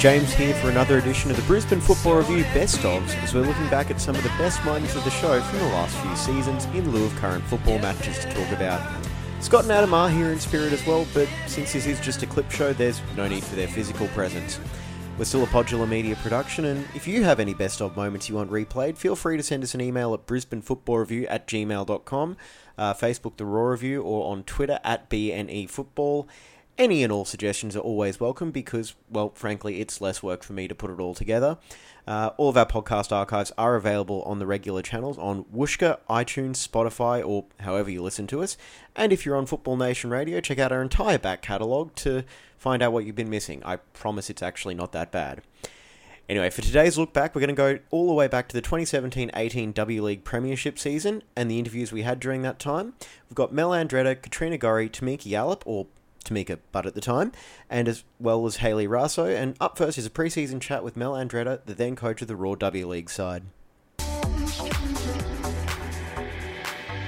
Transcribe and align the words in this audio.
James 0.00 0.32
here 0.32 0.54
for 0.54 0.70
another 0.70 0.96
edition 0.96 1.30
of 1.30 1.36
the 1.36 1.42
Brisbane 1.42 1.78
Football 1.78 2.14
Review 2.14 2.42
Best 2.54 2.78
ofs, 2.78 3.14
as 3.22 3.34
we're 3.34 3.42
looking 3.42 3.68
back 3.68 3.90
at 3.90 4.00
some 4.00 4.16
of 4.16 4.22
the 4.22 4.30
best 4.30 4.64
moments 4.64 4.94
of 4.96 5.04
the 5.04 5.10
show 5.10 5.42
from 5.42 5.58
the 5.58 5.66
last 5.66 5.94
few 5.98 6.16
seasons 6.16 6.64
in 6.74 6.90
lieu 6.90 7.04
of 7.04 7.14
current 7.16 7.44
football 7.44 7.78
matches 7.80 8.18
to 8.20 8.32
talk 8.32 8.50
about. 8.52 8.80
Scott 9.40 9.64
and 9.64 9.72
Adam 9.72 9.92
are 9.92 10.08
here 10.08 10.32
in 10.32 10.40
spirit 10.40 10.72
as 10.72 10.86
well, 10.86 11.06
but 11.12 11.28
since 11.46 11.74
this 11.74 11.84
is 11.84 12.00
just 12.00 12.22
a 12.22 12.26
clip 12.26 12.50
show, 12.50 12.72
there's 12.72 13.02
no 13.14 13.28
need 13.28 13.44
for 13.44 13.56
their 13.56 13.68
physical 13.68 14.08
presence. 14.08 14.58
We're 15.18 15.26
still 15.26 15.42
a 15.42 15.48
Podular 15.48 15.86
Media 15.86 16.16
production, 16.16 16.64
and 16.64 16.88
if 16.94 17.06
you 17.06 17.22
have 17.24 17.38
any 17.38 17.52
best 17.52 17.82
of 17.82 17.94
moments 17.94 18.26
you 18.26 18.36
want 18.36 18.50
replayed, 18.50 18.96
feel 18.96 19.14
free 19.14 19.36
to 19.36 19.42
send 19.42 19.62
us 19.62 19.74
an 19.74 19.82
email 19.82 20.14
at 20.14 20.24
brisbanefootballreview 20.26 21.26
at 21.28 21.46
gmail.com, 21.46 22.38
uh, 22.78 22.94
Facebook 22.94 23.36
The 23.36 23.44
Raw 23.44 23.64
Review, 23.64 24.00
or 24.00 24.32
on 24.32 24.44
Twitter 24.44 24.80
at 24.82 25.10
BNE 25.10 25.68
Football. 25.68 26.26
Any 26.78 27.04
and 27.04 27.12
all 27.12 27.24
suggestions 27.24 27.76
are 27.76 27.80
always 27.80 28.20
welcome 28.20 28.50
because, 28.50 28.94
well, 29.10 29.32
frankly, 29.34 29.80
it's 29.80 30.00
less 30.00 30.22
work 30.22 30.42
for 30.42 30.54
me 30.54 30.66
to 30.66 30.74
put 30.74 30.90
it 30.90 30.98
all 30.98 31.14
together. 31.14 31.58
Uh, 32.06 32.30
all 32.38 32.48
of 32.48 32.56
our 32.56 32.66
podcast 32.66 33.12
archives 33.12 33.52
are 33.58 33.76
available 33.76 34.22
on 34.22 34.38
the 34.38 34.46
regular 34.46 34.80
channels 34.80 35.18
on 35.18 35.44
Whooshkaa, 35.54 35.98
iTunes, 36.08 36.66
Spotify, 36.66 37.26
or 37.26 37.44
however 37.60 37.90
you 37.90 38.02
listen 38.02 38.26
to 38.28 38.42
us. 38.42 38.56
And 38.96 39.12
if 39.12 39.26
you're 39.26 39.36
on 39.36 39.46
Football 39.46 39.76
Nation 39.76 40.10
Radio, 40.10 40.40
check 40.40 40.58
out 40.58 40.72
our 40.72 40.80
entire 40.80 41.18
back 41.18 41.42
catalogue 41.42 41.94
to 41.96 42.24
find 42.56 42.82
out 42.82 42.92
what 42.92 43.04
you've 43.04 43.14
been 43.14 43.30
missing. 43.30 43.62
I 43.64 43.76
promise 43.76 44.30
it's 44.30 44.42
actually 44.42 44.74
not 44.74 44.92
that 44.92 45.12
bad. 45.12 45.42
Anyway, 46.30 46.48
for 46.48 46.62
today's 46.62 46.96
look 46.96 47.12
back, 47.12 47.34
we're 47.34 47.40
going 47.40 47.48
to 47.48 47.54
go 47.54 47.78
all 47.90 48.06
the 48.06 48.14
way 48.14 48.28
back 48.28 48.48
to 48.48 48.54
the 48.54 48.60
2017 48.62 49.32
18 49.34 49.72
W 49.72 50.02
League 50.02 50.22
Premiership 50.22 50.78
season 50.78 51.24
and 51.34 51.50
the 51.50 51.58
interviews 51.58 51.90
we 51.90 52.02
had 52.02 52.20
during 52.20 52.42
that 52.42 52.60
time. 52.60 52.94
We've 53.28 53.34
got 53.34 53.52
Mel 53.52 53.70
Andreatta, 53.70 54.22
Katrina 54.22 54.56
Gorry, 54.56 54.88
Tamika 54.88 55.28
Yallop, 55.28 55.62
or 55.64 55.88
Tamika 56.24 56.58
Butt 56.72 56.86
at 56.86 56.94
the 56.94 57.00
time, 57.00 57.32
and 57.68 57.88
as 57.88 58.04
well 58.18 58.46
as 58.46 58.56
Hayley 58.56 58.86
Raso. 58.86 59.34
And 59.34 59.56
up 59.60 59.78
first 59.78 59.98
is 59.98 60.06
a 60.06 60.10
preseason 60.10 60.60
chat 60.60 60.84
with 60.84 60.96
Mel 60.96 61.12
Andreatta, 61.12 61.64
the 61.66 61.74
then 61.74 61.96
coach 61.96 62.22
of 62.22 62.28
the 62.28 62.36
Roar 62.36 62.56
W 62.56 62.86
League 62.86 63.10
side. 63.10 63.44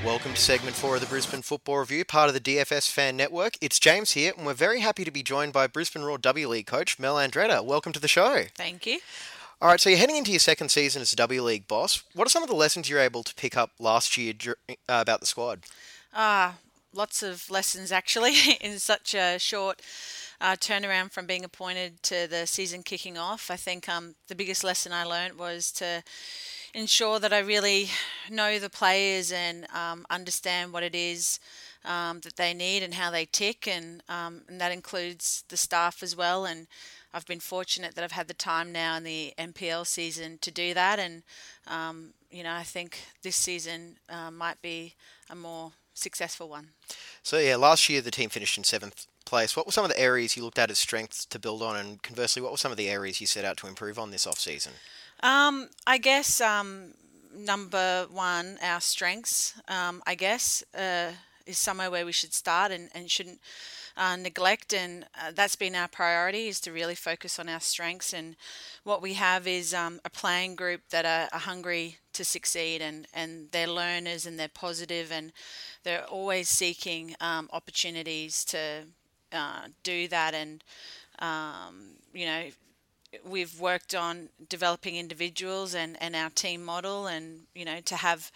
Welcome 0.05 0.33
to 0.33 0.41
segment 0.41 0.75
four 0.75 0.97
of 0.97 1.01
the 1.01 1.07
Brisbane 1.07 1.43
Football 1.43 1.79
Review, 1.79 2.05
part 2.05 2.29
of 2.29 2.35
the 2.35 2.41
DFS 2.41 2.91
Fan 2.91 3.17
Network. 3.17 3.55
It's 3.61 3.79
James 3.79 4.13
here, 4.13 4.33
and 4.37 4.45
we're 4.45 4.53
very 4.53 4.81
happy 4.81 5.05
to 5.05 5.13
be 5.13 5.23
joined 5.23 5.53
by 5.53 5.69
Brisbane 5.69 6.03
Roar 6.03 6.19
W 6.19 6.49
League 6.49 6.67
coach 6.67 6.99
Mel 6.99 7.15
Andreatta. 7.15 7.65
Welcome 7.65 7.93
to 7.93 8.01
the 8.01 8.09
show. 8.09 8.45
Thank 8.57 8.85
you. 8.85 8.99
All 9.61 9.69
right, 9.69 9.79
so 9.81 9.91
you're 9.91 9.99
heading 10.01 10.17
into 10.17 10.33
your 10.33 10.41
second 10.41 10.71
season 10.71 11.03
as 11.03 11.13
a 11.13 11.17
W 11.17 11.41
League 11.41 11.69
boss. 11.69 12.03
What 12.15 12.27
are 12.27 12.31
some 12.31 12.43
of 12.43 12.49
the 12.49 12.57
lessons 12.57 12.91
you're 12.91 12.99
able 12.99 13.23
to 13.23 13.33
pick 13.37 13.57
up 13.57 13.71
last 13.79 14.17
year 14.17 14.35
uh, 14.69 14.73
about 14.89 15.21
the 15.21 15.27
squad? 15.27 15.61
Ah, 16.13 16.57
lots 16.95 17.23
of 17.23 17.51
lessons 17.51 17.93
actually 17.93 18.35
in 18.61 18.79
such 18.79 19.15
a 19.15 19.39
short 19.39 19.81
uh, 20.41 20.57
turnaround 20.57 21.13
from 21.13 21.27
being 21.27 21.45
appointed 21.45 22.03
to 22.03 22.27
the 22.29 22.47
season 22.47 22.83
kicking 22.83 23.17
off. 23.17 23.51
I 23.51 23.57
think 23.57 23.89
um, 23.89 24.17
the 24.29 24.35
biggest 24.35 24.65
lesson 24.65 24.93
I 24.93 25.05
learned 25.05 25.39
was 25.39 25.71
to 25.73 26.03
ensure 26.75 27.19
that 27.21 27.33
I 27.33 27.39
really 27.39 27.89
know 28.31 28.59
the 28.59 28.71
players 28.71 29.31
and 29.31 29.67
um, 29.73 30.07
understand 30.11 30.73
what 30.73 30.83
it 30.83 30.95
is 30.95 31.39
um, 31.85 32.21
that 32.21 32.37
they 32.37 32.55
need 32.55 32.83
and 32.83 32.95
how 32.95 33.11
they 33.11 33.25
tick, 33.25 33.69
and, 33.69 34.03
um, 34.09 34.43
and 34.49 34.61
that 34.61 34.73
includes 34.73 35.45
the 35.49 35.57
staff 35.57 36.03
as 36.03 36.17
well. 36.17 36.45
And 36.45 36.67
I've 37.15 37.27
been 37.27 37.41
fortunate 37.41 37.95
that 37.95 38.05
I've 38.05 38.13
had 38.13 38.29
the 38.29 38.35
time 38.35 38.73
now 38.73 38.97
in 38.97 39.05
the 39.05 39.35
NPL 39.39 39.87
season 39.87 40.39
to 40.41 40.51
do 40.51 40.75
that, 40.75 40.99
and 40.99 41.23
um, 41.67 42.15
you 42.31 42.43
know 42.43 42.55
I 42.55 42.63
think 42.63 42.99
this 43.23 43.37
season 43.37 43.97
uh, 44.09 44.31
might 44.31 44.63
be 44.63 44.95
a 45.29 45.35
more 45.35 45.73
successful 45.95 46.49
one. 46.49 46.69
So 47.23 47.39
yeah, 47.39 47.57
last 47.57 47.89
year 47.89 48.01
the 48.01 48.11
team 48.11 48.31
finished 48.31 48.59
in 48.59 48.65
seventh 48.65 49.07
place. 49.25 49.57
What 49.57 49.67
were 49.67 49.73
some 49.73 49.85
of 49.85 49.91
the 49.91 50.01
areas 50.01 50.37
you 50.37 50.45
looked 50.45 50.59
at 50.59 50.71
as 50.71 50.79
strengths 50.79 51.25
to 51.27 51.39
build 51.39 51.63
on, 51.63 51.77
and 51.77 52.03
conversely, 52.03 52.43
what 52.43 52.53
were 52.53 52.59
some 52.59 52.71
of 52.71 52.79
the 52.79 52.89
areas 52.89 53.21
you 53.21 53.27
set 53.27 53.45
out 53.45 53.57
to 53.59 53.67
improve 53.67 53.99
on 53.99 54.11
this 54.11 54.27
off 54.27 54.39
season? 54.39 54.73
Um, 55.23 55.69
I 55.87 55.99
guess 55.99 56.41
um, 56.41 56.95
number 57.35 58.07
one, 58.11 58.59
our 58.63 58.81
strengths. 58.81 59.55
Um, 59.69 60.03
I 60.07 60.15
guess 60.15 60.65
uh, 60.75 61.13
is 61.47 61.59
somewhere 61.59 61.91
where 61.91 62.07
we 62.07 62.13
should 62.13 62.35
start 62.35 62.73
and, 62.73 62.91
and 62.95 63.11
shouldn't 63.11 63.41
uh, 63.97 64.17
neglect, 64.17 64.73
and 64.73 65.05
uh, 65.21 65.33
that's 65.35 65.57
been 65.57 65.75
our 65.75 65.89
priority 65.89 66.49
is 66.49 66.61
to 66.61 66.73
really 66.73 66.95
focus 66.95 67.39
on 67.39 67.49
our 67.49 67.61
strengths. 67.61 68.13
And 68.13 68.37
what 68.85 69.03
we 69.03 69.15
have 69.15 69.47
is 69.47 69.75
um, 69.75 70.01
a 70.05 70.11
playing 70.11 70.57
group 70.57 70.83
that 70.91 71.05
are, 71.05 71.29
are 71.33 71.41
hungry 71.41 71.99
to 72.15 72.25
succeed, 72.25 72.83
and 72.83 73.07
and 73.15 73.49
they're 73.53 73.67
learners 73.67 74.27
and 74.27 74.39
they're 74.39 74.49
positive, 74.49 75.13
and 75.13 75.33
they're 75.85 76.05
always 76.05 76.49
seeking 76.49 77.15
um, 77.21 77.49
opportunities 77.53 78.45
to 78.47 78.85
uh, 79.33 79.69
do 79.83 80.09
that, 80.09 80.35
and 80.35 80.63
um, 81.19 81.97
you 82.13 82.27
know 82.27 82.45
we've 83.25 83.61
worked 83.61 83.95
on 83.95 84.29
developing 84.49 84.97
individuals 84.97 85.75
and, 85.75 85.97
and 86.01 86.17
our 86.17 86.31
team 86.31 86.65
model 86.65 87.07
and 87.07 87.41
you 87.55 87.65
know 87.65 87.81
to 87.81 87.97
have 87.97 88.31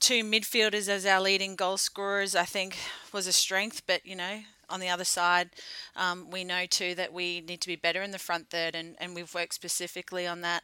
two 0.00 0.22
midfielders 0.22 0.88
as 0.88 1.04
our 1.04 1.20
leading 1.20 1.56
goal 1.56 1.76
scorers 1.76 2.34
I 2.34 2.44
think 2.44 2.76
was 3.12 3.26
a 3.26 3.32
strength 3.32 3.82
but 3.86 4.04
you 4.06 4.16
know 4.16 4.40
on 4.68 4.80
the 4.80 4.88
other 4.88 5.04
side 5.04 5.50
um, 5.96 6.30
we 6.30 6.44
know 6.44 6.66
too 6.66 6.94
that 6.94 7.12
we 7.12 7.40
need 7.40 7.60
to 7.60 7.68
be 7.68 7.76
better 7.76 8.02
in 8.02 8.10
the 8.10 8.18
front 8.18 8.50
third 8.50 8.74
and, 8.74 8.96
and 8.98 9.14
we've 9.14 9.34
worked 9.34 9.54
specifically 9.54 10.26
on 10.26 10.40
that 10.40 10.62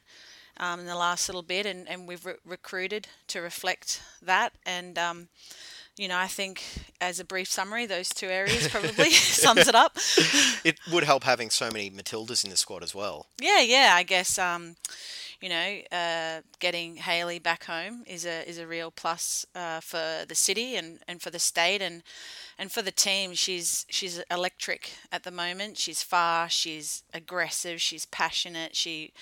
um, 0.56 0.80
in 0.80 0.86
the 0.86 0.96
last 0.96 1.28
little 1.28 1.42
bit 1.42 1.66
and, 1.66 1.88
and 1.88 2.06
we've 2.06 2.26
re- 2.26 2.34
recruited 2.44 3.08
to 3.28 3.40
reflect 3.40 4.02
that 4.22 4.52
and 4.66 4.98
um, 4.98 5.28
you 6.00 6.08
know, 6.08 6.16
I 6.16 6.28
think 6.28 6.62
as 6.98 7.20
a 7.20 7.24
brief 7.26 7.50
summary, 7.52 7.84
those 7.84 8.08
two 8.08 8.28
areas 8.28 8.68
probably 8.68 9.10
sums 9.10 9.68
it 9.68 9.74
up. 9.74 9.98
It 10.64 10.78
would 10.90 11.04
help 11.04 11.24
having 11.24 11.50
so 11.50 11.70
many 11.70 11.90
Matildas 11.90 12.42
in 12.42 12.48
the 12.48 12.56
squad 12.56 12.82
as 12.82 12.94
well. 12.94 13.26
Yeah, 13.38 13.60
yeah. 13.60 13.92
I 13.94 14.02
guess 14.02 14.38
um, 14.38 14.76
you 15.40 15.48
know, 15.48 15.78
uh, 15.90 16.42
getting 16.58 16.96
Hayley 16.96 17.38
back 17.38 17.64
home 17.64 18.04
is 18.06 18.26
a 18.26 18.48
is 18.48 18.58
a 18.58 18.66
real 18.66 18.90
plus 18.90 19.46
uh, 19.54 19.80
for 19.80 20.24
the 20.28 20.34
city 20.34 20.76
and, 20.76 20.98
and 21.08 21.22
for 21.22 21.30
the 21.30 21.38
state 21.38 21.80
and 21.80 22.02
and 22.58 22.70
for 22.70 22.82
the 22.82 22.90
team. 22.90 23.34
She's 23.34 23.86
she's 23.88 24.22
electric 24.30 24.92
at 25.10 25.22
the 25.22 25.30
moment. 25.30 25.78
She's 25.78 26.02
fast. 26.02 26.56
She's 26.56 27.02
aggressive. 27.14 27.80
She's 27.80 28.06
passionate. 28.06 28.76
She 28.76 29.12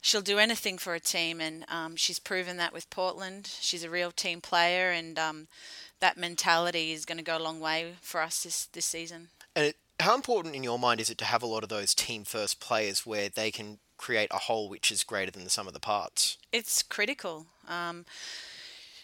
she'll 0.00 0.22
do 0.22 0.38
anything 0.38 0.78
for 0.78 0.94
a 0.94 1.00
team, 1.00 1.40
and 1.40 1.64
um, 1.68 1.96
she's 1.96 2.18
proven 2.18 2.56
that 2.56 2.72
with 2.72 2.88
Portland. 2.90 3.50
She's 3.60 3.84
a 3.84 3.90
real 3.90 4.10
team 4.10 4.40
player, 4.40 4.90
and 4.90 5.18
um, 5.18 5.48
that 6.00 6.16
mentality 6.16 6.92
is 6.92 7.04
going 7.04 7.18
to 7.18 7.24
go 7.24 7.36
a 7.36 7.38
long 7.38 7.60
way 7.60 7.94
for 8.00 8.20
us 8.20 8.42
this 8.42 8.66
this 8.66 8.86
season. 8.86 9.28
And 9.54 9.66
it, 9.66 9.76
how 10.00 10.14
important 10.14 10.54
in 10.54 10.64
your 10.64 10.78
mind 10.78 11.00
is 11.00 11.10
it 11.10 11.18
to 11.18 11.24
have 11.26 11.42
a 11.42 11.46
lot 11.46 11.62
of 11.62 11.68
those 11.68 11.94
team 11.94 12.24
first 12.24 12.60
players 12.60 13.04
where 13.04 13.28
they 13.28 13.50
can 13.50 13.78
create 14.00 14.30
a 14.32 14.38
whole 14.38 14.68
which 14.70 14.90
is 14.90 15.04
greater 15.04 15.30
than 15.30 15.44
the 15.44 15.50
sum 15.50 15.68
of 15.68 15.74
the 15.74 15.80
parts? 15.80 16.38
It's 16.52 16.82
critical. 16.82 17.46
Um, 17.68 18.06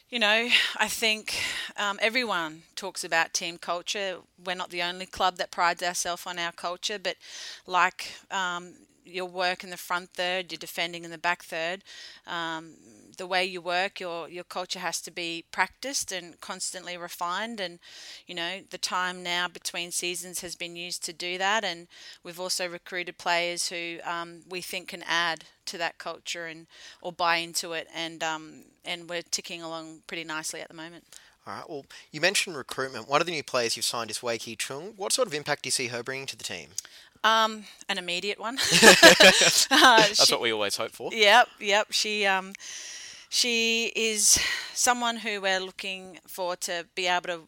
you 0.09 0.19
know, 0.19 0.49
I 0.77 0.89
think 0.89 1.35
um, 1.77 1.99
everyone 2.01 2.63
talks 2.77 3.05
about 3.05 3.35
team 3.35 3.59
culture. 3.59 4.17
We're 4.43 4.57
not 4.57 4.71
the 4.71 4.83
only 4.83 5.05
club 5.05 5.37
that 5.37 5.51
prides 5.51 5.83
ourselves 5.83 6.27
on 6.27 6.39
our 6.39 6.53
culture, 6.53 6.99
but 6.99 7.17
like 7.67 8.15
um, 8.31 8.73
your 9.07 9.27
work 9.27 9.65
in 9.65 9.71
the 9.71 9.77
front 9.77 10.11
third, 10.11 10.53
your 10.53 10.59
defending 10.59 11.05
in 11.05 11.11
the 11.11 11.19
back 11.19 11.45
third, 11.45 11.83
um, 12.27 12.75
the 13.17 13.27
way 13.27 13.45
you 13.45 13.61
work, 13.61 14.01
your 14.01 14.29
your 14.29 14.45
culture 14.45 14.79
has 14.79 15.01
to 15.03 15.11
be 15.11 15.45
practiced 15.53 16.13
and 16.13 16.41
constantly 16.41 16.97
refined. 16.97 17.61
And 17.61 17.79
you 18.27 18.35
know, 18.35 18.61
the 18.71 18.79
time 18.79 19.23
now 19.23 19.49
between 19.49 19.91
seasons 19.91 20.41
has 20.41 20.55
been 20.55 20.77
used 20.77 21.05
to 21.05 21.13
do 21.13 21.39
that. 21.39 21.65
And 21.65 21.89
we've 22.23 22.41
also 22.41 22.69
recruited 22.69 23.19
players 23.19 23.69
who 23.69 23.99
um, 24.05 24.43
we 24.49 24.61
think 24.61 24.89
can 24.89 25.03
add 25.07 25.45
to 25.67 25.79
that 25.79 25.99
culture 25.99 26.47
and 26.47 26.67
or 27.01 27.13
buy 27.13 27.37
into 27.37 27.73
it. 27.73 27.89
And 27.95 28.23
um, 28.23 28.65
and 28.85 29.09
we're 29.09 29.23
ticking 29.23 29.63
along 29.63 30.03
pretty 30.07 30.25
nicely 30.25 30.61
at 30.61 30.69
the 30.69 30.75
moment. 30.75 31.05
All 31.47 31.55
right. 31.55 31.71
Well, 31.71 31.87
you 32.11 32.21
mentioned 32.21 32.57
recruitment. 32.57 33.09
One 33.09 33.21
of 33.21 33.27
the 33.27 33.33
new 33.33 33.45
players 33.45 33.77
you've 33.77 33.85
signed 33.85 34.11
is 34.11 34.21
Wei 34.21 34.37
Ki 34.37 34.57
Chung. 34.57 34.95
What 34.97 35.13
sort 35.13 35.29
of 35.29 35.35
impact 35.35 35.63
do 35.63 35.69
you 35.69 35.73
see 35.73 35.87
her 35.89 36.03
bringing 36.03 36.27
to 36.27 36.37
the 36.37 36.43
team? 36.43 36.71
Um, 37.27 37.65
an 37.89 37.99
immediate 37.99 38.39
one. 38.41 38.57
That's 38.81 39.67
Uh, 39.71 40.03
she- 40.15 40.33
what 40.35 40.41
we 40.43 40.53
always 40.53 40.77
hope 40.77 40.93
for. 40.93 41.11
Yep, 41.13 41.49
yep. 41.61 41.87
She 41.91 42.25
um, 42.27 42.53
she 43.29 43.93
is 43.97 44.39
someone 44.75 45.17
who 45.19 45.41
we're 45.41 45.61
looking 45.61 46.19
for 46.27 46.57
to 46.57 46.87
be 46.95 47.07
able 47.09 47.29
to 47.29 47.41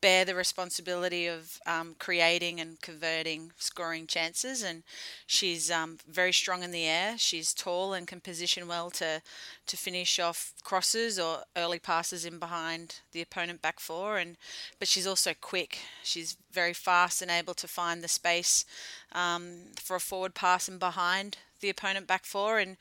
bear 0.00 0.24
the 0.24 0.34
responsibility 0.34 1.26
of 1.26 1.58
um, 1.66 1.96
creating 1.98 2.60
and 2.60 2.80
converting 2.80 3.52
scoring 3.56 4.06
chances. 4.06 4.62
And 4.62 4.82
she's 5.26 5.70
um, 5.70 5.98
very 6.08 6.32
strong 6.32 6.62
in 6.62 6.70
the 6.70 6.84
air. 6.84 7.16
She's 7.18 7.52
tall 7.52 7.94
and 7.94 8.06
can 8.06 8.20
position 8.20 8.68
well 8.68 8.90
to 8.92 9.22
to 9.66 9.76
finish 9.76 10.18
off 10.18 10.54
crosses 10.64 11.18
or 11.18 11.42
early 11.56 11.78
passes 11.78 12.24
in 12.24 12.38
behind 12.38 13.00
the 13.12 13.22
opponent 13.22 13.60
back 13.60 13.80
four. 13.80 14.18
And 14.18 14.36
but 14.78 14.88
she's 14.88 15.06
also 15.06 15.32
quick. 15.40 15.78
She's 16.02 16.36
very 16.52 16.74
fast 16.74 17.22
and 17.22 17.30
able 17.30 17.54
to 17.54 17.68
find 17.68 18.02
the 18.02 18.08
space 18.08 18.64
um, 19.12 19.72
for 19.76 19.96
a 19.96 20.00
forward 20.00 20.34
pass 20.34 20.68
and 20.68 20.78
behind 20.78 21.38
the 21.60 21.70
opponent 21.70 22.06
back 22.06 22.24
four. 22.24 22.58
And 22.58 22.76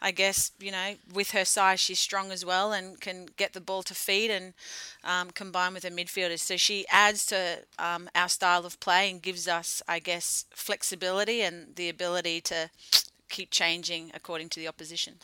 I 0.00 0.10
guess, 0.10 0.52
you 0.58 0.72
know, 0.72 0.94
with 1.12 1.32
her 1.32 1.44
size, 1.44 1.80
she's 1.80 1.98
strong 1.98 2.30
as 2.30 2.44
well 2.44 2.72
and 2.72 3.00
can 3.00 3.26
get 3.36 3.52
the 3.52 3.60
ball 3.60 3.82
to 3.84 3.94
feed 3.94 4.30
and 4.30 4.54
um, 5.04 5.30
combine 5.30 5.74
with 5.74 5.84
her 5.84 5.90
midfielders. 5.90 6.40
So 6.40 6.56
she 6.56 6.86
adds 6.90 7.26
to 7.26 7.64
um, 7.78 8.08
our 8.14 8.28
style 8.28 8.64
of 8.64 8.80
play 8.80 9.10
and 9.10 9.22
gives 9.22 9.48
us, 9.48 9.82
I 9.88 9.98
guess, 9.98 10.46
flexibility 10.50 11.42
and 11.42 11.74
the 11.76 11.88
ability 11.88 12.40
to 12.42 12.70
keep 13.28 13.50
changing 13.50 14.10
according 14.14 14.48
to 14.50 14.60
the 14.60 14.68
opposition. 14.68 15.14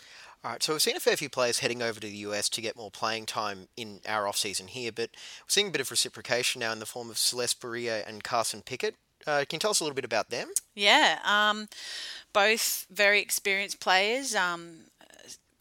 All 0.45 0.51
right, 0.51 0.62
so 0.62 0.75
we've 0.75 0.83
seen 0.83 0.97
a 0.97 1.01
fair 1.01 1.17
few 1.17 1.31
players 1.31 1.61
heading 1.61 1.81
over 1.81 1.99
to 1.99 2.06
the 2.06 2.17
US 2.19 2.51
to 2.51 2.61
get 2.61 2.77
more 2.77 2.91
playing 2.91 3.25
time 3.25 3.69
in 3.79 4.01
our 4.06 4.29
off 4.29 4.37
season 4.37 4.67
here, 4.67 4.93
but 4.93 5.09
we're 5.12 5.49
seeing 5.49 5.69
a 5.69 5.71
bit 5.71 5.81
of 5.81 5.91
reciprocation 5.91 6.61
now 6.61 6.71
in 6.73 6.81
the 6.81 6.87
form 6.87 7.09
of 7.09 7.17
Celeste 7.17 7.61
Boureille 7.62 8.03
and 8.06 8.23
Carson 8.23 8.61
Pickett. 8.61 8.97
Uh, 9.26 9.44
can 9.49 9.56
you 9.56 9.61
tell 9.61 9.71
us 9.71 9.81
a 9.81 9.85
little 9.85 9.94
bit 9.94 10.05
about 10.05 10.31
them? 10.31 10.49
Yeah, 10.75 11.19
um, 11.25 11.69
both 12.32 12.87
very 12.91 13.21
experienced 13.21 13.81
players. 13.81 14.35
Um, 14.35 14.91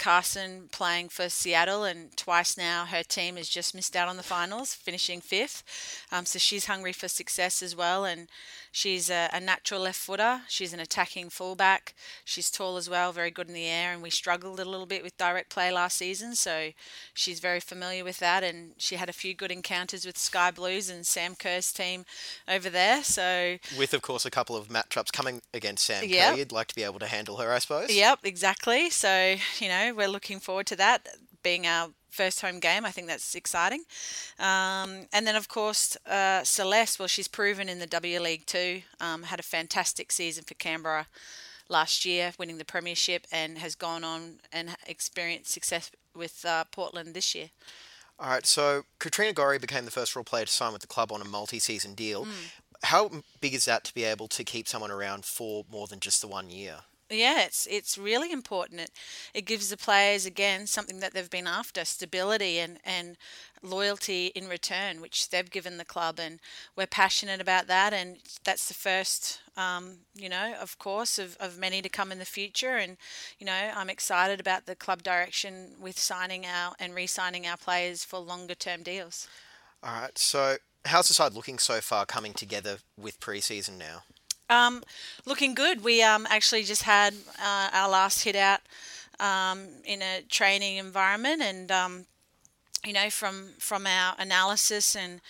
Carson 0.03 0.67
playing 0.73 1.07
for 1.07 1.29
Seattle, 1.29 1.85
and 1.85 2.15
twice 2.17 2.57
now 2.57 2.83
her 2.83 3.03
team 3.03 3.37
has 3.37 3.47
just 3.47 3.73
missed 3.73 3.95
out 3.95 4.09
on 4.09 4.17
the 4.17 4.23
finals, 4.23 4.73
finishing 4.73 5.21
fifth. 5.21 5.63
Um, 6.11 6.25
so 6.25 6.39
she's 6.39 6.65
hungry 6.65 6.91
for 6.91 7.07
success 7.07 7.63
as 7.63 7.73
well, 7.73 8.03
and 8.03 8.27
she's 8.69 9.09
a, 9.09 9.29
a 9.31 9.39
natural 9.39 9.79
left 9.79 9.99
footer. 9.99 10.41
She's 10.49 10.73
an 10.73 10.81
attacking 10.81 11.29
fullback. 11.29 11.93
She's 12.25 12.51
tall 12.51 12.75
as 12.75 12.89
well, 12.89 13.13
very 13.13 13.31
good 13.31 13.47
in 13.47 13.53
the 13.53 13.65
air, 13.65 13.93
and 13.93 14.01
we 14.01 14.09
struggled 14.09 14.59
a 14.59 14.65
little 14.65 14.85
bit 14.85 15.03
with 15.03 15.17
direct 15.17 15.49
play 15.49 15.71
last 15.71 15.95
season, 15.95 16.35
so 16.35 16.71
she's 17.13 17.39
very 17.39 17.61
familiar 17.61 18.03
with 18.03 18.19
that. 18.19 18.43
And 18.43 18.73
she 18.77 18.97
had 18.97 19.07
a 19.07 19.13
few 19.13 19.33
good 19.33 19.53
encounters 19.53 20.05
with 20.05 20.17
Sky 20.17 20.51
Blues 20.51 20.89
and 20.89 21.05
Sam 21.05 21.33
Kerr's 21.33 21.71
team 21.71 22.03
over 22.45 22.69
there. 22.69 23.03
So 23.05 23.57
With, 23.77 23.93
of 23.93 24.01
course, 24.01 24.25
a 24.25 24.31
couple 24.31 24.57
of 24.57 24.67
matchups 24.67 25.13
coming 25.13 25.41
against 25.53 25.85
Sam 25.85 26.03
Yep. 26.03 26.31
Kerr. 26.33 26.37
You'd 26.39 26.51
like 26.51 26.67
to 26.67 26.75
be 26.75 26.83
able 26.83 26.99
to 26.99 27.07
handle 27.07 27.37
her, 27.37 27.53
I 27.53 27.59
suppose. 27.59 27.89
Yep, 27.95 28.19
exactly. 28.23 28.89
So, 28.89 29.35
you 29.59 29.69
know, 29.69 29.92
we're 29.93 30.07
looking 30.07 30.39
forward 30.39 30.67
to 30.67 30.75
that 30.77 31.07
being 31.43 31.65
our 31.67 31.89
first 32.09 32.41
home 32.41 32.59
game. 32.59 32.85
I 32.85 32.91
think 32.91 33.07
that's 33.07 33.35
exciting. 33.35 33.83
Um, 34.39 35.07
and 35.11 35.25
then, 35.25 35.35
of 35.35 35.47
course, 35.47 35.97
uh, 36.05 36.43
Celeste, 36.43 36.99
well, 36.99 37.07
she's 37.07 37.27
proven 37.27 37.67
in 37.69 37.79
the 37.79 37.87
W 37.87 38.19
League 38.19 38.45
too, 38.45 38.81
um, 38.99 39.23
had 39.23 39.39
a 39.39 39.43
fantastic 39.43 40.11
season 40.11 40.43
for 40.43 40.53
Canberra 40.53 41.07
last 41.69 42.05
year, 42.05 42.33
winning 42.37 42.57
the 42.59 42.65
Premiership, 42.65 43.25
and 43.31 43.57
has 43.57 43.75
gone 43.75 44.03
on 44.03 44.39
and 44.51 44.75
experienced 44.85 45.51
success 45.51 45.89
with 46.15 46.45
uh, 46.45 46.65
Portland 46.71 47.13
this 47.13 47.33
year. 47.33 47.49
All 48.19 48.29
right, 48.29 48.45
so 48.45 48.83
Katrina 48.99 49.33
Gorry 49.33 49.57
became 49.57 49.85
the 49.85 49.91
first 49.91 50.15
real 50.15 50.23
player 50.23 50.45
to 50.45 50.51
sign 50.51 50.71
with 50.71 50.81
the 50.81 50.87
club 50.87 51.11
on 51.11 51.19
a 51.21 51.25
multi-season 51.25 51.93
Mm. 51.93 51.95
deal. 51.95 52.27
How 52.83 53.09
big 53.41 53.53
is 53.53 53.65
that 53.65 53.83
to 53.85 53.93
be 53.93 54.03
able 54.03 54.27
to 54.27 54.43
keep 54.43 54.67
someone 54.67 54.91
around 54.91 55.25
for 55.25 55.65
more 55.71 55.87
than 55.87 55.99
just 55.99 56.21
the 56.21 56.27
one 56.27 56.49
year? 56.49 56.81
Yeah, 57.09 57.43
it's 57.43 57.67
it's 57.69 57.97
really 57.97 58.31
important. 58.31 58.81
It 58.81 58.91
it 59.33 59.45
gives 59.45 59.69
the 59.69 59.77
players 59.77 60.25
again 60.25 60.67
something 60.67 60.99
that 60.99 61.13
they've 61.13 61.29
been 61.29 61.47
after, 61.47 61.85
stability 61.85 62.59
and 62.59 62.79
and 62.83 63.17
loyalty 63.61 64.27
in 64.27 64.47
return, 64.47 65.01
which 65.01 65.29
they've 65.29 65.49
given 65.49 65.77
the 65.77 65.85
club, 65.85 66.19
and 66.19 66.39
we're 66.75 66.87
passionate 66.87 67.39
about 67.41 67.67
that. 67.67 67.93
And 67.93 68.17
that's 68.43 68.67
the 68.67 68.73
first, 68.73 69.41
um, 69.55 69.99
you 70.15 70.27
know, 70.27 70.55
of 70.59 70.79
course, 70.79 71.19
of, 71.19 71.37
of 71.39 71.57
many 71.57 71.81
to 71.81 71.89
come 71.89 72.11
in 72.11 72.19
the 72.19 72.25
future. 72.25 72.77
And 72.77 72.97
you 73.37 73.45
know, 73.45 73.71
I'm 73.75 73.89
excited 73.89 74.39
about 74.39 74.65
the 74.65 74.75
club 74.75 75.03
direction 75.03 75.75
with 75.79 75.99
signing 75.99 76.45
our 76.45 76.73
and 76.79 76.95
re-signing 76.95 77.45
our 77.45 77.57
players 77.57 78.03
for 78.03 78.19
longer 78.19 78.55
term 78.55 78.81
deals. 78.81 79.27
All 79.83 80.01
right, 80.01 80.17
so 80.17 80.55
how's 80.85 81.09
the 81.09 81.13
side 81.13 81.33
looking 81.33 81.59
so 81.59 81.81
far 81.81 82.05
coming 82.05 82.33
together 82.33 82.77
with 82.97 83.19
pre-season 83.19 83.77
now? 83.77 84.03
Um, 84.49 84.83
looking 85.25 85.53
good. 85.55 85.83
We 85.83 86.03
um, 86.03 86.27
actually 86.29 86.63
just 86.63 86.83
had 86.83 87.13
uh, 87.41 87.69
our 87.73 87.89
last 87.89 88.23
hit 88.23 88.35
out 88.35 88.59
um, 89.19 89.67
in 89.85 90.01
a 90.01 90.21
training 90.29 90.77
environment, 90.77 91.41
and 91.41 91.71
um, 91.71 92.05
you 92.85 92.93
know, 92.93 93.09
from 93.09 93.53
from 93.57 93.87
our 93.87 94.15
analysis 94.19 94.95
and 94.95 95.21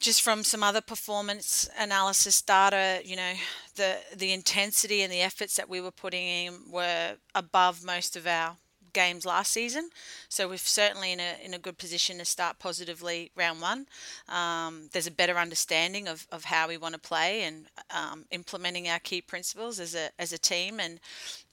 just 0.00 0.22
from 0.22 0.44
some 0.44 0.62
other 0.62 0.80
performance 0.80 1.68
analysis 1.78 2.42
data, 2.42 3.00
you 3.04 3.16
know, 3.16 3.32
the 3.76 3.98
the 4.16 4.32
intensity 4.32 5.02
and 5.02 5.12
the 5.12 5.20
efforts 5.20 5.56
that 5.56 5.68
we 5.68 5.80
were 5.80 5.90
putting 5.90 6.26
in 6.26 6.54
were 6.70 7.16
above 7.34 7.84
most 7.84 8.16
of 8.16 8.26
our 8.26 8.56
games 8.94 9.26
last 9.26 9.52
season. 9.52 9.90
So 10.28 10.48
we're 10.48 10.56
certainly 10.56 11.12
in 11.12 11.20
a 11.20 11.34
in 11.44 11.52
a 11.52 11.58
good 11.58 11.76
position 11.76 12.18
to 12.18 12.24
start 12.24 12.58
positively 12.58 13.30
round 13.36 13.60
one. 13.60 13.86
Um, 14.28 14.88
there's 14.92 15.06
a 15.06 15.10
better 15.10 15.36
understanding 15.38 16.08
of, 16.08 16.26
of 16.32 16.44
how 16.44 16.68
we 16.68 16.78
want 16.78 16.94
to 16.94 17.00
play 17.00 17.42
and 17.42 17.66
um, 17.90 18.24
implementing 18.30 18.88
our 18.88 19.00
key 19.00 19.20
principles 19.20 19.78
as 19.78 19.94
a 19.94 20.08
as 20.18 20.32
a 20.32 20.38
team 20.38 20.80
and 20.80 21.00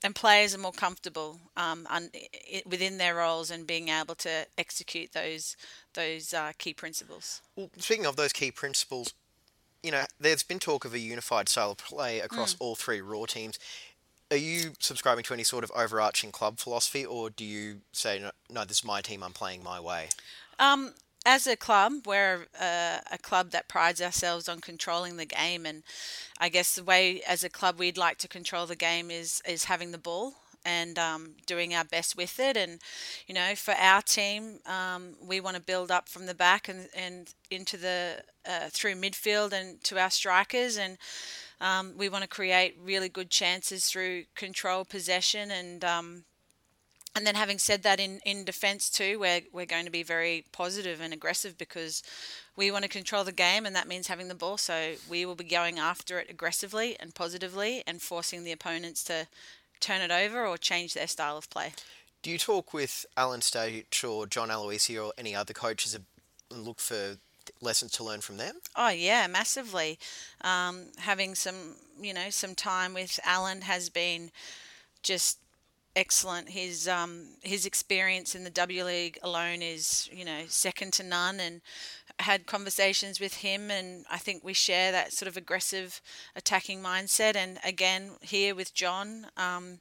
and 0.04 0.16
players 0.16 0.56
are 0.56 0.60
more 0.60 0.72
comfortable 0.72 1.40
um, 1.58 1.86
un, 1.90 2.10
within 2.66 2.98
their 2.98 3.16
roles 3.16 3.52
and 3.52 3.68
being 3.68 3.90
able 3.90 4.16
to 4.16 4.46
execute 4.58 5.12
those 5.12 5.58
those 5.94 6.34
uh, 6.34 6.52
key 6.58 6.74
principles. 6.74 7.42
Well, 7.56 7.70
speaking 7.78 8.06
of 8.06 8.16
those 8.16 8.32
key 8.32 8.52
principles, 8.52 9.14
you 9.84 9.92
know, 9.92 10.04
there's 10.20 10.44
been 10.44 10.60
talk 10.60 10.86
of 10.86 10.94
a 10.94 11.00
unified 11.00 11.50
style 11.50 11.72
of 11.72 11.78
play 11.78 12.20
across 12.20 12.56
all 12.60 12.76
three 12.76 13.02
Roar 13.02 13.28
teams. 13.28 13.58
Are 14.32 14.38
you 14.38 14.72
subscribing 14.80 15.26
to 15.26 15.34
any 15.34 15.44
sort 15.44 15.66
of 15.66 15.72
overarching 15.76 16.32
club 16.32 16.58
philosophy, 16.58 17.06
or 17.06 17.30
do 17.30 17.44
you 17.44 17.82
say, 17.92 18.24
no, 18.50 18.64
this 18.64 18.78
is 18.78 18.86
my 18.86 19.02
team, 19.02 19.24
I'm 19.24 19.34
playing 19.34 19.62
my 19.62 19.80
way? 19.80 20.08
Um, 20.58 20.94
as 21.26 21.48
a 21.48 21.58
club, 21.58 22.08
we're 22.08 22.46
uh, 22.60 23.00
a 23.12 23.18
club 23.22 23.52
that 23.52 23.68
prides 23.68 24.02
ourselves 24.02 24.48
on 24.48 24.60
controlling 24.60 25.18
the 25.18 25.26
game, 25.26 25.66
and 25.66 25.84
I 26.40 26.48
guess 26.48 26.76
the 26.76 26.84
way 26.84 27.22
as 27.28 27.44
a 27.44 27.50
club 27.50 27.78
we'd 27.78 27.98
like 27.98 28.18
to 28.20 28.28
control 28.30 28.66
the 28.66 28.76
game 28.76 29.12
is 29.12 29.42
is 29.46 29.66
having 29.66 29.92
the 29.92 29.98
ball 29.98 30.36
and 30.64 30.98
um, 30.98 31.36
doing 31.46 31.74
our 31.74 31.84
best 31.84 32.16
with 32.16 32.40
it. 32.40 32.56
And 32.56 32.80
you 33.28 33.36
know, 33.36 33.54
for 33.56 33.74
our 33.74 34.02
team, 34.02 34.60
um, 34.66 35.16
we 35.22 35.42
want 35.42 35.58
to 35.58 35.62
build 35.62 35.92
up 35.92 36.08
from 36.08 36.26
the 36.26 36.36
back 36.36 36.70
and 36.70 36.88
and 36.96 37.34
into 37.52 37.78
the 37.78 38.24
uh, 38.48 38.70
through 38.70 38.96
midfield 38.96 39.52
and 39.52 39.84
to 39.84 40.00
our 40.00 40.10
strikers 40.10 40.78
and. 40.78 40.98
Um, 41.62 41.94
we 41.96 42.10
want 42.10 42.24
to 42.24 42.28
create 42.28 42.78
really 42.84 43.08
good 43.08 43.30
chances 43.30 43.86
through 43.86 44.26
control, 44.36 44.84
possession, 44.84 45.52
and 45.52 45.86
um, 45.86 46.24
and 47.14 47.28
then 47.28 47.36
having 47.36 47.58
said 47.58 47.84
that, 47.84 48.00
in, 48.00 48.20
in 48.26 48.46
defence 48.46 48.90
too, 48.90 49.20
we're, 49.20 49.42
we're 49.52 49.66
going 49.66 49.84
to 49.84 49.92
be 49.92 50.04
very 50.04 50.46
positive 50.54 51.02
and 51.02 51.14
aggressive 51.14 51.58
because 51.58 52.04
we 52.56 52.72
want 52.72 52.84
to 52.84 52.90
control 52.90 53.26
the 53.26 53.34
game 53.34 53.66
and 53.66 53.76
that 53.76 53.88
means 53.88 54.08
having 54.08 54.30
the 54.30 54.36
ball. 54.36 54.58
So 54.58 54.94
we 55.10 55.26
will 55.26 55.36
be 55.36 55.44
going 55.44 55.78
after 55.78 56.20
it 56.20 56.30
aggressively 56.30 56.96
and 57.02 57.14
positively 57.14 57.84
and 57.86 58.02
forcing 58.02 58.46
the 58.46 58.54
opponents 58.54 59.04
to 59.06 59.28
turn 59.82 60.00
it 60.00 60.12
over 60.12 60.48
or 60.48 60.58
change 60.58 60.94
their 60.94 61.08
style 61.08 61.38
of 61.38 61.50
play. 61.50 61.74
Do 62.22 62.32
you 62.32 62.38
talk 62.38 62.74
with 62.74 63.06
Alan 63.18 63.42
Stage 63.42 64.04
or 64.06 64.26
John 64.26 64.48
Aloisi 64.48 65.04
or 65.04 65.12
any 65.18 65.36
other 65.36 65.54
coaches 65.54 65.94
and 65.94 66.06
look 66.50 66.80
for 66.80 67.18
lessons 67.62 67.92
to 67.94 68.04
learn 68.04 68.22
from 68.22 68.38
them? 68.38 68.56
Oh 68.76 68.90
yeah, 68.90 69.28
massively. 69.28 70.00
Um, 70.42 70.88
having 70.98 71.36
some, 71.36 71.76
you 72.00 72.14
know, 72.14 72.30
some 72.30 72.56
time 72.56 72.94
with 72.94 73.20
Alan 73.24 73.62
has 73.62 73.90
been 73.90 74.32
just 75.04 75.40
excellent. 75.96 76.50
His 76.50 76.88
um, 76.88 77.36
his 77.42 77.66
experience 77.66 78.36
in 78.36 78.44
the 78.44 78.50
W 78.50 78.84
League 78.84 79.20
alone 79.22 79.62
is, 79.62 80.10
you 80.12 80.26
know, 80.26 80.44
second 80.48 80.94
to 80.94 81.04
none. 81.04 81.40
And 81.40 81.62
had 82.20 82.46
conversations 82.46 83.20
with 83.20 83.36
him, 83.36 83.72
and 83.72 84.06
I 84.10 84.18
think 84.18 84.44
we 84.44 84.54
share 84.54 84.92
that 84.92 85.14
sort 85.14 85.28
of 85.28 85.38
aggressive 85.38 86.02
attacking 86.36 86.82
mindset. 86.82 87.36
And 87.36 87.60
again, 87.64 88.12
here 88.22 88.56
with 88.56 88.74
John. 88.74 89.28
Um, 89.38 89.80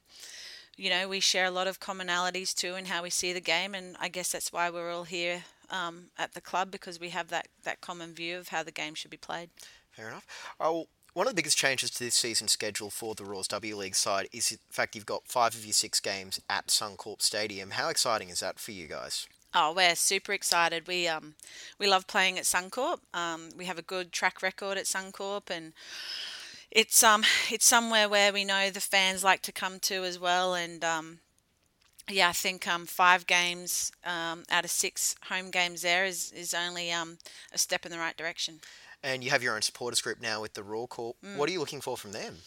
you 0.77 0.89
know, 0.89 1.07
we 1.07 1.19
share 1.19 1.45
a 1.45 1.51
lot 1.51 1.67
of 1.67 1.79
commonalities 1.79 2.55
too 2.55 2.75
in 2.75 2.85
how 2.85 3.03
we 3.03 3.09
see 3.09 3.33
the 3.33 3.41
game, 3.41 3.75
and 3.75 3.95
I 3.99 4.07
guess 4.07 4.31
that's 4.31 4.51
why 4.51 4.69
we're 4.69 4.91
all 4.91 5.03
here 5.03 5.43
um, 5.71 6.11
at 6.17 6.33
the 6.33 6.41
club 6.41 6.69
because 6.69 6.99
we 6.99 7.09
have 7.09 7.29
that, 7.29 7.47
that 7.63 7.81
common 7.81 8.13
view 8.13 8.37
of 8.37 8.49
how 8.49 8.63
the 8.63 8.71
game 8.71 8.93
should 8.93 9.11
be 9.11 9.17
played. 9.17 9.49
Fair 9.91 10.09
enough. 10.09 10.27
Oh, 10.59 10.87
one 11.13 11.27
of 11.27 11.31
the 11.31 11.35
biggest 11.35 11.57
changes 11.57 11.89
to 11.91 12.03
this 12.03 12.15
season's 12.15 12.51
schedule 12.51 12.89
for 12.89 13.15
the 13.15 13.25
Roar's 13.25 13.47
W 13.49 13.75
League 13.75 13.95
side 13.95 14.29
is 14.31 14.49
the 14.49 14.57
fact 14.69 14.95
you've 14.95 15.05
got 15.05 15.27
five 15.27 15.55
of 15.55 15.65
your 15.65 15.73
six 15.73 15.99
games 15.99 16.39
at 16.49 16.67
Suncorp 16.67 17.21
Stadium. 17.21 17.71
How 17.71 17.89
exciting 17.89 18.29
is 18.29 18.39
that 18.39 18.59
for 18.59 18.71
you 18.71 18.87
guys? 18.87 19.27
Oh, 19.53 19.73
we're 19.73 19.95
super 19.95 20.31
excited. 20.31 20.87
We 20.87 21.09
um 21.09 21.35
we 21.77 21.87
love 21.87 22.07
playing 22.07 22.37
at 22.37 22.45
Suncorp. 22.45 22.99
Um, 23.13 23.49
we 23.57 23.65
have 23.65 23.77
a 23.77 23.81
good 23.81 24.13
track 24.13 24.41
record 24.41 24.77
at 24.77 24.85
Suncorp, 24.85 25.49
and 25.49 25.73
it's 26.71 27.03
um 27.03 27.23
it's 27.51 27.65
somewhere 27.65 28.07
where 28.07 28.31
we 28.31 28.45
know 28.45 28.69
the 28.69 28.79
fans 28.79 29.23
like 29.23 29.41
to 29.41 29.51
come 29.51 29.79
to 29.81 30.05
as 30.05 30.17
well. 30.17 30.53
And 30.53 30.83
um, 30.85 31.19
yeah, 32.09 32.29
I 32.29 32.33
think 32.33 32.67
um, 32.67 32.85
five 32.85 33.27
games 33.27 33.91
um, 34.05 34.43
out 34.49 34.65
of 34.65 34.71
six 34.71 35.15
home 35.29 35.51
games 35.51 35.81
there 35.81 36.05
is 36.05 36.31
is 36.31 36.53
only 36.53 36.91
um, 36.91 37.17
a 37.53 37.57
step 37.57 37.85
in 37.85 37.91
the 37.91 37.97
right 37.97 38.15
direction. 38.15 38.59
And 39.03 39.23
you 39.23 39.31
have 39.31 39.41
your 39.41 39.55
own 39.55 39.61
supporters 39.61 40.01
group 40.01 40.21
now 40.21 40.41
with 40.41 40.53
the 40.53 40.63
Roar 40.63 40.87
Corps. 40.87 41.15
Mm. 41.25 41.37
What 41.37 41.49
are 41.49 41.51
you 41.51 41.59
looking 41.59 41.81
for 41.81 41.97
from 41.97 42.11
them? 42.11 42.37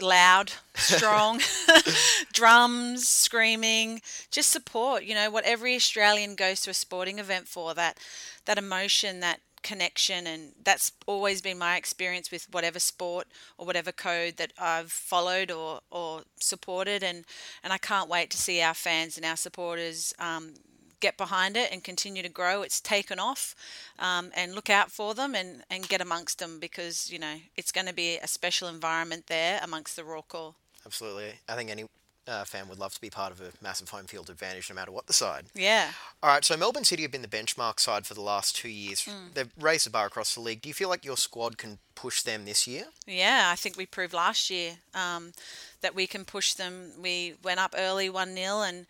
loud, 0.00 0.52
strong, 0.74 1.40
drums, 2.32 3.08
screaming, 3.08 4.00
just 4.30 4.50
support. 4.50 5.04
You 5.04 5.14
know 5.14 5.30
what 5.30 5.44
every 5.44 5.74
Australian 5.74 6.34
goes 6.34 6.60
to 6.62 6.70
a 6.70 6.74
sporting 6.74 7.18
event 7.18 7.48
for 7.48 7.74
that 7.74 7.98
that 8.44 8.58
emotion, 8.58 9.20
that 9.20 9.40
connection, 9.62 10.26
and 10.26 10.52
that's 10.62 10.92
always 11.06 11.42
been 11.42 11.58
my 11.58 11.76
experience 11.76 12.30
with 12.30 12.46
whatever 12.52 12.78
sport 12.78 13.26
or 13.56 13.66
whatever 13.66 13.92
code 13.92 14.36
that 14.36 14.52
I've 14.58 14.92
followed 14.92 15.50
or 15.50 15.80
or 15.90 16.22
supported, 16.38 17.02
and 17.02 17.24
and 17.62 17.72
I 17.72 17.78
can't 17.78 18.08
wait 18.08 18.30
to 18.30 18.38
see 18.38 18.60
our 18.60 18.74
fans 18.74 19.16
and 19.16 19.26
our 19.26 19.36
supporters. 19.36 20.14
Um, 20.18 20.54
get 21.00 21.16
behind 21.16 21.56
it 21.56 21.70
and 21.70 21.84
continue 21.84 22.24
to 22.24 22.28
grow. 22.28 22.62
It's 22.62 22.80
taken 22.80 23.20
off, 23.20 23.54
um, 24.00 24.32
and 24.34 24.52
look 24.52 24.68
out 24.68 24.90
for 24.90 25.14
them 25.14 25.32
and, 25.34 25.62
and 25.70 25.88
get 25.88 26.00
amongst 26.00 26.40
them 26.40 26.58
because 26.58 27.08
you 27.10 27.20
know 27.20 27.36
it's 27.56 27.70
going 27.70 27.86
to 27.86 27.94
be 27.94 28.18
a 28.18 28.26
special 28.26 28.68
environment 28.68 29.28
there 29.28 29.60
amongst 29.62 29.96
the 29.96 30.04
Roar 30.04 30.22
Corps. 30.22 30.54
Absolutely. 30.84 31.34
I 31.48 31.54
think 31.54 31.70
any 31.70 31.84
uh, 32.28 32.44
fan 32.44 32.68
would 32.68 32.78
love 32.78 32.94
to 32.94 33.00
be 33.00 33.10
part 33.10 33.32
of 33.32 33.40
a 33.40 33.50
massive 33.62 33.88
home 33.88 34.04
field 34.04 34.30
advantage 34.30 34.68
no 34.68 34.74
matter 34.74 34.92
what 34.92 35.06
the 35.06 35.12
side. 35.12 35.46
Yeah. 35.54 35.90
All 36.22 36.30
right, 36.30 36.44
so 36.44 36.56
Melbourne 36.56 36.84
City 36.84 37.02
have 37.02 37.12
been 37.12 37.22
the 37.22 37.28
benchmark 37.28 37.80
side 37.80 38.06
for 38.06 38.14
the 38.14 38.20
last 38.20 38.54
two 38.54 38.68
years. 38.68 39.04
Mm. 39.04 39.34
They've 39.34 39.52
raised 39.58 39.86
the 39.86 39.90
bar 39.90 40.06
across 40.06 40.34
the 40.34 40.40
league. 40.40 40.62
Do 40.62 40.68
you 40.68 40.74
feel 40.74 40.88
like 40.88 41.04
your 41.04 41.16
squad 41.16 41.58
can 41.58 41.78
push 41.94 42.22
them 42.22 42.44
this 42.44 42.66
year? 42.66 42.84
Yeah, 43.06 43.48
I 43.52 43.56
think 43.56 43.76
we 43.76 43.86
proved 43.86 44.12
last 44.12 44.50
year 44.50 44.76
um, 44.94 45.32
that 45.80 45.94
we 45.94 46.06
can 46.06 46.24
push 46.24 46.54
them. 46.54 46.92
We 47.00 47.34
went 47.42 47.60
up 47.60 47.74
early 47.76 48.10
1 48.10 48.34
0 48.34 48.60
and 48.60 48.86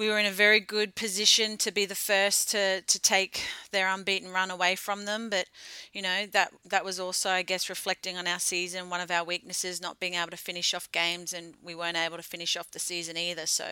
we 0.00 0.08
were 0.08 0.18
in 0.18 0.24
a 0.24 0.30
very 0.30 0.60
good 0.60 0.94
position 0.94 1.58
to 1.58 1.70
be 1.70 1.84
the 1.84 1.94
first 1.94 2.50
to, 2.50 2.80
to 2.80 2.98
take 2.98 3.42
their 3.70 3.86
unbeaten 3.86 4.32
run 4.32 4.50
away 4.50 4.74
from 4.74 5.04
them. 5.04 5.28
But, 5.28 5.44
you 5.92 6.00
know, 6.00 6.24
that, 6.32 6.54
that 6.64 6.86
was 6.86 6.98
also, 6.98 7.28
I 7.28 7.42
guess, 7.42 7.68
reflecting 7.68 8.16
on 8.16 8.26
our 8.26 8.38
season, 8.38 8.88
one 8.88 9.02
of 9.02 9.10
our 9.10 9.22
weaknesses, 9.22 9.78
not 9.78 10.00
being 10.00 10.14
able 10.14 10.30
to 10.30 10.38
finish 10.38 10.72
off 10.72 10.90
games, 10.90 11.34
and 11.34 11.52
we 11.62 11.74
weren't 11.74 11.98
able 11.98 12.16
to 12.16 12.22
finish 12.22 12.56
off 12.56 12.70
the 12.70 12.78
season 12.78 13.18
either. 13.18 13.44
So 13.44 13.66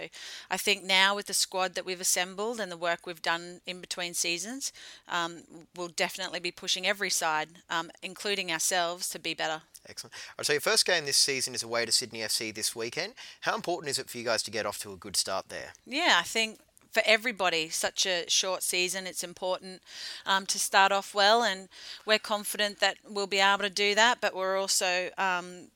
I 0.50 0.58
think 0.58 0.85
now 0.85 1.16
with 1.16 1.28
the 1.28 1.32
squad 1.32 1.75
that 1.76 1.87
we've 1.87 1.99
assembled 1.99 2.61
and 2.61 2.70
the 2.70 2.76
work 2.76 3.06
we've 3.06 3.23
done 3.23 3.62
in 3.64 3.80
between 3.80 4.12
seasons, 4.12 4.70
um, 5.08 5.44
we'll 5.75 5.88
definitely 5.88 6.40
be 6.40 6.50
pushing 6.50 6.87
every 6.87 7.11
side, 7.11 7.49
um, 7.70 7.90
including 8.02 8.52
ourselves, 8.52 9.08
to 9.08 9.18
be 9.18 9.32
better. 9.32 9.62
Excellent. 9.88 10.14
All 10.14 10.35
right, 10.38 10.47
so 10.47 10.52
your 10.52 10.61
first 10.61 10.87
game 10.87 11.07
this 11.07 11.16
season 11.16 11.54
is 11.54 11.62
away 11.62 11.87
to 11.87 11.92
Sydney 11.92 12.21
FC 12.21 12.54
this 12.54 12.76
weekend. 12.76 13.14
How 13.42 13.54
important 13.54 13.90
is 13.90 13.99
it 13.99 14.11
for 14.11 14.18
you 14.18 14.25
guys 14.25 14.42
to 14.45 14.50
get 14.50 14.66
off 14.66 14.78
to 14.80 14.92
a 14.92 14.97
good 14.97 15.16
start 15.16 15.49
there? 15.49 15.73
Yeah, 15.87 16.18
I 16.21 16.25
think 16.25 16.59
for 16.90 17.02
everybody, 17.07 17.68
such 17.68 18.07
a 18.07 18.25
short 18.28 18.62
season, 18.62 19.07
it's 19.07 19.23
important 19.23 19.83
um, 20.26 20.47
to 20.47 20.59
start 20.59 20.92
off 20.92 21.14
well, 21.14 21.42
and 21.42 21.68
we're 22.04 22.18
confident 22.18 22.80
that 22.80 22.97
we'll 23.09 23.26
be 23.26 23.38
able 23.38 23.62
to 23.62 23.71
do 23.71 23.95
that. 23.95 24.21
But 24.21 24.35
we're 24.35 24.59
also 24.59 25.11
um, 25.16 25.68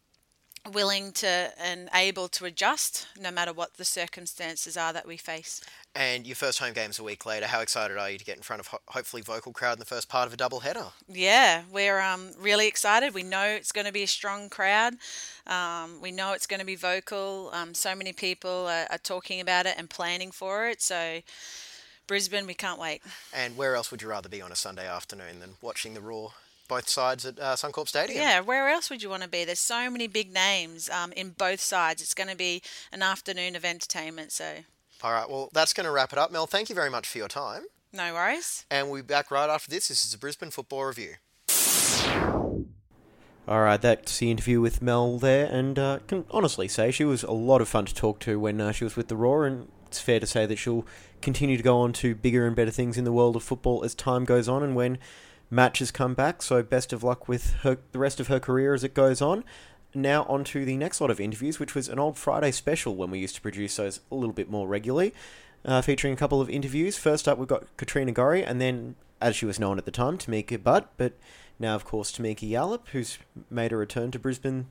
willing 0.70 1.12
to 1.12 1.52
and 1.58 1.88
able 1.94 2.28
to 2.28 2.44
adjust 2.44 3.06
no 3.20 3.30
matter 3.30 3.52
what 3.52 3.74
the 3.74 3.84
circumstances 3.84 4.76
are 4.76 4.92
that 4.92 5.06
we 5.06 5.16
face. 5.16 5.60
And 5.94 6.26
your 6.26 6.36
first 6.36 6.58
home 6.58 6.72
game's 6.72 6.98
a 6.98 7.04
week 7.04 7.26
later. 7.26 7.46
How 7.46 7.60
excited 7.60 7.98
are 7.98 8.10
you 8.10 8.16
to 8.16 8.24
get 8.24 8.36
in 8.36 8.42
front 8.42 8.60
of 8.60 8.68
ho- 8.68 8.80
hopefully 8.88 9.22
vocal 9.22 9.52
crowd 9.52 9.74
in 9.74 9.78
the 9.78 9.84
first 9.84 10.08
part 10.08 10.26
of 10.26 10.32
a 10.32 10.36
double 10.36 10.60
header? 10.60 10.86
Yeah, 11.08 11.64
we're 11.70 12.00
um, 12.00 12.30
really 12.38 12.66
excited. 12.66 13.12
We 13.12 13.22
know 13.22 13.44
it's 13.44 13.72
going 13.72 13.86
to 13.86 13.92
be 13.92 14.04
a 14.04 14.08
strong 14.08 14.48
crowd. 14.48 14.94
Um, 15.46 16.00
we 16.00 16.12
know 16.12 16.32
it's 16.32 16.46
going 16.46 16.60
to 16.60 16.66
be 16.66 16.76
vocal. 16.76 17.50
Um, 17.52 17.74
so 17.74 17.94
many 17.94 18.12
people 18.12 18.66
are, 18.68 18.86
are 18.90 18.98
talking 18.98 19.40
about 19.40 19.66
it 19.66 19.74
and 19.76 19.90
planning 19.90 20.30
for 20.30 20.68
it. 20.68 20.80
So, 20.80 21.20
Brisbane, 22.06 22.46
we 22.46 22.54
can't 22.54 22.80
wait. 22.80 23.02
And 23.34 23.56
where 23.56 23.74
else 23.74 23.90
would 23.90 24.00
you 24.00 24.08
rather 24.08 24.28
be 24.28 24.40
on 24.40 24.52
a 24.52 24.56
Sunday 24.56 24.86
afternoon 24.86 25.40
than 25.40 25.56
watching 25.60 25.92
the 25.92 26.00
Roar 26.00 26.32
both 26.68 26.88
sides 26.88 27.24
at 27.26 27.38
uh, 27.38 27.54
Suncorp 27.56 27.88
Stadium? 27.88 28.20
Yeah, 28.20 28.40
where 28.40 28.68
else 28.68 28.88
would 28.90 29.02
you 29.02 29.08
want 29.10 29.22
to 29.22 29.28
be? 29.28 29.44
There's 29.44 29.58
so 29.58 29.90
many 29.90 30.06
big 30.06 30.32
names 30.32 30.88
um, 30.90 31.12
in 31.12 31.30
both 31.30 31.60
sides. 31.60 32.00
It's 32.02 32.14
going 32.14 32.30
to 32.30 32.36
be 32.36 32.62
an 32.92 33.02
afternoon 33.02 33.56
of 33.56 33.64
entertainment. 33.64 34.32
So, 34.32 34.56
All 35.02 35.12
right, 35.12 35.28
well, 35.28 35.48
that's 35.52 35.72
going 35.72 35.86
to 35.86 35.90
wrap 35.92 36.12
it 36.12 36.18
up. 36.18 36.30
Mel, 36.32 36.46
thank 36.46 36.68
you 36.68 36.74
very 36.74 36.90
much 36.90 37.08
for 37.08 37.18
your 37.18 37.28
time. 37.28 37.62
no 37.92 38.14
worries. 38.14 38.64
And 38.70 38.88
we'll 38.90 39.02
be 39.02 39.06
back 39.06 39.30
right 39.30 39.50
after 39.50 39.70
this. 39.70 39.88
This 39.88 40.04
is 40.04 40.12
the 40.12 40.18
Brisbane 40.18 40.50
Football 40.50 40.84
Review. 40.86 41.14
All 43.48 43.60
right, 43.60 43.80
that's 43.80 44.18
the 44.18 44.30
interview 44.30 44.60
with 44.60 44.80
Mel 44.80 45.18
there, 45.18 45.46
and 45.46 45.76
uh, 45.76 45.98
can 46.06 46.24
honestly 46.30 46.68
say 46.68 46.92
she 46.92 47.04
was 47.04 47.24
a 47.24 47.32
lot 47.32 47.60
of 47.60 47.68
fun 47.68 47.84
to 47.86 47.94
talk 47.94 48.20
to 48.20 48.38
when 48.38 48.60
uh, 48.60 48.70
she 48.70 48.84
was 48.84 48.94
with 48.94 49.08
the 49.08 49.16
Roar, 49.16 49.44
and 49.46 49.68
it's 49.88 49.98
fair 50.00 50.20
to 50.20 50.26
say 50.28 50.46
that 50.46 50.56
she'll 50.56 50.86
continue 51.20 51.56
to 51.56 51.62
go 51.62 51.80
on 51.80 51.92
to 51.94 52.14
bigger 52.14 52.46
and 52.46 52.54
better 52.54 52.70
things 52.70 52.96
in 52.96 53.02
the 53.04 53.12
world 53.12 53.34
of 53.34 53.42
football 53.42 53.84
as 53.84 53.96
time 53.96 54.24
goes 54.24 54.48
on 54.48 54.62
and 54.62 54.76
when 54.76 54.96
matches 55.52 55.90
come 55.90 56.14
back. 56.14 56.42
So 56.42 56.62
best 56.62 56.92
of 56.92 57.04
luck 57.04 57.28
with 57.28 57.52
her 57.62 57.78
the 57.92 57.98
rest 57.98 58.18
of 58.18 58.28
her 58.28 58.40
career 58.40 58.74
as 58.74 58.82
it 58.82 58.94
goes 58.94 59.20
on. 59.20 59.44
Now 59.94 60.24
on 60.24 60.42
to 60.44 60.64
the 60.64 60.76
next 60.76 61.00
lot 61.00 61.10
of 61.10 61.20
interviews, 61.20 61.60
which 61.60 61.74
was 61.74 61.88
an 61.88 61.98
old 61.98 62.16
Friday 62.16 62.50
special 62.50 62.96
when 62.96 63.10
we 63.10 63.18
used 63.18 63.34
to 63.34 63.42
produce 63.42 63.76
those 63.76 64.00
a 64.10 64.14
little 64.14 64.32
bit 64.32 64.50
more 64.50 64.66
regularly, 64.66 65.12
uh, 65.66 65.82
featuring 65.82 66.14
a 66.14 66.16
couple 66.16 66.40
of 66.40 66.48
interviews. 66.48 66.96
First 66.96 67.28
up, 67.28 67.36
we've 67.36 67.46
got 67.46 67.76
Katrina 67.76 68.12
Gorry, 68.12 68.42
and 68.42 68.58
then, 68.58 68.94
as 69.20 69.36
she 69.36 69.44
was 69.44 69.60
known 69.60 69.76
at 69.76 69.84
the 69.84 69.90
time, 69.90 70.16
Tamika 70.16 70.62
Butt, 70.62 70.90
but 70.96 71.12
now, 71.58 71.74
of 71.74 71.84
course, 71.84 72.10
Tamika 72.10 72.48
Yallop, 72.48 72.88
who's 72.92 73.18
made 73.50 73.70
a 73.70 73.76
return 73.76 74.10
to 74.12 74.18
Brisbane 74.18 74.68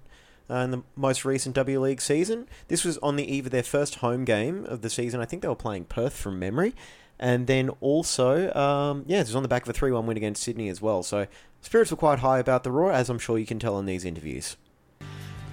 uh, 0.50 0.56
in 0.56 0.72
the 0.72 0.82
most 0.96 1.24
recent 1.24 1.54
W 1.56 1.80
League 1.80 2.02
season. 2.02 2.48
This 2.68 2.84
was 2.84 2.98
on 2.98 3.16
the 3.16 3.32
eve 3.32 3.46
of 3.46 3.52
their 3.52 3.62
first 3.62 3.96
home 3.96 4.26
game 4.26 4.66
of 4.66 4.82
the 4.82 4.90
season. 4.90 5.22
I 5.22 5.26
think 5.26 5.44
they 5.44 5.48
were 5.48 5.56
playing 5.56 5.86
Perth 5.86 6.18
from 6.18 6.40
memory. 6.40 6.74
And 7.22 7.46
then 7.46 7.70
also, 7.82 8.52
um, 8.54 9.06
yeah, 9.08 9.20
it 9.20 9.28
was 9.28 9.36
on 9.36 9.44
the 9.44 9.48
back 9.48 9.62
of 9.62 9.70
a 9.70 9.74
3 9.74 9.92
1 9.92 10.08
win 10.08 10.18
against 10.18 10.42
Sydney 10.42 10.70
as 10.70 10.82
well. 10.82 11.04
So 11.04 11.28
spirits 11.62 11.92
were 11.92 11.98
quite 11.98 12.20
high 12.20 12.40
about 12.40 12.64
the 12.64 12.72
Roar, 12.72 12.92
as 12.92 13.10
I'm 13.10 13.20
sure 13.20 13.38
you 13.38 13.46
can 13.46 13.60
tell 13.60 13.78
in 13.78 13.86
these 13.86 14.04
interviews. 14.04 14.58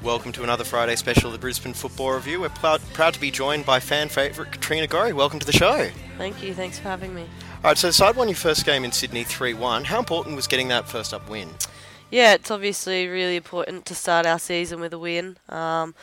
Welcome 0.02 0.32
to 0.32 0.44
another 0.44 0.64
Friday 0.64 0.96
special 0.96 1.26
of 1.26 1.32
the 1.32 1.38
Brisbane 1.38 1.74
Football 1.74 2.12
Review. 2.12 2.40
We're 2.40 2.48
proud, 2.48 2.80
proud 2.94 3.14
to 3.14 3.20
be 3.20 3.30
joined 3.30 3.66
by 3.66 3.80
fan 3.80 4.08
favourite 4.08 4.50
Katrina 4.50 4.86
Gorry. 4.86 5.12
Welcome 5.12 5.40
to 5.40 5.46
the 5.46 5.52
show. 5.52 5.90
Thank 6.16 6.42
you. 6.42 6.54
Thanks 6.54 6.78
for 6.78 6.88
having 6.88 7.14
me. 7.14 7.22
All 7.22 7.70
right, 7.70 7.76
so 7.76 7.88
the 7.88 7.92
side 7.92 8.16
won 8.16 8.28
your 8.28 8.36
first 8.36 8.64
game 8.64 8.84
in 8.84 8.92
Sydney 8.92 9.24
3 9.24 9.52
1. 9.52 9.84
How 9.84 9.98
important 9.98 10.36
was 10.36 10.46
getting 10.46 10.68
that 10.68 10.88
first 10.88 11.12
up 11.12 11.28
win? 11.28 11.50
Yeah, 12.10 12.32
it's 12.32 12.50
obviously 12.50 13.08
really 13.08 13.36
important 13.36 13.84
to 13.86 13.94
start 13.94 14.24
our 14.24 14.38
season 14.38 14.80
with 14.80 14.94
a 14.94 14.98
win. 14.98 15.36
Um, 15.50 15.94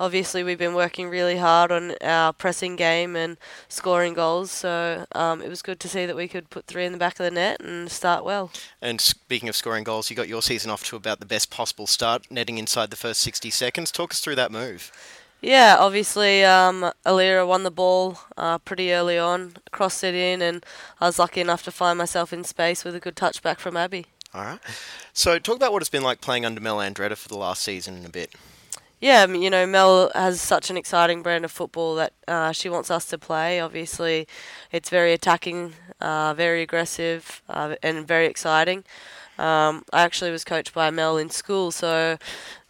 obviously, 0.00 0.42
we've 0.42 0.58
been 0.58 0.74
working 0.74 1.08
really 1.08 1.36
hard 1.36 1.72
on 1.72 1.94
our 2.00 2.32
pressing 2.32 2.76
game 2.76 3.16
and 3.16 3.36
scoring 3.68 4.14
goals, 4.14 4.50
so 4.50 5.06
um, 5.12 5.42
it 5.42 5.48
was 5.48 5.62
good 5.62 5.80
to 5.80 5.88
see 5.88 6.06
that 6.06 6.16
we 6.16 6.28
could 6.28 6.50
put 6.50 6.66
three 6.66 6.84
in 6.84 6.92
the 6.92 6.98
back 6.98 7.14
of 7.20 7.24
the 7.24 7.30
net 7.30 7.60
and 7.60 7.90
start 7.90 8.24
well. 8.24 8.50
And 8.80 9.00
speaking 9.00 9.48
of 9.48 9.56
scoring 9.56 9.84
goals, 9.84 10.10
you 10.10 10.16
got 10.16 10.28
your 10.28 10.42
season 10.42 10.70
off 10.70 10.84
to 10.84 10.96
about 10.96 11.20
the 11.20 11.26
best 11.26 11.50
possible 11.50 11.86
start, 11.86 12.30
netting 12.30 12.58
inside 12.58 12.90
the 12.90 12.96
first 12.96 13.20
60 13.20 13.50
seconds. 13.50 13.90
Talk 13.90 14.12
us 14.12 14.20
through 14.20 14.36
that 14.36 14.52
move. 14.52 14.92
Yeah, 15.40 15.76
obviously, 15.78 16.44
um, 16.44 16.90
Allira 17.06 17.46
won 17.46 17.62
the 17.62 17.70
ball 17.70 18.18
uh, 18.36 18.58
pretty 18.58 18.92
early 18.92 19.18
on, 19.18 19.54
crossed 19.70 20.02
it 20.02 20.14
in, 20.14 20.42
and 20.42 20.66
I 21.00 21.06
was 21.06 21.18
lucky 21.18 21.40
enough 21.40 21.62
to 21.64 21.70
find 21.70 21.96
myself 21.96 22.32
in 22.32 22.42
space 22.42 22.84
with 22.84 22.96
a 22.96 23.00
good 23.00 23.14
touchback 23.14 23.58
from 23.58 23.76
Abby. 23.76 24.06
All 24.34 24.42
right. 24.42 24.58
So, 25.12 25.38
talk 25.38 25.56
about 25.56 25.72
what 25.72 25.80
it's 25.80 25.88
been 25.88 26.02
like 26.02 26.20
playing 26.20 26.44
under 26.44 26.60
Mel 26.60 26.78
Andreatta 26.78 27.16
for 27.16 27.28
the 27.28 27.36
last 27.38 27.62
season 27.62 27.96
in 27.98 28.04
a 28.04 28.10
bit. 28.10 28.34
Yeah, 29.00 29.26
you 29.26 29.48
know, 29.48 29.64
Mel 29.64 30.10
has 30.14 30.40
such 30.40 30.70
an 30.70 30.76
exciting 30.76 31.22
brand 31.22 31.44
of 31.44 31.52
football 31.52 31.94
that 31.96 32.12
uh, 32.26 32.50
she 32.52 32.68
wants 32.68 32.90
us 32.90 33.04
to 33.06 33.18
play. 33.18 33.60
Obviously, 33.60 34.26
it's 34.72 34.90
very 34.90 35.12
attacking, 35.12 35.74
uh, 36.00 36.34
very 36.34 36.62
aggressive, 36.62 37.40
uh, 37.48 37.76
and 37.82 38.06
very 38.06 38.26
exciting. 38.26 38.84
Um, 39.38 39.84
I 39.92 40.02
actually 40.02 40.32
was 40.32 40.44
coached 40.44 40.74
by 40.74 40.90
Mel 40.90 41.16
in 41.16 41.30
school, 41.30 41.70
so 41.70 42.18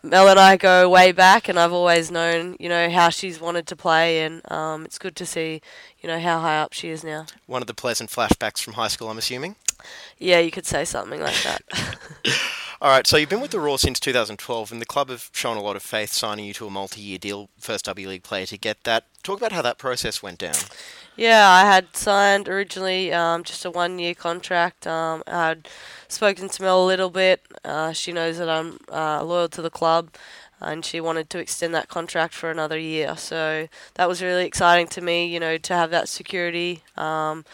Mel 0.03 0.29
and 0.29 0.39
I 0.39 0.59
go 0.59 0.87
way 0.91 1.13
back, 1.13 1.49
and 1.49 1.59
I've 1.59 1.73
always 1.73 2.11
known, 2.11 2.57
you 2.61 2.69
know, 2.69 2.91
how 2.91 3.09
she's 3.09 3.41
wanted 3.41 3.67
to 3.69 3.77
play, 3.77 4.21
and 4.21 4.43
um, 4.53 4.85
it's 4.85 4.99
good 4.99 5.17
to 5.17 5.25
see, 5.25 5.63
you 6.01 6.09
know, 6.09 6.21
how 6.21 6.41
high 6.41 6.59
up 6.59 6.75
she 6.75 6.91
is 6.91 7.03
now. 7.03 7.25
One 7.47 7.63
of 7.63 7.69
the 7.69 7.75
pleasant 7.75 8.11
flashbacks 8.11 8.63
from 8.63 8.75
high 8.75 8.89
school, 8.89 9.09
I'm 9.09 9.17
assuming. 9.17 9.57
Yeah, 10.19 10.41
you 10.41 10.51
could 10.51 10.67
say 10.67 10.85
something 10.85 11.21
like 11.21 11.43
that. 11.43 11.63
All 12.81 12.91
right, 12.91 13.09
so 13.09 13.17
you've 13.17 13.29
been 13.29 13.41
with 13.41 13.51
the 13.51 13.59
Roar 13.59 13.77
since 13.77 13.99
2012, 13.99 14.71
and 14.71 14.81
the 14.81 14.87
club 14.87 15.11
have 15.11 15.31
shown 15.33 15.57
a 15.57 15.61
lot 15.61 15.75
of 15.75 15.83
faith 15.83 16.13
signing 16.13 16.45
you 16.45 16.55
to 16.55 16.69
a 16.69 16.71
multi-year 16.71 17.19
deal, 17.19 17.49
first 17.59 17.87
W 17.87 18.09
League 18.09 18.23
player 18.23 18.47
to 18.47 18.57
get 18.57 18.85
that. 18.85 19.03
Talk 19.25 19.39
about 19.39 19.51
how 19.51 19.63
that 19.63 19.79
process 19.79 20.23
went 20.23 20.39
down. 20.39 20.55
Yeah, 21.17 21.51
I 21.51 21.63
had 21.63 21.97
signed 21.97 22.49
originally 22.49 23.13
um, 23.13 23.43
just 23.43 23.65
a 23.65 23.71
one 23.73 23.99
year 23.99 24.15
contract. 24.15 24.87
Um, 24.87 25.25
I 25.27 25.49
had 25.49 25.69
spoken 26.07 26.49
to 26.49 26.63
Mel 26.63 26.85
a 26.85 26.87
little 26.87 27.11
bit. 27.11 27.43
Uh, 27.65 27.93
she 27.93 28.13
knows 28.13 28.39
that 28.39 28.49
I'm 28.49 28.79
uh, 28.93 29.25
loyal 29.25 29.49
to 29.49 29.61
the 29.61 29.71
club 29.71 30.11
and 30.61 30.85
she 30.85 31.01
wanted 31.01 31.31
to 31.31 31.39
extend 31.39 31.75
that 31.75 31.89
contract 31.89 32.35
for 32.35 32.51
another 32.51 32.79
year. 32.79 33.17
So 33.17 33.69
that 33.95 34.09
was 34.09 34.23
really 34.23 34.45
exciting 34.45 34.87
to 34.89 35.01
me, 35.01 35.27
you 35.27 35.41
know, 35.41 35.59
to 35.59 35.75
have 35.75 35.91
that 35.91 36.09
security 36.09 36.83
um, 36.97 37.45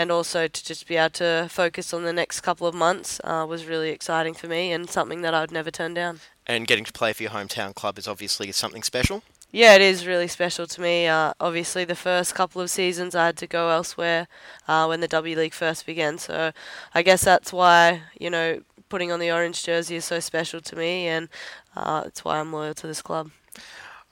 and 0.00 0.10
also 0.10 0.48
to 0.48 0.64
just 0.64 0.88
be 0.88 0.96
able 0.96 1.10
to 1.10 1.46
focus 1.50 1.92
on 1.92 2.04
the 2.04 2.12
next 2.12 2.40
couple 2.40 2.66
of 2.66 2.74
months 2.74 3.20
uh, 3.22 3.44
was 3.46 3.66
really 3.66 3.90
exciting 3.90 4.32
for 4.32 4.46
me 4.46 4.72
and 4.72 4.88
something 4.88 5.20
that 5.20 5.34
I 5.34 5.42
would 5.42 5.52
never 5.52 5.70
turn 5.70 5.92
down. 5.92 6.20
And 6.46 6.66
getting 6.66 6.86
to 6.86 6.92
play 6.92 7.12
for 7.12 7.22
your 7.22 7.32
hometown 7.32 7.74
club 7.74 7.98
is 7.98 8.08
obviously 8.08 8.50
something 8.50 8.82
special. 8.82 9.22
Yeah, 9.52 9.74
it 9.74 9.82
is 9.82 10.06
really 10.06 10.26
special 10.26 10.66
to 10.66 10.80
me. 10.80 11.06
Uh, 11.06 11.34
obviously, 11.38 11.84
the 11.84 11.94
first 11.94 12.34
couple 12.34 12.62
of 12.62 12.70
seasons 12.70 13.14
I 13.14 13.26
had 13.26 13.36
to 13.38 13.46
go 13.46 13.68
elsewhere 13.68 14.26
uh, 14.66 14.86
when 14.86 15.00
the 15.00 15.08
W 15.08 15.36
League 15.36 15.52
first 15.52 15.84
began. 15.84 16.16
So 16.16 16.52
I 16.94 17.02
guess 17.02 17.22
that's 17.22 17.52
why, 17.52 18.00
you 18.18 18.30
know, 18.30 18.62
putting 18.88 19.12
on 19.12 19.20
the 19.20 19.30
orange 19.30 19.62
jersey 19.62 19.96
is 19.96 20.06
so 20.06 20.18
special 20.18 20.62
to 20.62 20.76
me, 20.76 21.08
and 21.08 21.28
uh, 21.76 22.04
it's 22.06 22.24
why 22.24 22.40
I'm 22.40 22.54
loyal 22.54 22.72
to 22.74 22.86
this 22.86 23.02
club. 23.02 23.32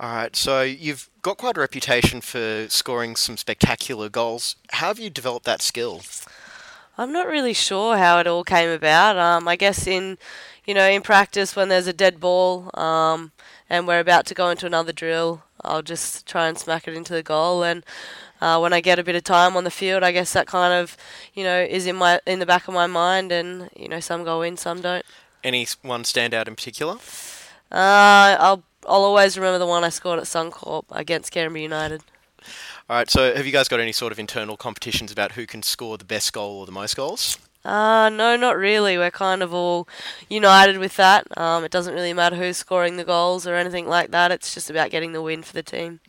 All 0.00 0.14
right, 0.14 0.36
so 0.36 0.62
you've 0.62 1.10
got 1.22 1.38
quite 1.38 1.56
a 1.56 1.60
reputation 1.60 2.20
for 2.20 2.66
scoring 2.68 3.16
some 3.16 3.36
spectacular 3.36 4.08
goals. 4.08 4.54
How 4.70 4.88
have 4.88 5.00
you 5.00 5.10
developed 5.10 5.44
that 5.46 5.60
skill? 5.60 6.02
I'm 6.96 7.12
not 7.12 7.26
really 7.26 7.52
sure 7.52 7.96
how 7.96 8.20
it 8.20 8.28
all 8.28 8.44
came 8.44 8.70
about. 8.70 9.16
Um, 9.16 9.48
I 9.48 9.56
guess 9.56 9.88
in, 9.88 10.16
you 10.64 10.72
know, 10.72 10.88
in 10.88 11.02
practice 11.02 11.56
when 11.56 11.68
there's 11.68 11.88
a 11.88 11.92
dead 11.92 12.20
ball 12.20 12.70
um, 12.74 13.32
and 13.68 13.88
we're 13.88 13.98
about 13.98 14.24
to 14.26 14.34
go 14.34 14.50
into 14.50 14.66
another 14.66 14.92
drill, 14.92 15.42
I'll 15.62 15.82
just 15.82 16.28
try 16.28 16.46
and 16.46 16.56
smack 16.56 16.86
it 16.86 16.94
into 16.94 17.12
the 17.12 17.22
goal. 17.24 17.64
And 17.64 17.84
uh, 18.40 18.60
when 18.60 18.72
I 18.72 18.80
get 18.80 19.00
a 19.00 19.04
bit 19.04 19.16
of 19.16 19.24
time 19.24 19.56
on 19.56 19.64
the 19.64 19.70
field, 19.70 20.04
I 20.04 20.12
guess 20.12 20.32
that 20.32 20.46
kind 20.46 20.72
of, 20.72 20.96
you 21.34 21.42
know, 21.42 21.60
is 21.60 21.86
in 21.86 21.96
my 21.96 22.20
in 22.24 22.38
the 22.38 22.46
back 22.46 22.68
of 22.68 22.74
my 22.74 22.86
mind. 22.86 23.32
And 23.32 23.68
you 23.74 23.88
know, 23.88 23.98
some 23.98 24.22
go 24.22 24.42
in, 24.42 24.56
some 24.56 24.80
don't. 24.80 25.04
Any 25.42 25.66
one 25.82 26.04
stand 26.04 26.34
out 26.34 26.46
in 26.46 26.54
particular? 26.54 26.98
Uh, 27.70 28.36
I'll 28.38 28.62
I'll 28.86 29.02
always 29.02 29.36
remember 29.36 29.58
the 29.58 29.66
one 29.66 29.84
I 29.84 29.88
scored 29.88 30.18
at 30.18 30.26
Suncorp 30.26 30.84
against 30.90 31.32
Canberra 31.32 31.60
United. 31.60 32.02
All 32.88 32.96
right, 32.96 33.10
so 33.10 33.34
have 33.34 33.44
you 33.44 33.52
guys 33.52 33.68
got 33.68 33.80
any 33.80 33.92
sort 33.92 34.12
of 34.12 34.18
internal 34.18 34.56
competitions 34.56 35.12
about 35.12 35.32
who 35.32 35.46
can 35.46 35.62
score 35.62 35.98
the 35.98 36.04
best 36.04 36.32
goal 36.32 36.60
or 36.60 36.66
the 36.66 36.72
most 36.72 36.96
goals? 36.96 37.38
Uh, 37.64 38.08
no, 38.08 38.36
not 38.36 38.56
really. 38.56 38.96
We're 38.96 39.10
kind 39.10 39.42
of 39.42 39.52
all 39.52 39.88
united 40.28 40.78
with 40.78 40.96
that. 40.96 41.26
Um, 41.36 41.64
it 41.64 41.70
doesn't 41.70 41.92
really 41.92 42.14
matter 42.14 42.36
who's 42.36 42.56
scoring 42.56 42.96
the 42.96 43.04
goals 43.04 43.46
or 43.46 43.54
anything 43.56 43.86
like 43.86 44.10
that. 44.12 44.30
It's 44.32 44.54
just 44.54 44.70
about 44.70 44.90
getting 44.90 45.12
the 45.12 45.20
win 45.20 45.42
for 45.42 45.52
the 45.52 45.62
team. 45.62 46.00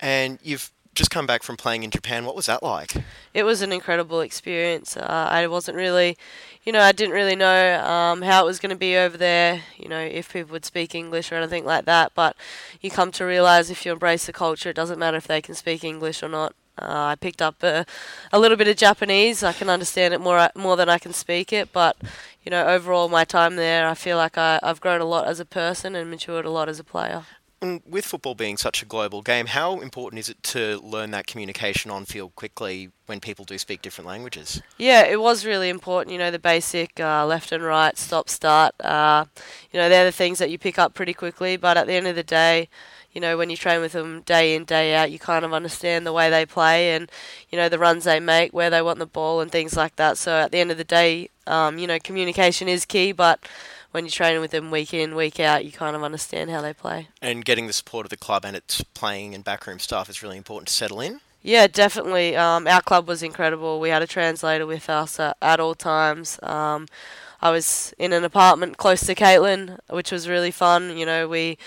And 0.00 0.38
you've 0.42 0.70
just 0.94 1.10
come 1.10 1.26
back 1.26 1.42
from 1.42 1.56
playing 1.56 1.82
in 1.82 1.90
Japan. 1.90 2.24
What 2.24 2.36
was 2.36 2.46
that 2.46 2.62
like? 2.62 2.94
It 3.32 3.44
was 3.44 3.62
an 3.62 3.72
incredible 3.72 4.20
experience. 4.20 4.96
Uh, 4.96 5.28
I 5.30 5.46
wasn't 5.46 5.76
really, 5.76 6.18
you 6.64 6.72
know, 6.72 6.80
I 6.80 6.92
didn't 6.92 7.14
really 7.14 7.36
know 7.36 7.82
um, 7.84 8.22
how 8.22 8.42
it 8.42 8.46
was 8.46 8.58
going 8.58 8.70
to 8.70 8.76
be 8.76 8.96
over 8.96 9.16
there, 9.16 9.62
you 9.78 9.88
know, 9.88 10.00
if 10.00 10.32
people 10.32 10.52
would 10.52 10.64
speak 10.64 10.94
English 10.94 11.32
or 11.32 11.36
anything 11.36 11.64
like 11.64 11.86
that. 11.86 12.12
But 12.14 12.36
you 12.80 12.90
come 12.90 13.10
to 13.12 13.24
realize 13.24 13.70
if 13.70 13.86
you 13.86 13.92
embrace 13.92 14.26
the 14.26 14.32
culture, 14.32 14.70
it 14.70 14.76
doesn't 14.76 14.98
matter 14.98 15.16
if 15.16 15.26
they 15.26 15.40
can 15.40 15.54
speak 15.54 15.82
English 15.82 16.22
or 16.22 16.28
not. 16.28 16.54
Uh, 16.78 17.12
I 17.12 17.14
picked 17.16 17.42
up 17.42 17.62
a, 17.62 17.84
a 18.32 18.38
little 18.38 18.56
bit 18.56 18.68
of 18.68 18.76
Japanese. 18.76 19.42
I 19.42 19.52
can 19.52 19.68
understand 19.68 20.14
it 20.14 20.20
more 20.20 20.48
more 20.54 20.76
than 20.76 20.88
I 20.88 20.98
can 20.98 21.12
speak 21.12 21.52
it, 21.52 21.70
but 21.70 21.96
you 22.42 22.50
know, 22.50 22.66
overall, 22.66 23.08
my 23.08 23.24
time 23.24 23.56
there, 23.56 23.86
I 23.86 23.94
feel 23.94 24.16
like 24.16 24.36
I, 24.38 24.58
I've 24.62 24.80
grown 24.80 25.00
a 25.00 25.04
lot 25.04 25.28
as 25.28 25.38
a 25.38 25.44
person 25.44 25.94
and 25.94 26.10
matured 26.10 26.46
a 26.46 26.50
lot 26.50 26.68
as 26.68 26.80
a 26.80 26.84
player. 26.84 27.24
With 27.62 28.04
football 28.04 28.34
being 28.34 28.56
such 28.56 28.82
a 28.82 28.86
global 28.86 29.22
game, 29.22 29.46
how 29.46 29.78
important 29.78 30.18
is 30.18 30.28
it 30.28 30.42
to 30.44 30.80
learn 30.80 31.12
that 31.12 31.28
communication 31.28 31.92
on 31.92 32.04
field 32.04 32.34
quickly 32.34 32.90
when 33.06 33.20
people 33.20 33.44
do 33.44 33.56
speak 33.56 33.82
different 33.82 34.08
languages? 34.08 34.60
Yeah, 34.78 35.04
it 35.04 35.20
was 35.20 35.46
really 35.46 35.68
important. 35.68 36.12
You 36.12 36.18
know, 36.18 36.32
the 36.32 36.40
basic 36.40 36.98
uh, 36.98 37.24
left 37.24 37.52
and 37.52 37.62
right, 37.62 37.96
stop, 37.96 38.28
start. 38.28 38.74
Uh, 38.80 39.26
you 39.70 39.78
know, 39.78 39.88
they're 39.88 40.04
the 40.04 40.10
things 40.10 40.40
that 40.40 40.50
you 40.50 40.58
pick 40.58 40.76
up 40.76 40.92
pretty 40.92 41.14
quickly. 41.14 41.56
But 41.56 41.76
at 41.76 41.86
the 41.86 41.92
end 41.92 42.08
of 42.08 42.16
the 42.16 42.24
day, 42.24 42.68
you 43.12 43.20
know, 43.20 43.36
when 43.36 43.48
you 43.48 43.56
train 43.56 43.80
with 43.80 43.92
them 43.92 44.22
day 44.22 44.56
in, 44.56 44.64
day 44.64 44.96
out, 44.96 45.12
you 45.12 45.20
kind 45.20 45.44
of 45.44 45.52
understand 45.52 46.04
the 46.04 46.12
way 46.12 46.30
they 46.30 46.44
play 46.44 46.96
and, 46.96 47.08
you 47.48 47.56
know, 47.56 47.68
the 47.68 47.78
runs 47.78 48.02
they 48.02 48.18
make, 48.18 48.52
where 48.52 48.70
they 48.70 48.82
want 48.82 48.98
the 48.98 49.06
ball, 49.06 49.40
and 49.40 49.52
things 49.52 49.76
like 49.76 49.94
that. 49.96 50.18
So 50.18 50.32
at 50.32 50.50
the 50.50 50.58
end 50.58 50.72
of 50.72 50.78
the 50.78 50.84
day, 50.84 51.28
um, 51.46 51.78
you 51.78 51.86
know, 51.86 52.00
communication 52.00 52.66
is 52.66 52.84
key, 52.84 53.12
but 53.12 53.38
when 53.92 54.04
you're 54.04 54.10
training 54.10 54.40
with 54.40 54.50
them 54.50 54.70
week 54.70 54.92
in, 54.92 55.14
week 55.14 55.38
out, 55.38 55.64
you 55.64 55.72
kind 55.72 55.94
of 55.94 56.02
understand 56.02 56.50
how 56.50 56.60
they 56.60 56.72
play. 56.72 57.08
And 57.20 57.44
getting 57.44 57.66
the 57.66 57.72
support 57.72 58.04
of 58.06 58.10
the 58.10 58.16
club 58.16 58.44
and 58.44 58.56
its 58.56 58.82
playing 58.94 59.34
and 59.34 59.44
backroom 59.44 59.78
staff 59.78 60.10
is 60.10 60.22
really 60.22 60.36
important 60.36 60.68
to 60.68 60.74
settle 60.74 61.00
in. 61.00 61.20
Yeah, 61.42 61.66
definitely. 61.66 62.36
Um, 62.36 62.66
our 62.66 62.82
club 62.82 63.08
was 63.08 63.22
incredible. 63.22 63.80
We 63.80 63.90
had 63.90 64.02
a 64.02 64.06
translator 64.06 64.64
with 64.64 64.88
us 64.88 65.18
at, 65.20 65.36
at 65.42 65.60
all 65.60 65.74
times. 65.74 66.38
Um, 66.42 66.86
I 67.40 67.50
was 67.50 67.92
in 67.98 68.12
an 68.12 68.24
apartment 68.24 68.76
close 68.76 69.04
to 69.06 69.14
Caitlin, 69.14 69.78
which 69.90 70.12
was 70.12 70.28
really 70.28 70.52
fun. 70.52 70.96
You 70.96 71.04
know, 71.04 71.28
we 71.28 71.58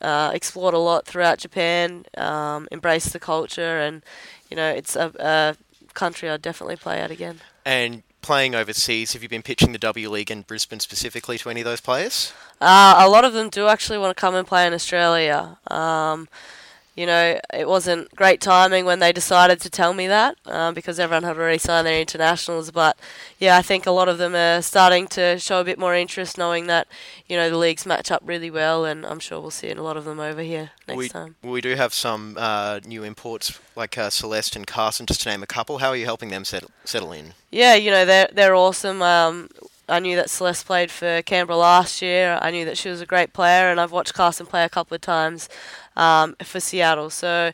uh, 0.00 0.30
explored 0.32 0.74
a 0.74 0.78
lot 0.78 1.04
throughout 1.04 1.38
Japan, 1.38 2.06
um, 2.16 2.66
embraced 2.72 3.12
the 3.12 3.20
culture, 3.20 3.78
and 3.78 4.02
you 4.50 4.56
know, 4.56 4.70
it's 4.70 4.96
a, 4.96 5.12
a 5.18 5.56
country 5.92 6.30
I'd 6.30 6.40
definitely 6.40 6.76
play 6.76 6.98
at 7.00 7.10
again. 7.10 7.40
And 7.66 8.02
playing 8.28 8.54
overseas, 8.54 9.14
have 9.14 9.22
you 9.22 9.28
been 9.30 9.40
pitching 9.40 9.72
the 9.72 9.78
W 9.78 10.10
League 10.10 10.30
in 10.30 10.42
Brisbane 10.42 10.80
specifically 10.80 11.38
to 11.38 11.48
any 11.48 11.62
of 11.62 11.64
those 11.64 11.80
players? 11.80 12.34
Uh, 12.60 12.96
a 12.98 13.08
lot 13.08 13.24
of 13.24 13.32
them 13.32 13.48
do 13.48 13.68
actually 13.68 13.96
want 13.96 14.14
to 14.14 14.20
come 14.20 14.34
and 14.34 14.46
play 14.46 14.66
in 14.66 14.74
Australia. 14.74 15.56
Um, 15.68 16.28
you 16.98 17.06
know, 17.06 17.38
it 17.54 17.68
wasn't 17.68 18.12
great 18.16 18.40
timing 18.40 18.84
when 18.84 18.98
they 18.98 19.12
decided 19.12 19.60
to 19.60 19.70
tell 19.70 19.94
me 19.94 20.08
that 20.08 20.36
um, 20.46 20.74
because 20.74 20.98
everyone 20.98 21.22
had 21.22 21.36
already 21.36 21.58
signed 21.58 21.86
their 21.86 22.00
internationals. 22.00 22.72
But 22.72 22.98
yeah, 23.38 23.56
I 23.56 23.62
think 23.62 23.86
a 23.86 23.92
lot 23.92 24.08
of 24.08 24.18
them 24.18 24.34
are 24.34 24.60
starting 24.62 25.06
to 25.08 25.38
show 25.38 25.60
a 25.60 25.64
bit 25.64 25.78
more 25.78 25.94
interest, 25.94 26.36
knowing 26.36 26.66
that 26.66 26.88
you 27.28 27.36
know 27.36 27.48
the 27.50 27.56
leagues 27.56 27.86
match 27.86 28.10
up 28.10 28.22
really 28.26 28.50
well, 28.50 28.84
and 28.84 29.06
I'm 29.06 29.20
sure 29.20 29.40
we'll 29.40 29.52
see 29.52 29.70
a 29.70 29.80
lot 29.80 29.96
of 29.96 30.06
them 30.06 30.18
over 30.18 30.42
here 30.42 30.72
next 30.88 30.98
we, 30.98 31.08
time. 31.08 31.36
We 31.40 31.60
do 31.60 31.76
have 31.76 31.94
some 31.94 32.36
uh, 32.36 32.80
new 32.84 33.04
imports 33.04 33.60
like 33.76 33.96
uh, 33.96 34.10
Celeste 34.10 34.56
and 34.56 34.66
Carson, 34.66 35.06
just 35.06 35.20
to 35.20 35.28
name 35.28 35.44
a 35.44 35.46
couple. 35.46 35.78
How 35.78 35.90
are 35.90 35.96
you 35.96 36.04
helping 36.04 36.30
them 36.30 36.44
settle, 36.44 36.72
settle 36.84 37.12
in? 37.12 37.34
Yeah, 37.52 37.76
you 37.76 37.92
know 37.92 38.06
they're 38.06 38.28
they're 38.32 38.56
awesome. 38.56 39.02
Um, 39.02 39.50
I 39.88 40.00
knew 40.00 40.16
that 40.16 40.30
Celeste 40.30 40.66
played 40.66 40.90
for 40.90 41.22
Canberra 41.22 41.56
last 41.56 42.02
year. 42.02 42.38
I 42.42 42.50
knew 42.50 42.64
that 42.64 42.76
she 42.76 42.88
was 42.88 43.00
a 43.00 43.06
great 43.06 43.32
player, 43.32 43.70
and 43.70 43.80
I've 43.80 43.92
watched 43.92 44.14
Carson 44.14 44.46
play 44.46 44.64
a 44.64 44.68
couple 44.68 44.94
of 44.94 45.00
times 45.00 45.48
um, 45.96 46.36
for 46.42 46.60
Seattle. 46.60 47.10
So 47.10 47.52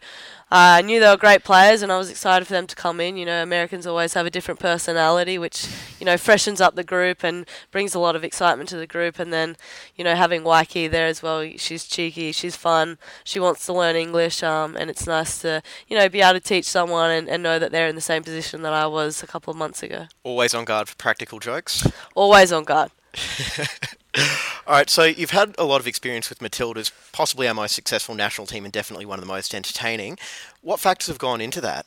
I 0.57 0.83
knew 0.83 1.01
they 1.01 1.09
were 1.09 1.17
great 1.17 1.43
players, 1.43 1.83
and 1.83 1.91
I 1.91 1.99
was 1.99 2.09
excited 2.09 2.47
for 2.47 2.53
them 2.53 2.69
to 2.69 2.77
come 2.77 3.01
in. 3.01 3.17
You 3.17 3.27
know, 3.27 3.43
Americans 3.43 3.89
always 3.89 4.15
have 4.15 4.25
a 4.25 4.31
different 4.31 4.61
personality, 4.61 5.37
which 5.37 5.67
you 5.99 6.07
know 6.07 6.17
freshens 6.17 6.61
up 6.61 6.77
the 6.77 6.85
group 6.85 7.25
and 7.25 7.45
brings 7.73 7.93
a 7.93 7.99
lot 7.99 8.15
of 8.15 8.23
excitement 8.23 8.69
to 8.69 8.77
the 8.77 8.87
group. 8.87 9.19
And 9.19 9.33
then, 9.33 9.57
you 9.97 10.05
know, 10.05 10.15
having 10.15 10.45
Waiki 10.45 10.87
there 10.87 11.09
as 11.09 11.25
well, 11.25 11.45
she's 11.57 11.87
cheeky, 11.87 12.31
she's 12.31 12.55
fun, 12.55 12.99
she 13.25 13.41
wants 13.41 13.67
to 13.67 13.73
learn 13.73 13.97
English, 13.97 14.45
um, 14.45 14.77
and 14.77 14.91
it's 14.91 15.09
nice 15.09 15.41
to 15.41 15.61
you 15.89 15.99
know 15.99 16.09
be 16.09 16.21
able 16.21 16.35
to 16.35 16.41
teach 16.41 16.67
someone 16.67 17.11
and, 17.11 17.29
and 17.29 17.43
know 17.43 17.59
that 17.59 17.73
they're 17.73 17.89
in 17.89 17.97
the 17.97 18.01
same 18.01 18.23
position 18.23 18.63
that 18.63 18.73
I 18.73 18.87
was 18.87 19.25
a 19.25 19.27
couple 19.27 19.51
of 19.51 19.57
months 19.57 19.83
ago. 19.83 20.07
Always 20.23 20.55
on 20.55 20.65
guard 20.67 20.89
for 20.89 20.95
practical 20.95 21.41
jokes. 21.41 21.85
Always 22.15 22.53
on 22.53 22.63
guard. 22.63 22.93
All 24.67 24.75
right, 24.75 24.89
so 24.89 25.05
you've 25.05 25.31
had 25.31 25.55
a 25.59 25.65
lot 25.65 25.81
of 25.81 25.87
experience 25.87 26.29
with 26.31 26.39
Matildas, 26.39 26.91
possibly 27.13 27.49
our 27.49 27.55
most 27.55 27.75
successful 27.75 28.15
national 28.15 28.47
team 28.47 28.65
and 28.65 28.73
definitely 28.73 29.07
one 29.07 29.19
of 29.19 29.25
the 29.25 29.33
most 29.33 29.55
entertaining. 29.55 30.19
What 30.63 30.81
factors 30.81 31.09
have 31.09 31.19
gone 31.19 31.41
into 31.41 31.61
that? 31.61 31.87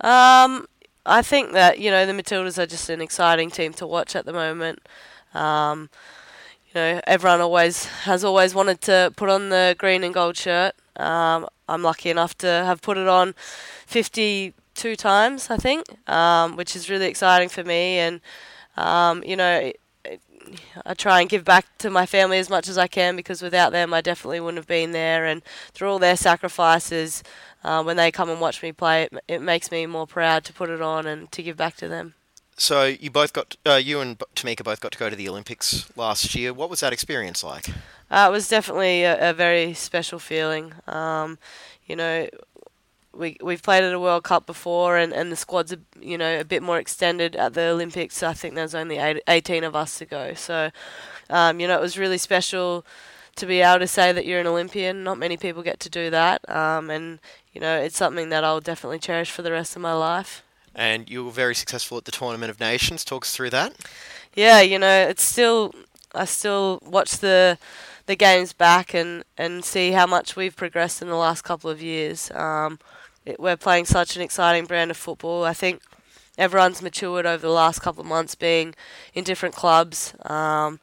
Um, 0.00 0.66
I 1.06 1.22
think 1.22 1.52
that 1.52 1.78
you 1.78 1.90
know 1.90 2.06
the 2.06 2.12
Matildas 2.12 2.58
are 2.58 2.66
just 2.66 2.88
an 2.88 3.00
exciting 3.00 3.50
team 3.50 3.72
to 3.74 3.86
watch 3.86 4.16
at 4.16 4.24
the 4.24 4.32
moment. 4.32 4.80
Um, 5.34 5.90
you 6.68 6.80
know, 6.80 7.00
everyone 7.06 7.40
always 7.40 7.86
has 8.04 8.24
always 8.24 8.54
wanted 8.54 8.80
to 8.82 9.12
put 9.16 9.28
on 9.28 9.50
the 9.50 9.76
green 9.78 10.02
and 10.02 10.14
gold 10.14 10.36
shirt. 10.36 10.74
Um, 10.96 11.46
I'm 11.68 11.82
lucky 11.82 12.10
enough 12.10 12.36
to 12.38 12.46
have 12.46 12.80
put 12.82 12.96
it 12.98 13.08
on 13.08 13.34
52 13.86 14.96
times, 14.96 15.50
I 15.50 15.56
think, 15.56 15.86
um, 16.08 16.56
which 16.56 16.74
is 16.74 16.90
really 16.90 17.06
exciting 17.06 17.48
for 17.48 17.64
me. 17.64 17.98
And 17.98 18.20
um, 18.76 19.22
you 19.24 19.36
know, 19.36 19.72
I 20.84 20.94
try 20.94 21.20
and 21.20 21.28
give 21.28 21.44
back 21.44 21.66
to 21.78 21.90
my 21.90 22.06
family 22.06 22.38
as 22.38 22.50
much 22.50 22.68
as 22.68 22.78
I 22.78 22.86
can 22.86 23.16
because 23.16 23.42
without 23.42 23.72
them, 23.72 23.94
I 23.94 24.00
definitely 24.00 24.40
wouldn't 24.40 24.58
have 24.58 24.66
been 24.66 24.92
there. 24.92 25.24
And 25.26 25.42
through 25.72 25.90
all 25.90 25.98
their 25.98 26.16
sacrifices, 26.16 27.22
uh, 27.62 27.82
when 27.82 27.96
they 27.96 28.10
come 28.10 28.30
and 28.30 28.40
watch 28.40 28.62
me 28.62 28.72
play, 28.72 29.04
it, 29.04 29.12
it 29.28 29.42
makes 29.42 29.70
me 29.70 29.86
more 29.86 30.06
proud 30.06 30.44
to 30.44 30.52
put 30.52 30.70
it 30.70 30.82
on 30.82 31.06
and 31.06 31.30
to 31.32 31.42
give 31.42 31.56
back 31.56 31.76
to 31.76 31.88
them. 31.88 32.14
So 32.56 32.84
you 32.84 33.10
both 33.10 33.32
got, 33.32 33.56
uh, 33.66 33.74
you 33.74 34.00
and 34.00 34.18
Tamika 34.36 34.62
both 34.62 34.80
got 34.80 34.92
to 34.92 34.98
go 34.98 35.10
to 35.10 35.16
the 35.16 35.28
Olympics 35.28 35.90
last 35.96 36.34
year. 36.34 36.52
What 36.52 36.70
was 36.70 36.80
that 36.80 36.92
experience 36.92 37.42
like? 37.42 37.68
Uh, 38.10 38.26
it 38.28 38.32
was 38.32 38.48
definitely 38.48 39.02
a, 39.02 39.30
a 39.30 39.32
very 39.32 39.74
special 39.74 40.18
feeling. 40.18 40.72
Um, 40.86 41.38
you 41.86 41.96
know, 41.96 42.28
we 43.16 43.36
we've 43.42 43.62
played 43.62 43.84
at 43.84 43.92
a 43.92 44.00
World 44.00 44.24
Cup 44.24 44.46
before, 44.46 44.96
and, 44.96 45.12
and 45.12 45.30
the 45.30 45.36
squad's 45.36 45.72
a, 45.72 45.78
you 46.00 46.18
know 46.18 46.40
a 46.40 46.44
bit 46.44 46.62
more 46.62 46.78
extended 46.78 47.36
at 47.36 47.54
the 47.54 47.62
Olympics. 47.62 48.22
I 48.22 48.34
think 48.34 48.54
there's 48.54 48.74
only 48.74 48.98
eight, 48.98 49.22
18 49.28 49.64
of 49.64 49.74
us 49.74 49.98
to 49.98 50.04
go, 50.04 50.34
so 50.34 50.70
um, 51.30 51.60
you 51.60 51.68
know 51.68 51.76
it 51.76 51.80
was 51.80 51.98
really 51.98 52.18
special 52.18 52.84
to 53.36 53.46
be 53.46 53.60
able 53.60 53.80
to 53.80 53.86
say 53.86 54.12
that 54.12 54.26
you're 54.26 54.40
an 54.40 54.46
Olympian. 54.46 55.04
Not 55.04 55.18
many 55.18 55.36
people 55.36 55.62
get 55.62 55.80
to 55.80 55.90
do 55.90 56.10
that, 56.10 56.48
um, 56.48 56.90
and 56.90 57.18
you 57.52 57.60
know 57.60 57.78
it's 57.78 57.96
something 57.96 58.28
that 58.30 58.44
I'll 58.44 58.60
definitely 58.60 58.98
cherish 58.98 59.30
for 59.30 59.42
the 59.42 59.52
rest 59.52 59.76
of 59.76 59.82
my 59.82 59.94
life. 59.94 60.42
And 60.74 61.08
you 61.08 61.24
were 61.24 61.30
very 61.30 61.54
successful 61.54 61.98
at 61.98 62.04
the 62.04 62.12
Tournament 62.12 62.50
of 62.50 62.58
Nations. 62.58 63.04
Talk 63.04 63.24
us 63.24 63.34
through 63.34 63.50
that. 63.50 63.74
Yeah, 64.34 64.60
you 64.60 64.78
know 64.78 65.08
it's 65.08 65.24
still 65.24 65.72
I 66.14 66.24
still 66.24 66.80
watch 66.84 67.18
the 67.18 67.58
the 68.06 68.16
games 68.16 68.52
back 68.52 68.94
and, 68.94 69.24
and 69.38 69.64
see 69.64 69.92
how 69.92 70.06
much 70.06 70.36
we've 70.36 70.56
progressed 70.56 71.00
in 71.00 71.08
the 71.08 71.16
last 71.16 71.42
couple 71.42 71.70
of 71.70 71.80
years. 71.80 72.30
Um, 72.32 72.78
it, 73.24 73.40
we're 73.40 73.56
playing 73.56 73.86
such 73.86 74.16
an 74.16 74.22
exciting 74.22 74.66
brand 74.66 74.90
of 74.90 74.96
football. 74.96 75.44
I 75.44 75.54
think 75.54 75.82
everyone's 76.36 76.82
matured 76.82 77.26
over 77.26 77.40
the 77.40 77.52
last 77.52 77.80
couple 77.80 78.00
of 78.00 78.06
months 78.06 78.34
being 78.34 78.74
in 79.14 79.24
different 79.24 79.54
clubs. 79.54 80.14
Um, 80.26 80.80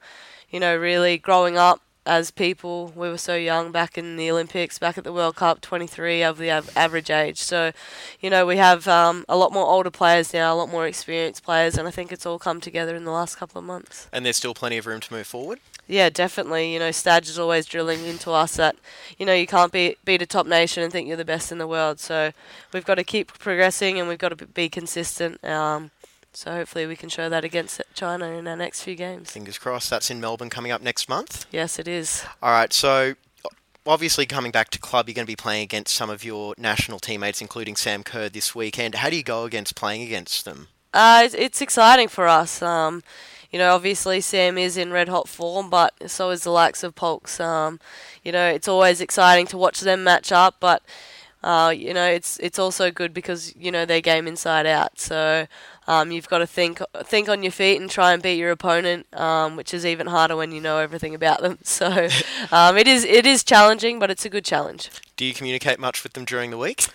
you 0.50 0.60
know, 0.60 0.76
really 0.76 1.18
growing 1.18 1.58
up 1.58 1.82
as 2.06 2.32
people. 2.32 2.92
We 2.96 3.10
were 3.10 3.18
so 3.18 3.36
young 3.36 3.72
back 3.72 3.98
in 3.98 4.18
the 4.18 4.32
Olympics, 4.32 4.80
back 4.80 4.98
at 4.98 5.04
the 5.04 5.14
World 5.14 5.36
Cup, 5.36 5.62
23 5.62 6.24
of 6.24 6.38
the 6.38 6.52
av- 6.52 6.76
average 6.76 7.10
age. 7.10 7.38
So, 7.38 7.72
you 8.20 8.30
know, 8.30 8.46
we 8.46 8.58
have 8.58 8.88
um, 8.88 9.26
a 9.30 9.38
lot 9.38 9.54
more 9.54 9.66
older 9.68 9.92
players 9.92 10.34
now, 10.34 10.54
a 10.54 10.56
lot 10.56 10.70
more 10.70 10.88
experienced 10.88 11.44
players, 11.44 11.78
and 11.78 11.88
I 11.88 11.92
think 11.92 12.12
it's 12.12 12.26
all 12.26 12.40
come 12.40 12.60
together 12.60 12.96
in 12.96 13.06
the 13.06 13.12
last 13.12 13.38
couple 13.38 13.60
of 13.60 13.66
months. 13.66 14.08
And 14.12 14.26
there's 14.26 14.38
still 14.38 14.54
plenty 14.54 14.78
of 14.78 14.86
room 14.86 15.00
to 15.02 15.14
move 15.14 15.28
forward. 15.28 15.60
Yeah, 15.88 16.10
definitely. 16.10 16.74
You 16.74 16.80
know, 16.80 16.92
Stadge 16.92 17.28
is 17.28 17.38
always 17.38 17.66
drilling 17.66 18.06
into 18.06 18.32
us 18.32 18.56
that, 18.56 18.76
you 19.18 19.26
know, 19.26 19.34
you 19.34 19.46
can't 19.46 19.72
be, 19.72 19.98
beat 20.06 20.22
a 20.22 20.26
top 20.26 20.48
nation 20.48 20.84
and 20.84 20.92
think 20.92 21.08
you're 21.08 21.18
the 21.18 21.26
best 21.26 21.52
in 21.52 21.58
the 21.58 21.68
world. 21.68 22.00
So 22.00 22.32
we've 22.72 22.86
got 22.86 22.96
to 22.96 23.04
keep 23.04 23.38
progressing 23.40 24.00
and 24.00 24.08
we've 24.08 24.18
got 24.18 24.38
to 24.38 24.48
be 24.48 24.70
consistent. 24.70 25.44
Um, 25.44 25.92
so 26.34 26.52
hopefully 26.52 26.86
we 26.86 26.96
can 26.96 27.10
show 27.10 27.30
that 27.30 27.44
against 27.44 27.82
China 27.94 28.26
in 28.28 28.48
our 28.48 28.56
next 28.56 28.84
few 28.84 28.96
games. 28.96 29.32
Fingers 29.32 29.58
crossed. 29.58 29.89
That's 29.89 30.10
in 30.10 30.20
Melbourne 30.22 30.50
coming 30.50 30.72
up 30.72 30.82
next 30.82 31.10
month. 31.10 31.46
Yes, 31.52 31.80
it 31.80 31.88
is. 31.88 32.24
All 32.41 32.52
right, 32.52 32.72
so 32.72 33.15
obviously 33.86 34.26
coming 34.26 34.52
back 34.52 34.70
to 34.70 34.80
club, 34.80 35.08
you're 35.08 35.15
going 35.15 35.26
to 35.26 35.32
be 35.32 35.36
playing 35.36 35.63
against 35.63 35.96
some 35.96 36.10
of 36.10 36.24
your 36.24 36.54
national 36.58 37.00
teammates, 37.00 37.41
including 37.41 37.76
Sam 37.76 38.04
Kerr 38.04 38.30
this 38.30 38.56
weekend. 38.56 38.96
How 38.96 39.10
do 39.10 39.15
you 39.15 39.24
go 39.24 39.46
against 39.46 39.76
playing 39.76 40.04
against 40.04 40.46
them? 40.46 40.67
Uh, 40.94 41.28
it's, 41.32 41.62
exciting 41.62 42.08
for 42.10 42.28
us. 42.28 42.62
Um, 42.62 43.04
you 43.50 43.60
know, 43.60 43.74
obviously 43.74 44.22
Sam 44.22 44.58
is 44.58 44.78
in 44.78 44.91
red 44.91 45.10
hot 45.10 45.28
form, 45.28 45.70
but 45.70 46.10
so 46.10 46.30
is 46.30 46.44
the 46.44 46.52
likes 46.52 46.84
of 46.84 46.96
Polks. 46.96 47.39
Um, 47.39 47.80
you 48.24 48.32
know, 48.32 48.48
it's 48.48 48.67
always 48.67 49.02
exciting 49.02 49.48
to 49.48 49.58
watch 49.58 49.82
them 49.82 50.04
match 50.04 50.32
up, 50.32 50.56
but 50.60 50.84
uh, 51.44 51.74
you 51.76 51.94
know, 51.94 52.06
it's 52.06 52.38
it's 52.38 52.60
also 52.60 52.91
good 52.91 53.13
because 53.13 53.56
you 53.56 53.72
know 53.72 53.86
they 53.86 54.02
game 54.02 54.28
inside 54.28 54.65
out. 54.65 55.00
So 55.00 55.48
um, 55.92 56.12
you've 56.12 56.30
got 56.30 56.40
to 56.40 56.48
think 56.48 56.82
think 57.04 57.28
on 57.30 57.44
your 57.44 57.52
feet 57.52 57.82
and 57.82 57.90
try 57.90 58.14
and 58.14 58.22
beat 58.24 58.38
your 58.38 58.52
opponent, 58.52 59.06
um, 59.14 59.56
which 59.56 59.74
is 59.74 59.86
even 59.86 60.08
harder 60.08 60.36
when 60.36 60.52
you 60.52 60.62
know 60.62 60.78
everything 60.78 61.14
about 61.16 61.42
them. 61.42 61.58
So 61.64 61.88
um, 62.52 62.78
it 62.78 62.88
is 62.88 63.04
it 63.04 63.26
is 63.26 63.44
challenging, 63.44 64.00
but 64.00 64.10
it's 64.10 64.26
a 64.26 64.30
good 64.30 64.46
challenge. 64.46 64.90
Do 65.18 65.26
you 65.26 65.34
communicate 65.34 65.80
much 65.80 66.04
with 66.04 66.14
them 66.14 66.26
during 66.26 66.50
the 66.52 66.58
week? 66.58 66.88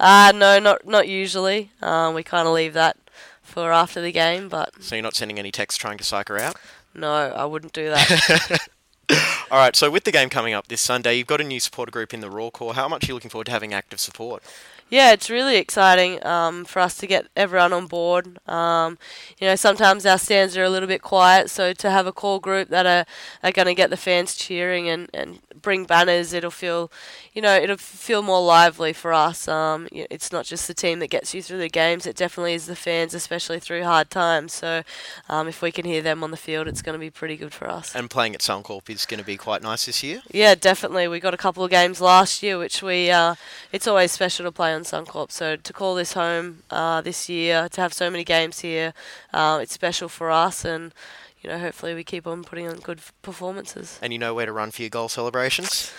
Uh, 0.00 0.32
no, 0.34 0.58
not 0.58 0.86
not 0.86 1.08
usually. 1.08 1.70
Um, 1.80 2.14
we 2.14 2.22
kind 2.22 2.46
of 2.48 2.54
leave 2.54 2.74
that 2.74 2.96
for 3.42 3.72
after 3.72 4.00
the 4.00 4.12
game, 4.12 4.48
but 4.48 4.70
So 4.82 4.94
you're 4.96 5.02
not 5.02 5.14
sending 5.16 5.38
any 5.38 5.50
texts 5.50 5.78
trying 5.78 5.98
to 5.98 6.04
psych 6.04 6.28
her 6.28 6.38
out? 6.38 6.56
no, 6.94 7.10
I 7.12 7.44
wouldn't 7.44 7.72
do 7.72 7.88
that. 7.90 8.68
All 9.50 9.58
right, 9.58 9.76
so 9.76 9.90
with 9.90 10.04
the 10.04 10.12
game 10.12 10.30
coming 10.30 10.54
up 10.54 10.68
this 10.68 10.80
Sunday, 10.80 11.16
you've 11.16 11.26
got 11.26 11.40
a 11.40 11.44
new 11.44 11.60
supporter 11.60 11.90
group 11.90 12.14
in 12.14 12.20
the 12.20 12.30
Roar 12.30 12.50
Corps. 12.50 12.74
How 12.74 12.88
much 12.88 13.04
are 13.04 13.08
you 13.08 13.14
looking 13.14 13.30
forward 13.30 13.46
to 13.46 13.50
having 13.52 13.74
active 13.74 14.00
support? 14.00 14.42
Yeah, 14.92 15.12
it's 15.12 15.30
really 15.30 15.56
exciting 15.56 16.22
um, 16.26 16.66
for 16.66 16.80
us 16.80 16.98
to 16.98 17.06
get 17.06 17.26
everyone 17.34 17.72
on 17.72 17.86
board. 17.86 18.38
Um, 18.46 18.98
you 19.38 19.46
know, 19.46 19.56
sometimes 19.56 20.04
our 20.04 20.18
stands 20.18 20.54
are 20.54 20.64
a 20.64 20.68
little 20.68 20.86
bit 20.86 21.00
quiet, 21.00 21.48
so 21.48 21.72
to 21.72 21.90
have 21.90 22.06
a 22.06 22.12
core 22.12 22.38
group 22.38 22.68
that 22.68 22.84
are, 22.84 23.06
are 23.42 23.52
going 23.52 23.68
to 23.68 23.74
get 23.74 23.88
the 23.88 23.96
fans 23.96 24.34
cheering 24.34 24.90
and, 24.90 25.08
and 25.14 25.38
bring 25.62 25.86
banners, 25.86 26.34
it'll 26.34 26.50
feel, 26.50 26.92
you 27.32 27.40
know, 27.40 27.56
it'll 27.56 27.78
feel 27.78 28.20
more 28.20 28.44
lively 28.44 28.92
for 28.92 29.14
us. 29.14 29.48
Um, 29.48 29.88
it's 29.90 30.30
not 30.30 30.44
just 30.44 30.68
the 30.68 30.74
team 30.74 30.98
that 30.98 31.08
gets 31.08 31.32
you 31.32 31.40
through 31.40 31.60
the 31.60 31.70
games; 31.70 32.06
it 32.06 32.14
definitely 32.14 32.52
is 32.52 32.66
the 32.66 32.76
fans, 32.76 33.14
especially 33.14 33.60
through 33.60 33.84
hard 33.84 34.10
times. 34.10 34.52
So, 34.52 34.82
um, 35.30 35.48
if 35.48 35.62
we 35.62 35.72
can 35.72 35.86
hear 35.86 36.02
them 36.02 36.22
on 36.22 36.32
the 36.32 36.36
field, 36.36 36.68
it's 36.68 36.82
going 36.82 36.94
to 36.94 37.00
be 37.00 37.08
pretty 37.08 37.38
good 37.38 37.54
for 37.54 37.70
us. 37.70 37.94
And 37.94 38.10
playing 38.10 38.34
at 38.34 38.42
Suncorp 38.42 38.90
is 38.90 39.06
going 39.06 39.20
to 39.20 39.26
be 39.26 39.38
quite 39.38 39.62
nice 39.62 39.86
this 39.86 40.02
year. 40.02 40.20
Yeah, 40.30 40.54
definitely. 40.54 41.08
We 41.08 41.18
got 41.18 41.32
a 41.32 41.38
couple 41.38 41.64
of 41.64 41.70
games 41.70 41.98
last 41.98 42.42
year, 42.42 42.58
which 42.58 42.82
we 42.82 43.10
uh, 43.10 43.36
it's 43.72 43.86
always 43.86 44.12
special 44.12 44.44
to 44.44 44.52
play 44.52 44.74
on 44.74 44.81
Suncorp. 44.84 45.30
So 45.30 45.56
to 45.56 45.72
call 45.72 45.94
this 45.94 46.12
home 46.12 46.62
uh, 46.70 47.00
this 47.00 47.28
year, 47.28 47.68
to 47.70 47.80
have 47.80 47.92
so 47.92 48.10
many 48.10 48.24
games 48.24 48.60
here, 48.60 48.94
uh, 49.32 49.58
it's 49.62 49.72
special 49.72 50.08
for 50.08 50.30
us, 50.30 50.64
and 50.64 50.92
you 51.40 51.50
know, 51.50 51.58
hopefully 51.58 51.94
we 51.94 52.04
keep 52.04 52.26
on 52.26 52.44
putting 52.44 52.68
on 52.68 52.76
good 52.76 53.00
performances. 53.22 53.98
And 54.02 54.12
you 54.12 54.18
know 54.18 54.34
where 54.34 54.46
to 54.46 54.52
run 54.52 54.70
for 54.70 54.82
your 54.82 54.90
goal 54.90 55.08
celebrations. 55.08 55.92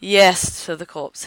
Yes, 0.00 0.64
to 0.66 0.76
the 0.76 0.86
corpse. 0.86 1.26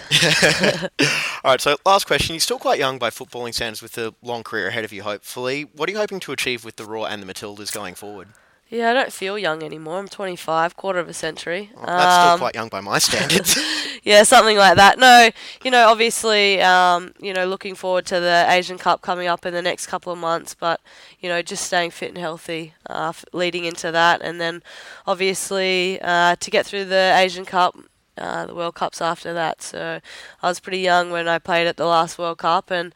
All 1.44 1.52
right, 1.52 1.60
so 1.60 1.76
last 1.86 2.08
question. 2.08 2.36
You're 2.36 2.40
still 2.40 2.60
quite 2.60 2.80
young 2.80 2.98
by 2.98 3.10
footballing 3.10 3.54
standards 3.54 3.82
with 3.82 3.98
a 3.98 4.14
long 4.22 4.44
career 4.44 4.68
ahead 4.68 4.86
of 4.86 4.94
you, 4.94 5.04
hopefully. 5.04 5.64
What 5.76 5.90
are 5.90 5.92
you 5.92 5.98
hoping 5.98 6.22
to 6.22 6.32
achieve 6.32 6.64
with 6.64 6.78
the 6.78 6.86
Roar 6.86 7.10
and 7.10 7.22
the 7.22 7.32
Matildas 7.32 7.74
going 7.74 7.96
forward? 7.96 8.30
Yeah, 8.72 8.90
I 8.90 8.94
don't 8.94 9.12
feel 9.14 9.38
young 9.38 9.62
anymore. 9.62 10.00
I'm 10.00 10.08
25, 10.08 10.76
quarter 10.78 10.98
of 11.00 11.08
a 11.10 11.14
century. 11.14 11.70
Well, 11.76 11.86
that's 11.86 12.16
still 12.16 12.34
Um, 12.34 12.40
quite 12.40 12.56
young 12.56 12.70
by 12.70 12.80
my 12.82 12.98
standards. 13.00 13.58
yeah, 14.04 14.24
something 14.24 14.58
like 14.58 14.78
that. 14.78 14.98
No, 14.98 15.30
you 15.64 15.70
know, 15.70 15.88
obviously, 15.90 16.62
um, 16.62 17.14
you 17.20 17.34
know, 17.34 17.46
looking 17.46 17.76
forward 17.76 18.06
to 18.08 18.20
the 18.20 18.46
Asian 18.48 18.78
Cup 18.80 19.02
coming 19.02 19.28
up 19.28 19.46
in 19.46 19.54
the 19.54 19.62
next 19.62 19.88
couple 19.88 20.12
of 20.14 20.18
months, 20.18 20.56
but 20.56 20.80
you 21.20 21.30
know, 21.30 21.42
just 21.44 21.66
staying 21.68 21.92
fit 21.92 22.10
and 22.10 22.18
healthy 22.18 22.74
uh, 22.90 23.10
f- 23.10 23.26
leading 23.34 23.66
into 23.66 23.92
that, 23.92 24.22
and 24.24 24.40
then 24.42 24.64
obviously 25.06 26.00
uh, 26.02 26.36
to 26.38 26.50
get 26.50 26.66
through 26.66 26.86
the 26.86 27.14
Asian 27.16 27.46
Cup. 27.46 27.76
Uh, 28.22 28.46
the 28.46 28.54
World 28.54 28.76
Cups 28.76 29.02
after 29.02 29.34
that, 29.34 29.64
so 29.64 30.00
I 30.44 30.48
was 30.48 30.60
pretty 30.60 30.78
young 30.80 31.10
when 31.10 31.28
I 31.28 31.40
played 31.40 31.66
at 31.66 31.78
the 31.78 31.88
last 31.88 32.20
World 32.20 32.38
Cup, 32.38 32.70
and 32.70 32.94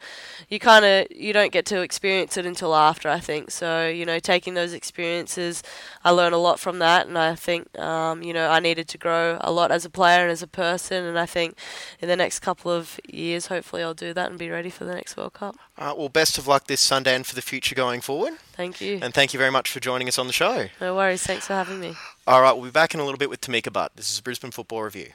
you 0.48 0.60
kind 0.60 0.84
of 0.84 1.08
you 1.10 1.32
don't 1.32 1.50
get 1.50 1.66
to 1.66 1.82
experience 1.82 2.36
it 2.36 2.46
until 2.46 2.76
after. 2.76 3.08
I 3.08 3.18
think 3.18 3.50
so. 3.50 3.88
You 3.88 4.06
know, 4.06 4.20
taking 4.20 4.54
those 4.54 4.72
experiences, 4.72 5.64
I 6.04 6.10
learned 6.10 6.34
a 6.34 6.38
lot 6.38 6.60
from 6.60 6.78
that, 6.78 7.08
and 7.08 7.18
I 7.18 7.34
think 7.34 7.76
um, 7.78 8.22
you 8.22 8.32
know 8.32 8.48
I 8.48 8.60
needed 8.60 8.86
to 8.88 8.98
grow 8.98 9.38
a 9.40 9.50
lot 9.50 9.72
as 9.72 9.84
a 9.84 9.90
player 9.90 10.22
and 10.22 10.30
as 10.30 10.42
a 10.42 10.46
person, 10.46 11.04
and 11.04 11.18
I 11.18 11.26
think 11.26 11.56
in 12.00 12.08
the 12.08 12.16
next 12.16 12.40
couple 12.40 12.70
of 12.70 13.00
years, 13.08 13.46
hopefully, 13.48 13.82
I'll 13.82 13.94
do 13.94 14.14
that 14.14 14.30
and 14.30 14.38
be 14.38 14.48
ready 14.48 14.70
for 14.70 14.84
the 14.84 14.94
next 14.94 15.16
World 15.16 15.32
Cup. 15.32 15.56
uh, 15.76 15.92
well, 15.98 16.08
best 16.08 16.38
of 16.38 16.46
luck 16.46 16.66
this 16.68 16.80
Sunday 16.80 17.14
and 17.16 17.26
for 17.26 17.34
the 17.34 17.42
future 17.42 17.74
going 17.74 18.00
forward. 18.00 18.34
Thank 18.52 18.80
you. 18.80 19.00
And 19.02 19.12
thank 19.12 19.34
you 19.34 19.38
very 19.38 19.50
much 19.50 19.70
for 19.70 19.80
joining 19.80 20.08
us 20.08 20.18
on 20.18 20.26
the 20.28 20.32
show. 20.32 20.68
No 20.80 20.94
worries. 20.94 21.22
Thanks 21.22 21.46
for 21.46 21.54
having 21.54 21.80
me. 21.80 21.96
All 22.28 22.42
right, 22.42 22.52
we'll 22.52 22.64
be 22.64 22.70
back 22.72 22.92
in 22.92 22.98
a 22.98 23.04
little 23.04 23.18
bit 23.18 23.30
with 23.30 23.40
Tamika 23.40 23.72
Butt. 23.72 23.92
This 23.94 24.10
is 24.10 24.20
Brisbane 24.20 24.50
Football 24.50 24.82
Review. 24.82 25.10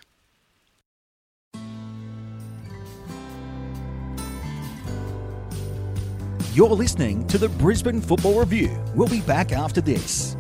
You're 6.54 6.70
listening 6.70 7.28
to 7.28 7.38
the 7.38 7.50
Brisbane 7.50 8.00
Football 8.00 8.40
Review. 8.40 8.82
We'll 8.96 9.10
be 9.10 9.20
back 9.20 9.52
after 9.52 9.82
this. 9.82 10.38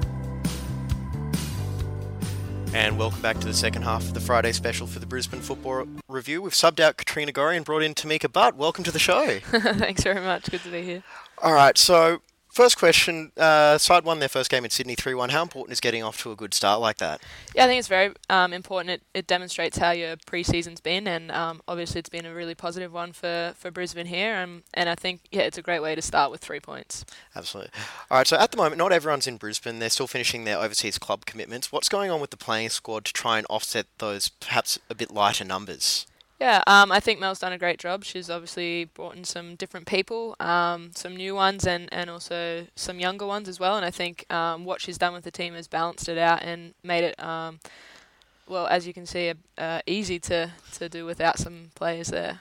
And 2.73 2.97
welcome 2.97 3.21
back 3.21 3.37
to 3.39 3.47
the 3.47 3.53
second 3.53 3.81
half 3.81 4.03
of 4.03 4.13
the 4.13 4.21
Friday 4.21 4.53
special 4.53 4.87
for 4.87 4.99
the 4.99 5.05
Brisbane 5.05 5.41
Football 5.41 5.87
Review. 6.07 6.41
We've 6.41 6.53
subbed 6.53 6.79
out 6.79 6.95
Katrina 6.95 7.33
Gorry 7.33 7.57
and 7.57 7.65
brought 7.65 7.83
in 7.83 7.93
Tamika 7.93 8.31
Butt. 8.31 8.55
Welcome 8.55 8.85
to 8.85 8.91
the 8.91 8.99
show. 8.99 9.39
Thanks 9.39 10.03
very 10.03 10.21
much. 10.21 10.49
Good 10.49 10.61
to 10.63 10.69
be 10.69 10.83
here. 10.83 11.03
All 11.39 11.53
right, 11.53 11.77
so 11.77 12.21
first 12.51 12.77
question. 12.77 13.31
Uh, 13.37 13.77
side 13.77 14.03
won 14.03 14.19
their 14.19 14.29
first 14.29 14.49
game 14.49 14.63
in 14.63 14.69
Sydney 14.69 14.95
3 14.95 15.13
1. 15.13 15.29
How 15.29 15.41
important 15.41 15.73
is 15.73 15.79
getting 15.79 16.03
off 16.03 16.21
to 16.23 16.31
a 16.31 16.35
good 16.35 16.53
start 16.53 16.79
like 16.79 16.97
that? 16.97 17.21
Yeah, 17.55 17.65
I 17.65 17.67
think 17.67 17.79
it's 17.79 17.87
very 17.87 18.13
um, 18.29 18.53
important. 18.53 18.91
It, 18.91 19.01
it 19.13 19.27
demonstrates 19.27 19.77
how 19.77 19.91
your 19.91 20.15
pre-season's 20.25 20.81
been, 20.81 21.07
and 21.07 21.31
um, 21.31 21.61
obviously 21.67 21.99
it's 21.99 22.09
been 22.09 22.25
a 22.25 22.33
really 22.33 22.55
positive 22.55 22.93
one 22.93 23.11
for, 23.13 23.53
for 23.57 23.71
Brisbane 23.71 24.07
here. 24.07 24.35
Um, 24.37 24.63
and 24.73 24.89
I 24.89 24.95
think 24.95 25.21
yeah, 25.31 25.41
it's 25.41 25.57
a 25.57 25.61
great 25.61 25.81
way 25.81 25.95
to 25.95 26.01
start 26.01 26.31
with 26.31 26.41
three 26.41 26.59
points. 26.59 27.05
Absolutely. 27.35 27.71
All 28.09 28.17
right, 28.17 28.27
so 28.27 28.37
at 28.37 28.51
the 28.51 28.57
moment, 28.57 28.77
not 28.77 28.91
everyone's 28.91 29.27
in 29.27 29.37
Brisbane. 29.37 29.79
They're 29.79 29.89
still 29.89 30.07
finishing 30.07 30.43
their 30.43 30.57
overseas 30.57 30.97
club 30.97 31.25
commitments. 31.25 31.71
What's 31.71 31.89
going 31.89 32.11
on 32.11 32.21
with 32.21 32.31
the 32.31 32.37
playing 32.37 32.69
squad 32.69 33.05
to 33.05 33.13
try 33.13 33.37
and 33.37 33.47
offset 33.49 33.87
those 33.97 34.29
perhaps 34.29 34.77
a 34.89 34.95
bit 34.95 35.11
lighter 35.11 35.45
numbers? 35.45 36.05
Yeah, 36.41 36.63
um, 36.65 36.91
I 36.91 36.99
think 36.99 37.19
Mel's 37.19 37.37
done 37.37 37.53
a 37.53 37.57
great 37.59 37.77
job. 37.77 38.03
She's 38.03 38.27
obviously 38.27 38.85
brought 38.85 39.15
in 39.15 39.23
some 39.23 39.53
different 39.53 39.85
people, 39.85 40.35
um, 40.39 40.89
some 40.95 41.15
new 41.15 41.35
ones, 41.35 41.67
and, 41.67 41.87
and 41.93 42.09
also 42.09 42.65
some 42.75 42.99
younger 42.99 43.27
ones 43.27 43.47
as 43.47 43.59
well. 43.59 43.75
And 43.77 43.85
I 43.85 43.91
think 43.91 44.25
um, 44.33 44.65
what 44.65 44.81
she's 44.81 44.97
done 44.97 45.13
with 45.13 45.23
the 45.23 45.29
team 45.29 45.53
has 45.53 45.67
balanced 45.67 46.09
it 46.09 46.17
out 46.17 46.41
and 46.41 46.73
made 46.81 47.03
it, 47.03 47.23
um, 47.23 47.59
well, 48.47 48.65
as 48.65 48.87
you 48.87 48.91
can 48.91 49.05
see, 49.05 49.31
uh, 49.59 49.81
easy 49.85 50.17
to, 50.17 50.51
to 50.73 50.89
do 50.89 51.05
without 51.05 51.37
some 51.37 51.69
players 51.75 52.07
there. 52.07 52.39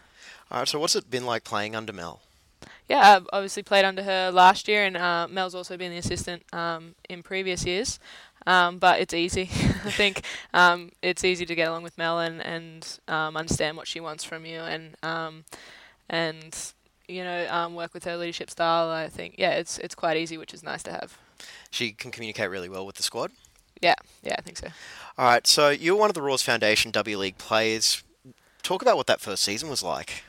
All 0.50 0.60
right, 0.60 0.66
so 0.66 0.78
what's 0.78 0.96
it 0.96 1.10
been 1.10 1.26
like 1.26 1.44
playing 1.44 1.76
under 1.76 1.92
Mel? 1.92 2.22
Yeah, 2.90 3.18
I've 3.18 3.28
obviously 3.32 3.62
played 3.62 3.84
under 3.84 4.02
her 4.02 4.32
last 4.32 4.66
year, 4.66 4.84
and 4.84 4.96
uh, 4.96 5.28
Mel's 5.30 5.54
also 5.54 5.76
been 5.76 5.92
the 5.92 5.98
assistant 5.98 6.42
um, 6.52 6.96
in 7.08 7.22
previous 7.22 7.64
years. 7.64 8.00
Um, 8.48 8.78
but 8.80 8.98
it's 8.98 9.14
easy. 9.14 9.42
I 9.84 9.92
think 9.92 10.22
um, 10.52 10.90
it's 11.00 11.22
easy 11.22 11.46
to 11.46 11.54
get 11.54 11.68
along 11.68 11.84
with 11.84 11.96
Mel 11.96 12.18
and 12.18 12.44
and 12.44 12.98
um, 13.06 13.36
understand 13.36 13.76
what 13.76 13.86
she 13.86 14.00
wants 14.00 14.24
from 14.24 14.44
you, 14.44 14.58
and 14.58 14.96
um, 15.04 15.44
and 16.08 16.72
you 17.06 17.22
know 17.22 17.46
um, 17.48 17.76
work 17.76 17.94
with 17.94 18.02
her 18.06 18.16
leadership 18.16 18.50
style. 18.50 18.90
I 18.90 19.08
think 19.08 19.36
yeah, 19.38 19.52
it's 19.52 19.78
it's 19.78 19.94
quite 19.94 20.16
easy, 20.16 20.36
which 20.36 20.52
is 20.52 20.64
nice 20.64 20.82
to 20.82 20.90
have. 20.90 21.16
She 21.70 21.92
can 21.92 22.10
communicate 22.10 22.50
really 22.50 22.68
well 22.68 22.84
with 22.84 22.96
the 22.96 23.04
squad. 23.04 23.30
Yeah, 23.80 23.94
yeah, 24.24 24.34
I 24.36 24.40
think 24.40 24.56
so. 24.56 24.66
All 25.16 25.26
right, 25.26 25.46
so 25.46 25.68
you're 25.68 25.94
one 25.94 26.10
of 26.10 26.14
the 26.14 26.22
Roar's 26.22 26.42
Foundation 26.42 26.90
W 26.90 27.18
League 27.18 27.38
players. 27.38 28.02
Talk 28.64 28.82
about 28.82 28.96
what 28.96 29.06
that 29.06 29.20
first 29.20 29.44
season 29.44 29.70
was 29.70 29.80
like. 29.80 30.24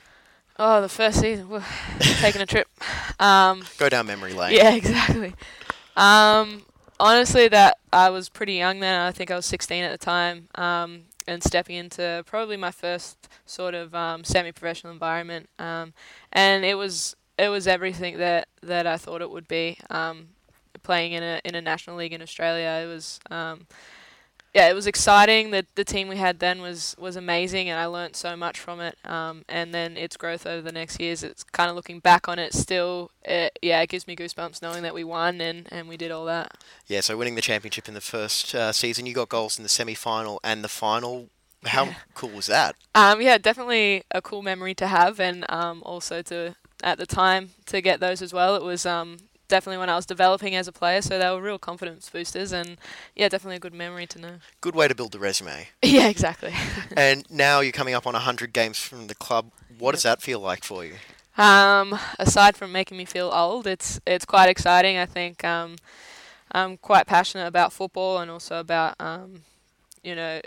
Oh, 0.57 0.81
the 0.81 0.89
first 0.89 1.19
season, 1.19 1.47
taking 1.99 2.41
a 2.41 2.45
trip. 2.45 2.67
Um, 3.19 3.63
Go 3.77 3.87
down 3.87 4.07
memory 4.07 4.33
lane. 4.33 4.55
Yeah, 4.55 4.73
exactly. 4.73 5.35
Um, 5.95 6.63
honestly, 6.99 7.47
that 7.49 7.77
I 7.93 8.09
was 8.09 8.29
pretty 8.29 8.53
young 8.53 8.79
then. 8.79 8.99
I 8.99 9.11
think 9.11 9.29
I 9.29 9.35
was 9.35 9.45
16 9.45 9.83
at 9.83 9.91
the 9.91 10.03
time, 10.03 10.47
um, 10.55 11.03
and 11.27 11.43
stepping 11.43 11.75
into 11.75 12.23
probably 12.25 12.57
my 12.57 12.71
first 12.71 13.29
sort 13.45 13.75
of 13.75 13.93
um, 13.93 14.23
semi-professional 14.23 14.91
environment. 14.91 15.49
Um, 15.59 15.93
and 16.33 16.65
it 16.65 16.75
was 16.79 17.15
it 17.37 17.49
was 17.49 17.67
everything 17.67 18.17
that, 18.17 18.47
that 18.63 18.87
I 18.87 18.97
thought 18.97 19.21
it 19.21 19.29
would 19.29 19.47
be. 19.47 19.77
Um, 19.91 20.29
playing 20.83 21.11
in 21.11 21.21
a 21.21 21.41
in 21.45 21.53
a 21.55 21.61
national 21.61 21.97
league 21.97 22.13
in 22.13 22.21
Australia, 22.21 22.83
it 22.83 22.87
was 22.87 23.19
um, 23.29 23.67
yeah, 24.53 24.69
it 24.69 24.73
was 24.73 24.85
exciting. 24.85 25.51
The 25.51 25.65
the 25.75 25.85
team 25.85 26.09
we 26.09 26.17
had 26.17 26.39
then 26.39 26.61
was 26.61 26.95
was 26.99 27.15
amazing, 27.15 27.69
and 27.69 27.79
I 27.79 27.85
learnt 27.85 28.15
so 28.15 28.35
much 28.35 28.59
from 28.59 28.81
it. 28.81 28.97
Um, 29.05 29.45
and 29.47 29.73
then 29.73 29.95
its 29.95 30.17
growth 30.17 30.45
over 30.45 30.61
the 30.61 30.73
next 30.73 30.99
years, 30.99 31.23
it's 31.23 31.43
kind 31.43 31.69
of 31.69 31.75
looking 31.75 31.99
back 31.99 32.27
on 32.27 32.37
it. 32.37 32.53
Still, 32.53 33.11
it, 33.23 33.57
yeah, 33.61 33.81
it 33.81 33.89
gives 33.89 34.07
me 34.07 34.15
goosebumps 34.15 34.61
knowing 34.61 34.83
that 34.83 34.93
we 34.93 35.05
won 35.05 35.39
and 35.39 35.67
and 35.71 35.87
we 35.87 35.95
did 35.95 36.11
all 36.11 36.25
that. 36.25 36.57
Yeah, 36.87 36.99
so 36.99 37.15
winning 37.15 37.35
the 37.35 37.41
championship 37.41 37.87
in 37.87 37.93
the 37.93 38.01
first 38.01 38.53
uh, 38.53 38.73
season, 38.73 39.05
you 39.05 39.13
got 39.13 39.29
goals 39.29 39.57
in 39.57 39.63
the 39.63 39.69
semi 39.69 39.95
final 39.95 40.39
and 40.43 40.63
the 40.63 40.69
final. 40.69 41.29
How 41.63 41.95
cool 42.15 42.31
was 42.31 42.47
that? 42.47 42.75
Um, 42.95 43.21
yeah, 43.21 43.37
definitely 43.37 44.03
a 44.09 44.19
cool 44.19 44.41
memory 44.41 44.73
to 44.75 44.87
have, 44.87 45.19
and 45.19 45.45
um, 45.47 45.83
also 45.85 46.23
to 46.23 46.55
at 46.83 46.97
the 46.97 47.05
time 47.05 47.51
to 47.67 47.81
get 47.81 47.99
those 47.99 48.21
as 48.21 48.33
well. 48.33 48.55
It 48.55 48.63
was 48.63 48.85
um, 48.85 49.17
definitely 49.51 49.77
when 49.77 49.89
I 49.89 49.95
was 49.95 50.07
developing 50.07 50.55
as 50.55 50.67
a 50.67 50.71
player, 50.71 51.01
so 51.03 51.19
they 51.19 51.29
were 51.29 51.41
real 51.41 51.59
confidence 51.59 52.09
boosters, 52.09 52.51
and 52.51 52.77
yeah, 53.15 53.29
definitely 53.29 53.57
a 53.57 53.59
good 53.59 53.73
memory 53.73 54.07
to 54.07 54.19
know. 54.19 54.35
Good 54.61 54.73
way 54.73 54.87
to 54.87 54.95
build 54.95 55.11
the 55.11 55.19
resume. 55.19 55.67
yeah, 55.83 56.07
exactly. 56.07 56.53
and 56.97 57.23
now 57.29 57.59
you're 57.59 57.71
coming 57.71 57.93
up 57.93 58.07
on 58.07 58.13
100 58.13 58.53
games 58.53 58.79
from 58.79 59.05
the 59.07 59.15
club. 59.15 59.51
What 59.77 59.91
does 59.91 60.03
that 60.03 60.21
feel 60.21 60.39
like 60.39 60.63
for 60.63 60.83
you? 60.83 60.95
Um, 61.37 61.99
aside 62.17 62.57
from 62.57 62.71
making 62.71 62.97
me 62.97 63.05
feel 63.05 63.29
old, 63.31 63.67
it's 63.67 63.99
it's 64.07 64.25
quite 64.25 64.49
exciting. 64.49 64.97
I 64.97 65.05
think 65.05 65.43
um, 65.43 65.75
I'm 66.51 66.77
quite 66.77 67.05
passionate 67.05 67.47
about 67.47 67.71
football 67.73 68.17
and 68.19 68.31
also 68.31 68.59
about 68.59 68.95
um, 68.99 69.43
you 70.03 70.15
know 70.15 70.41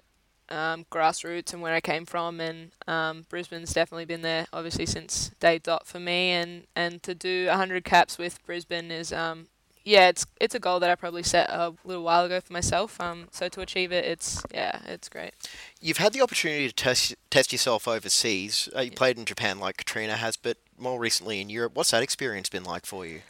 um, 0.51 0.85
grassroots 0.91 1.53
and 1.53 1.63
where 1.63 1.75
I 1.75 1.81
came 1.81 2.05
from, 2.05 2.41
and 2.41 2.71
um, 2.87 3.27
Brisbane's 3.29 3.73
definitely 3.73 4.05
been 4.05 4.23
there, 4.23 4.47
obviously 4.53 4.87
since 4.87 5.31
day 5.41 5.59
dot 5.59 5.87
for 5.87 6.01
me, 6.01 6.31
and, 6.31 6.65
and 6.75 7.03
to 7.03 7.15
do 7.15 7.47
100 7.49 7.85
caps 7.85 8.19
with 8.19 8.45
Brisbane 8.47 8.91
is, 8.91 9.13
um, 9.13 9.47
yeah, 9.85 10.09
it's 10.09 10.25
it's 10.41 10.55
a 10.55 10.59
goal 10.59 10.81
that 10.81 10.91
I 10.91 10.95
probably 10.95 11.23
set 11.23 11.51
a 11.51 11.75
little 11.85 12.03
while 12.03 12.25
ago 12.25 12.41
for 12.41 12.53
myself. 12.55 12.99
Um, 13.01 13.29
so 13.31 13.49
to 13.51 13.61
achieve 13.61 13.93
it, 13.93 14.05
it's 14.07 14.43
yeah, 14.53 14.81
it's 14.87 15.11
great. 15.11 15.35
You've 15.81 15.99
had 15.99 16.15
the 16.15 16.23
opportunity 16.23 16.67
to 16.67 16.75
test 16.75 17.15
test 17.29 17.53
yourself 17.53 17.87
overseas. 17.87 18.69
Uh, 18.75 18.81
you 18.81 18.91
played 18.91 19.19
in 19.19 19.27
Japan 19.27 19.59
like 19.59 19.77
Katrina 19.77 20.17
has, 20.17 20.37
but 20.37 20.57
more 20.79 20.99
recently 20.99 21.41
in 21.41 21.51
Europe. 21.51 21.75
What's 21.75 21.91
that 21.91 22.03
experience 22.03 22.49
been 22.49 22.65
like 22.65 22.87
for 22.87 23.05
you? 23.05 23.21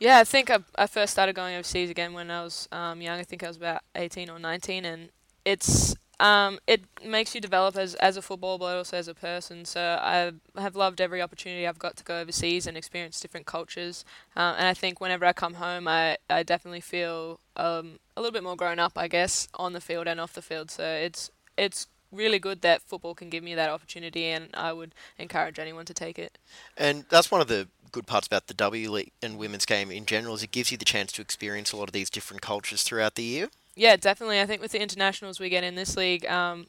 Yeah, 0.00 0.18
I 0.18 0.24
think 0.24 0.50
I, 0.50 0.58
I 0.76 0.86
first 0.86 1.12
started 1.12 1.34
going 1.34 1.54
overseas 1.54 1.90
again 1.90 2.14
when 2.14 2.30
I 2.30 2.42
was 2.42 2.68
um, 2.72 3.00
young. 3.00 3.20
I 3.20 3.22
think 3.22 3.44
I 3.44 3.48
was 3.48 3.58
about 3.58 3.82
18 3.94 4.30
or 4.30 4.38
19, 4.38 4.86
and 4.86 5.10
it's 5.44 5.94
um, 6.20 6.58
it 6.66 6.82
makes 7.04 7.34
you 7.34 7.40
develop 7.40 7.76
as, 7.76 7.94
as 7.96 8.16
a 8.18 8.22
footballer, 8.22 8.58
but 8.58 8.76
also 8.76 8.98
as 8.98 9.08
a 9.08 9.14
person. 9.14 9.64
So 9.64 9.98
I 10.00 10.32
have 10.60 10.76
loved 10.76 11.00
every 11.00 11.22
opportunity 11.22 11.66
I've 11.66 11.78
got 11.78 11.96
to 11.96 12.04
go 12.04 12.20
overseas 12.20 12.66
and 12.66 12.76
experience 12.76 13.20
different 13.20 13.46
cultures. 13.46 14.04
Uh, 14.36 14.54
and 14.58 14.68
I 14.68 14.74
think 14.74 15.00
whenever 15.00 15.24
I 15.24 15.32
come 15.32 15.54
home, 15.54 15.88
I, 15.88 16.18
I 16.28 16.42
definitely 16.42 16.82
feel 16.82 17.40
um, 17.56 17.98
a 18.16 18.20
little 18.20 18.32
bit 18.32 18.42
more 18.42 18.54
grown 18.54 18.78
up, 18.78 18.92
I 18.96 19.08
guess, 19.08 19.48
on 19.54 19.72
the 19.72 19.80
field 19.80 20.06
and 20.06 20.20
off 20.20 20.34
the 20.34 20.42
field. 20.42 20.70
So 20.70 20.84
it's 20.84 21.30
it's 21.56 21.86
really 22.12 22.38
good 22.38 22.60
that 22.62 22.82
football 22.82 23.14
can 23.14 23.30
give 23.30 23.42
me 23.42 23.54
that 23.54 23.70
opportunity, 23.70 24.26
and 24.26 24.50
I 24.54 24.72
would 24.72 24.94
encourage 25.18 25.58
anyone 25.58 25.86
to 25.86 25.94
take 25.94 26.18
it. 26.18 26.36
And 26.76 27.04
that's 27.08 27.30
one 27.30 27.40
of 27.40 27.48
the 27.48 27.68
good 27.92 28.06
parts 28.06 28.26
about 28.26 28.46
the 28.46 28.54
W 28.54 28.90
League 28.90 29.12
and 29.22 29.38
women's 29.38 29.66
game 29.66 29.90
in 29.90 30.06
general 30.06 30.34
is 30.34 30.42
it 30.42 30.52
gives 30.52 30.70
you 30.70 30.78
the 30.78 30.84
chance 30.84 31.12
to 31.12 31.22
experience 31.22 31.72
a 31.72 31.76
lot 31.76 31.88
of 31.88 31.92
these 31.92 32.10
different 32.10 32.42
cultures 32.42 32.82
throughout 32.82 33.14
the 33.14 33.22
year. 33.22 33.48
Yeah, 33.74 33.96
definitely. 33.96 34.40
I 34.40 34.46
think 34.46 34.60
with 34.60 34.72
the 34.72 34.82
internationals 34.82 35.40
we 35.40 35.48
get 35.48 35.64
in 35.64 35.74
this 35.74 35.96
league, 35.96 36.26
um, 36.26 36.66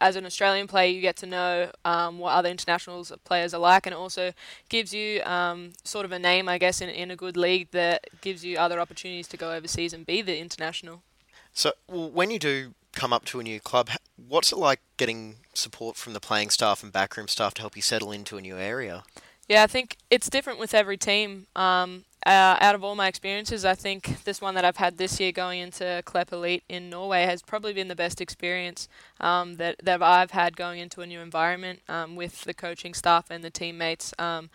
as 0.00 0.16
an 0.16 0.24
Australian 0.24 0.66
player, 0.66 0.90
you 0.90 1.00
get 1.00 1.16
to 1.16 1.26
know 1.26 1.70
um, 1.84 2.18
what 2.18 2.32
other 2.32 2.48
internationals 2.48 3.12
players 3.24 3.52
are 3.52 3.60
like, 3.60 3.86
and 3.86 3.92
it 3.92 3.98
also 3.98 4.32
gives 4.68 4.94
you 4.94 5.22
um, 5.24 5.72
sort 5.82 6.04
of 6.04 6.12
a 6.12 6.18
name, 6.18 6.48
I 6.48 6.58
guess, 6.58 6.80
in, 6.80 6.88
in 6.88 7.10
a 7.10 7.16
good 7.16 7.36
league 7.36 7.70
that 7.72 8.06
gives 8.20 8.44
you 8.44 8.56
other 8.56 8.80
opportunities 8.80 9.28
to 9.28 9.36
go 9.36 9.52
overseas 9.52 9.92
and 9.92 10.06
be 10.06 10.22
the 10.22 10.38
international. 10.38 11.02
So 11.52 11.72
when 11.88 12.30
you 12.30 12.38
do 12.38 12.74
come 12.92 13.12
up 13.12 13.24
to 13.26 13.40
a 13.40 13.42
new 13.42 13.60
club, 13.60 13.90
what's 14.16 14.52
it 14.52 14.58
like 14.58 14.80
getting 14.96 15.36
support 15.52 15.96
from 15.96 16.12
the 16.12 16.20
playing 16.20 16.50
staff 16.50 16.82
and 16.82 16.92
backroom 16.92 17.28
staff 17.28 17.54
to 17.54 17.60
help 17.62 17.76
you 17.76 17.82
settle 17.82 18.12
into 18.12 18.36
a 18.36 18.40
new 18.40 18.56
area? 18.56 19.02
Yeah, 19.48 19.62
I 19.62 19.66
think 19.66 19.98
it's 20.10 20.30
different 20.30 20.58
with 20.58 20.74
every 20.74 20.96
team. 20.96 21.46
Um, 21.54 22.04
uh, 22.26 22.56
out 22.60 22.74
of 22.74 22.82
all 22.82 22.94
my 22.94 23.08
experiences, 23.08 23.64
I 23.64 23.74
think 23.74 24.24
this 24.24 24.40
one 24.40 24.54
that 24.54 24.64
I've 24.64 24.78
had 24.78 24.96
this 24.96 25.20
year 25.20 25.30
going 25.30 25.60
into 25.60 26.02
Klepp 26.06 26.32
Elite 26.32 26.64
in 26.68 26.88
Norway 26.88 27.24
has 27.24 27.42
probably 27.42 27.72
been 27.72 27.88
the 27.88 27.94
best 27.94 28.20
experience 28.20 28.88
um, 29.20 29.56
that, 29.56 29.76
that 29.82 30.02
I've 30.02 30.30
had 30.30 30.56
going 30.56 30.80
into 30.80 31.02
a 31.02 31.06
new 31.06 31.20
environment 31.20 31.80
um, 31.88 32.16
with 32.16 32.42
the 32.42 32.54
coaching 32.54 32.94
staff 32.94 33.26
and 33.30 33.44
the 33.44 33.50
teammates. 33.50 34.14
Um, 34.18 34.48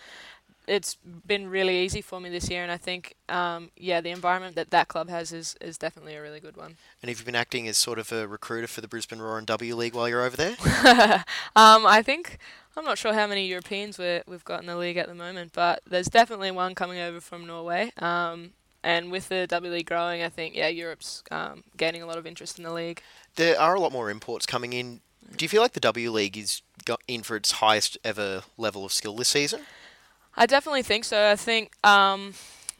it's 0.69 0.97
been 1.25 1.49
really 1.49 1.79
easy 1.79 2.01
for 2.01 2.19
me 2.19 2.29
this 2.29 2.49
year, 2.49 2.61
and 2.61 2.71
I 2.71 2.77
think, 2.77 3.15
um, 3.27 3.71
yeah, 3.75 4.01
the 4.01 4.11
environment 4.11 4.55
that 4.55 4.69
that 4.69 4.87
club 4.87 5.09
has 5.09 5.31
is, 5.31 5.55
is 5.59 5.77
definitely 5.77 6.15
a 6.15 6.21
really 6.21 6.39
good 6.39 6.55
one. 6.55 6.77
And 7.01 7.09
have 7.09 7.19
you 7.19 7.25
been 7.25 7.35
acting 7.35 7.67
as 7.67 7.77
sort 7.77 7.97
of 7.97 8.11
a 8.11 8.27
recruiter 8.27 8.67
for 8.67 8.81
the 8.81 8.87
Brisbane 8.87 9.19
Roar 9.19 9.39
and 9.39 9.47
W 9.47 9.75
League 9.75 9.95
while 9.95 10.07
you're 10.07 10.23
over 10.23 10.37
there? 10.37 10.55
um, 11.55 11.85
I 11.85 12.03
think 12.05 12.37
I'm 12.79 12.85
not 12.85 12.97
sure 12.97 13.13
how 13.13 13.27
many 13.27 13.45
Europeans 13.45 13.97
we 13.99 14.21
we've 14.25 14.45
got 14.45 14.61
in 14.61 14.65
the 14.65 14.77
league 14.77 14.95
at 14.95 15.07
the 15.07 15.13
moment, 15.13 15.51
but 15.51 15.81
there's 15.85 16.07
definitely 16.07 16.49
one 16.49 16.75
coming 16.75 16.99
over 16.99 17.19
from 17.19 17.45
Norway. 17.45 17.91
Um, 17.97 18.51
and 18.81 19.11
with 19.11 19.27
the 19.27 19.47
W 19.47 19.69
League 19.69 19.85
growing, 19.85 20.23
I 20.23 20.29
think 20.29 20.55
yeah, 20.55 20.69
Europe's 20.69 21.21
um, 21.29 21.65
gaining 21.75 22.01
a 22.01 22.05
lot 22.05 22.17
of 22.17 22.25
interest 22.25 22.57
in 22.57 22.63
the 22.63 22.71
league. 22.71 23.01
There 23.35 23.59
are 23.59 23.75
a 23.75 23.81
lot 23.81 23.91
more 23.91 24.09
imports 24.09 24.45
coming 24.45 24.71
in. 24.71 25.01
Do 25.35 25.43
you 25.43 25.49
feel 25.49 25.61
like 25.61 25.73
the 25.73 25.81
W 25.81 26.09
League 26.09 26.37
is 26.37 26.61
got 26.85 27.01
in 27.05 27.21
for 27.21 27.35
its 27.35 27.51
highest 27.51 27.97
ever 28.05 28.43
level 28.57 28.85
of 28.85 28.93
skill 28.93 29.17
this 29.17 29.27
season? 29.27 29.63
I 30.37 30.45
definitely 30.45 30.83
think 30.83 31.03
so. 31.03 31.29
I 31.29 31.35
think 31.35 31.73
um, 31.85 32.33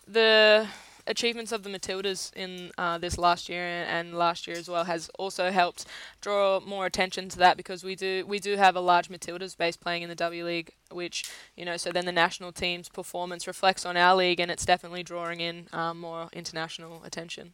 the 0.07 0.65
achievements 1.09 1.51
of 1.51 1.63
the 1.63 1.69
Matildas 1.69 2.31
in 2.35 2.71
uh, 2.77 2.97
this 2.97 3.17
last 3.17 3.49
year 3.49 3.63
and 3.63 4.17
last 4.17 4.47
year 4.47 4.55
as 4.55 4.69
well 4.69 4.85
has 4.85 5.09
also 5.19 5.51
helped 5.51 5.85
draw 6.21 6.59
more 6.61 6.85
attention 6.85 7.27
to 7.29 7.37
that 7.39 7.57
because 7.57 7.83
we 7.83 7.95
do 7.95 8.23
we 8.27 8.39
do 8.39 8.55
have 8.55 8.75
a 8.75 8.79
large 8.79 9.09
Matildas 9.09 9.57
base 9.57 9.75
playing 9.75 10.03
in 10.03 10.09
the 10.09 10.15
W 10.15 10.45
League, 10.45 10.71
which 10.91 11.29
you 11.57 11.65
know 11.65 11.75
so 11.75 11.91
then 11.91 12.05
the 12.05 12.11
national 12.11 12.51
team's 12.51 12.87
performance 12.87 13.47
reflects 13.47 13.85
on 13.85 13.97
our 13.97 14.15
league 14.15 14.39
and 14.39 14.51
it's 14.51 14.65
definitely 14.65 15.03
drawing 15.03 15.41
in 15.41 15.67
um, 15.73 15.99
more 15.99 16.29
international 16.31 17.01
attention. 17.03 17.53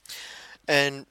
And 0.68 1.06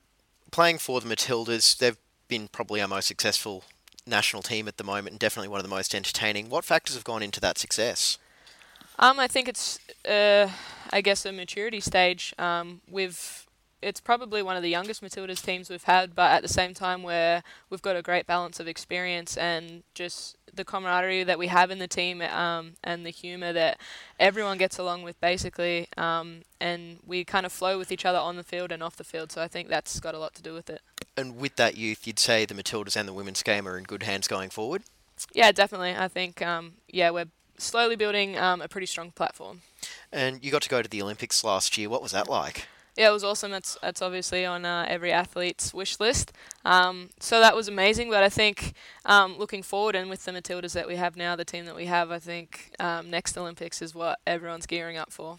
playing 0.50 0.78
for 0.78 1.00
the 1.00 1.08
Matildas, 1.08 1.76
they've 1.78 1.98
been 2.28 2.48
probably 2.48 2.80
our 2.80 2.88
most 2.88 3.08
successful 3.08 3.64
national 4.06 4.42
team 4.42 4.68
at 4.68 4.76
the 4.76 4.84
moment 4.84 5.12
and 5.12 5.18
definitely 5.18 5.48
one 5.48 5.58
of 5.58 5.64
the 5.64 5.74
most 5.74 5.94
entertaining. 5.94 6.50
What 6.50 6.64
factors 6.64 6.94
have 6.94 7.04
gone 7.04 7.22
into 7.22 7.40
that 7.40 7.58
success? 7.58 8.18
Um, 8.98 9.18
I 9.18 9.26
think 9.26 9.48
it's, 9.48 9.78
uh, 10.08 10.48
I 10.90 11.00
guess, 11.00 11.26
a 11.26 11.32
maturity 11.32 11.80
stage. 11.80 12.34
Um, 12.38 12.80
we've, 12.90 13.46
it's 13.82 14.00
probably 14.00 14.42
one 14.42 14.56
of 14.56 14.62
the 14.62 14.70
youngest 14.70 15.02
Matildas 15.02 15.44
teams 15.44 15.68
we've 15.68 15.82
had, 15.84 16.14
but 16.14 16.30
at 16.30 16.42
the 16.42 16.48
same 16.48 16.74
time, 16.74 17.02
where 17.02 17.42
we've 17.70 17.82
got 17.82 17.96
a 17.96 18.02
great 18.02 18.26
balance 18.26 18.60
of 18.60 18.68
experience 18.68 19.36
and 19.36 19.82
just 19.94 20.36
the 20.54 20.64
camaraderie 20.64 21.24
that 21.24 21.38
we 21.38 21.48
have 21.48 21.72
in 21.72 21.80
the 21.80 21.88
team, 21.88 22.22
um, 22.22 22.74
and 22.84 23.04
the 23.04 23.10
humour 23.10 23.52
that 23.52 23.78
everyone 24.20 24.56
gets 24.56 24.78
along 24.78 25.02
with, 25.02 25.20
basically. 25.20 25.88
Um, 25.96 26.42
and 26.60 26.98
we 27.04 27.24
kind 27.24 27.44
of 27.44 27.52
flow 27.52 27.76
with 27.76 27.90
each 27.90 28.06
other 28.06 28.18
on 28.18 28.36
the 28.36 28.44
field 28.44 28.70
and 28.70 28.82
off 28.82 28.96
the 28.96 29.04
field. 29.04 29.32
So 29.32 29.42
I 29.42 29.48
think 29.48 29.68
that's 29.68 29.98
got 29.98 30.14
a 30.14 30.18
lot 30.18 30.34
to 30.36 30.42
do 30.42 30.54
with 30.54 30.70
it. 30.70 30.80
And 31.16 31.36
with 31.36 31.56
that 31.56 31.76
youth, 31.76 32.06
you'd 32.06 32.20
say 32.20 32.44
the 32.44 32.54
Matildas 32.54 32.96
and 32.96 33.08
the 33.08 33.12
women's 33.12 33.42
game 33.42 33.66
are 33.66 33.76
in 33.76 33.84
good 33.84 34.04
hands 34.04 34.28
going 34.28 34.50
forward? 34.50 34.82
Yeah, 35.32 35.52
definitely. 35.52 35.94
I 35.96 36.08
think, 36.08 36.40
um, 36.40 36.74
yeah, 36.88 37.10
we're 37.10 37.26
slowly 37.58 37.96
building 37.96 38.38
um, 38.38 38.60
a 38.60 38.68
pretty 38.68 38.86
strong 38.86 39.10
platform. 39.10 39.62
And 40.12 40.44
you 40.44 40.50
got 40.50 40.62
to 40.62 40.68
go 40.68 40.82
to 40.82 40.88
the 40.88 41.02
Olympics 41.02 41.44
last 41.44 41.76
year. 41.76 41.88
What 41.88 42.02
was 42.02 42.12
that 42.12 42.28
like? 42.28 42.68
Yeah, 42.96 43.08
it 43.08 43.12
was 43.12 43.24
awesome. 43.24 43.50
That's 43.50 43.76
that's 43.82 44.00
obviously 44.00 44.46
on 44.46 44.64
uh, 44.64 44.86
every 44.88 45.10
athlete's 45.10 45.74
wish 45.74 45.98
list. 45.98 46.32
Um, 46.64 47.10
so 47.18 47.40
that 47.40 47.56
was 47.56 47.66
amazing. 47.66 48.08
But 48.08 48.22
I 48.22 48.28
think 48.28 48.74
um, 49.04 49.36
looking 49.36 49.64
forward 49.64 49.96
and 49.96 50.08
with 50.08 50.24
the 50.24 50.30
Matildas 50.30 50.74
that 50.74 50.86
we 50.86 50.94
have 50.94 51.16
now, 51.16 51.34
the 51.34 51.44
team 51.44 51.64
that 51.64 51.74
we 51.74 51.86
have, 51.86 52.12
I 52.12 52.20
think 52.20 52.70
um, 52.78 53.10
next 53.10 53.36
Olympics 53.36 53.82
is 53.82 53.94
what 53.94 54.20
everyone's 54.26 54.66
gearing 54.66 54.96
up 54.96 55.12
for. 55.12 55.38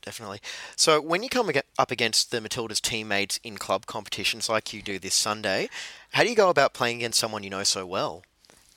Definitely. 0.00 0.40
So 0.76 0.98
when 1.00 1.22
you 1.22 1.28
come 1.28 1.50
up 1.78 1.90
against 1.90 2.30
the 2.30 2.40
Matildas 2.40 2.80
teammates 2.80 3.38
in 3.44 3.58
club 3.58 3.84
competitions 3.84 4.48
like 4.48 4.72
you 4.72 4.80
do 4.80 4.98
this 4.98 5.14
Sunday, 5.14 5.68
how 6.12 6.22
do 6.22 6.30
you 6.30 6.34
go 6.34 6.48
about 6.48 6.72
playing 6.72 6.96
against 6.98 7.18
someone 7.18 7.42
you 7.42 7.50
know 7.50 7.64
so 7.64 7.84
well? 7.84 8.22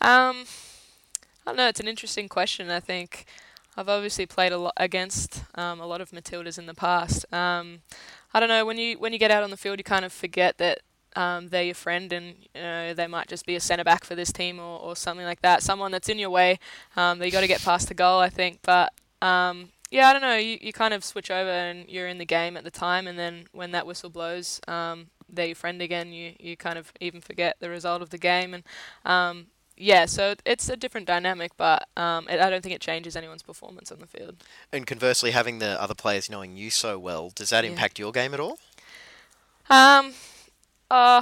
Um, 0.01 0.43
I 1.47 1.51
don't 1.51 1.57
know. 1.57 1.69
It's 1.69 1.79
an 1.79 1.87
interesting 1.87 2.27
question. 2.27 2.69
I 2.69 2.81
think 2.81 3.23
I've 3.77 3.87
obviously 3.87 4.25
played 4.25 4.51
a 4.51 4.57
lot 4.57 4.73
against 4.75 5.45
um, 5.55 5.79
a 5.79 5.85
lot 5.85 6.01
of 6.01 6.11
Matildas 6.11 6.59
in 6.59 6.65
the 6.65 6.73
past. 6.73 7.25
Um, 7.33 7.79
I 8.33 8.41
don't 8.41 8.49
know 8.49 8.65
when 8.65 8.77
you 8.77 8.99
when 8.99 9.13
you 9.13 9.19
get 9.19 9.31
out 9.31 9.43
on 9.43 9.49
the 9.49 9.55
field, 9.55 9.77
you 9.79 9.85
kind 9.85 10.03
of 10.03 10.11
forget 10.11 10.57
that 10.57 10.79
um, 11.15 11.47
they're 11.47 11.63
your 11.63 11.73
friend, 11.73 12.11
and 12.11 12.35
you 12.53 12.61
know 12.61 12.93
they 12.93 13.07
might 13.07 13.29
just 13.29 13.45
be 13.45 13.55
a 13.55 13.61
centre 13.61 13.85
back 13.85 14.03
for 14.03 14.13
this 14.13 14.33
team 14.33 14.59
or, 14.59 14.77
or 14.77 14.93
something 14.97 15.25
like 15.25 15.41
that. 15.41 15.63
Someone 15.63 15.89
that's 15.89 16.09
in 16.09 16.19
your 16.19 16.29
way 16.29 16.59
um, 16.97 17.19
that 17.19 17.25
you 17.25 17.31
got 17.31 17.41
to 17.41 17.47
get 17.47 17.61
past 17.61 17.87
the 17.87 17.93
goal, 17.93 18.19
I 18.19 18.27
think. 18.27 18.59
But 18.61 18.91
um, 19.21 19.69
yeah, 19.89 20.09
I 20.09 20.11
don't 20.11 20.21
know. 20.21 20.35
You, 20.35 20.57
you 20.59 20.73
kind 20.73 20.93
of 20.93 21.01
switch 21.01 21.31
over 21.31 21.49
and 21.49 21.87
you're 21.87 22.09
in 22.09 22.17
the 22.17 22.25
game 22.25 22.57
at 22.57 22.65
the 22.65 22.71
time, 22.71 23.07
and 23.07 23.17
then 23.17 23.45
when 23.53 23.71
that 23.71 23.87
whistle 23.87 24.09
blows, 24.09 24.59
um, 24.67 25.07
they're 25.29 25.45
your 25.45 25.55
friend 25.55 25.81
again. 25.81 26.11
You 26.11 26.33
you 26.41 26.57
kind 26.57 26.77
of 26.77 26.91
even 26.99 27.21
forget 27.21 27.55
the 27.61 27.69
result 27.69 28.01
of 28.01 28.09
the 28.09 28.17
game, 28.17 28.53
and 28.53 28.63
um, 29.05 29.47
yeah, 29.77 30.05
so 30.05 30.35
it's 30.45 30.69
a 30.69 30.75
different 30.75 31.07
dynamic, 31.07 31.51
but 31.57 31.87
um, 31.95 32.27
it, 32.29 32.39
I 32.39 32.49
don't 32.49 32.61
think 32.61 32.75
it 32.75 32.81
changes 32.81 33.15
anyone's 33.15 33.43
performance 33.43 33.91
on 33.91 33.99
the 33.99 34.07
field. 34.07 34.43
And 34.71 34.85
conversely, 34.87 35.31
having 35.31 35.59
the 35.59 35.81
other 35.81 35.95
players 35.95 36.29
knowing 36.29 36.57
you 36.57 36.69
so 36.69 36.97
well, 36.99 37.31
does 37.35 37.49
that 37.51 37.63
Yeah. 37.63 37.69
impact 37.71 37.99
your 37.99 38.11
game 38.11 38.33
at 38.33 38.39
all? 38.39 38.59
Um, 39.69 40.13
uh, 40.89 41.21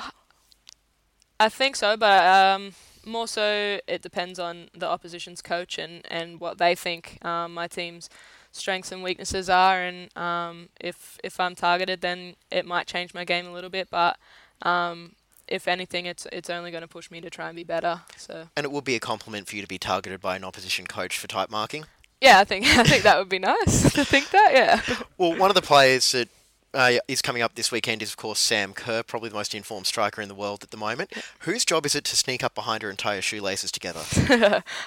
I 1.40 1.50
think 1.50 1.76
so, 1.76 1.98
but 1.98 2.24
um, 2.26 2.74
more 3.06 3.28
so 3.28 3.80
it 3.88 4.02
depends 4.02 4.40
on 4.40 4.70
the 4.74 4.88
opposition's 4.88 5.42
coach 5.42 5.78
and, 5.78 6.02
and 6.10 6.40
what 6.40 6.58
they 6.58 6.76
think 6.76 7.24
um, 7.26 7.54
my 7.54 7.68
team's 7.68 8.10
strengths 8.52 8.92
and 8.92 9.04
weaknesses 9.04 9.50
are. 9.50 9.82
And 9.82 10.16
um, 10.18 10.70
if 10.80 11.20
if 11.24 11.40
I'm 11.40 11.56
targeted, 11.56 12.02
then 12.02 12.36
it 12.52 12.66
might 12.66 12.88
change 12.88 13.14
my 13.14 13.26
game 13.26 13.48
a 13.48 13.52
little 13.52 13.70
bit. 13.70 13.90
But 13.90 14.18
um, 14.62 15.14
if 15.48 15.68
anything, 15.68 16.06
it's 16.06 16.26
it's 16.32 16.50
only 16.50 16.72
going 16.72 16.82
to 16.82 16.88
push 16.88 17.10
me 17.12 17.22
to 17.22 17.30
try 17.30 17.48
and 17.48 17.56
be 17.56 17.64
better. 17.64 18.02
So 18.18 18.50
And 18.56 18.64
it 18.66 18.72
would 18.72 18.84
be 18.84 18.96
a 18.96 19.00
compliment 19.00 19.48
for 19.48 19.56
you 19.56 19.62
to 19.62 19.68
be 19.68 19.78
targeted 19.78 20.22
by 20.22 20.36
an 20.36 20.44
opposition 20.44 20.88
coach 20.88 21.18
for 21.18 21.28
type 21.28 21.50
marking. 21.50 21.86
yeah, 22.22 22.40
I 22.40 22.44
think 22.44 22.66
I 22.78 22.84
think 22.84 23.04
that 23.04 23.18
would 23.20 23.30
be 23.30 23.40
nice 23.40 23.94
to 23.98 24.04
think 24.06 24.30
that. 24.32 24.52
Yeah. 24.54 24.82
Well, 25.18 25.38
one 25.38 25.50
of 25.50 25.56
the 25.56 25.62
players 25.62 26.12
that 26.12 26.28
uh, 26.74 27.00
is 27.08 27.22
coming 27.22 27.42
up 27.42 27.56
this 27.56 27.72
weekend 27.72 28.02
is, 28.02 28.10
of 28.10 28.18
course, 28.18 28.38
Sam 28.38 28.74
Kerr, 28.74 29.02
probably 29.02 29.30
the 29.30 29.36
most 29.36 29.56
informed 29.56 29.86
striker 29.88 30.22
in 30.22 30.28
the 30.28 30.36
world 30.36 30.62
at 30.62 30.72
the 30.72 30.78
moment. 30.78 31.14
Whose 31.40 31.64
job 31.64 31.86
is 31.86 31.96
it 31.96 32.04
to 32.04 32.18
sneak 32.18 32.44
up 32.44 32.54
behind 32.54 32.84
her 32.84 32.90
and 32.90 33.00
tie 33.00 33.16
her 33.16 33.22
shoelaces 33.22 33.72
together? 33.72 34.02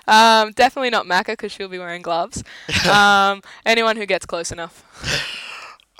Um, 0.06 0.52
definitely 0.52 0.90
not 0.90 1.06
Macca 1.06 1.28
because 1.28 1.50
she'll 1.50 1.68
be 1.68 1.78
wearing 1.78 2.02
gloves. 2.02 2.44
um, 2.90 3.40
anyone 3.64 3.96
who 3.96 4.04
gets 4.04 4.26
close 4.26 4.52
enough. 4.52 4.84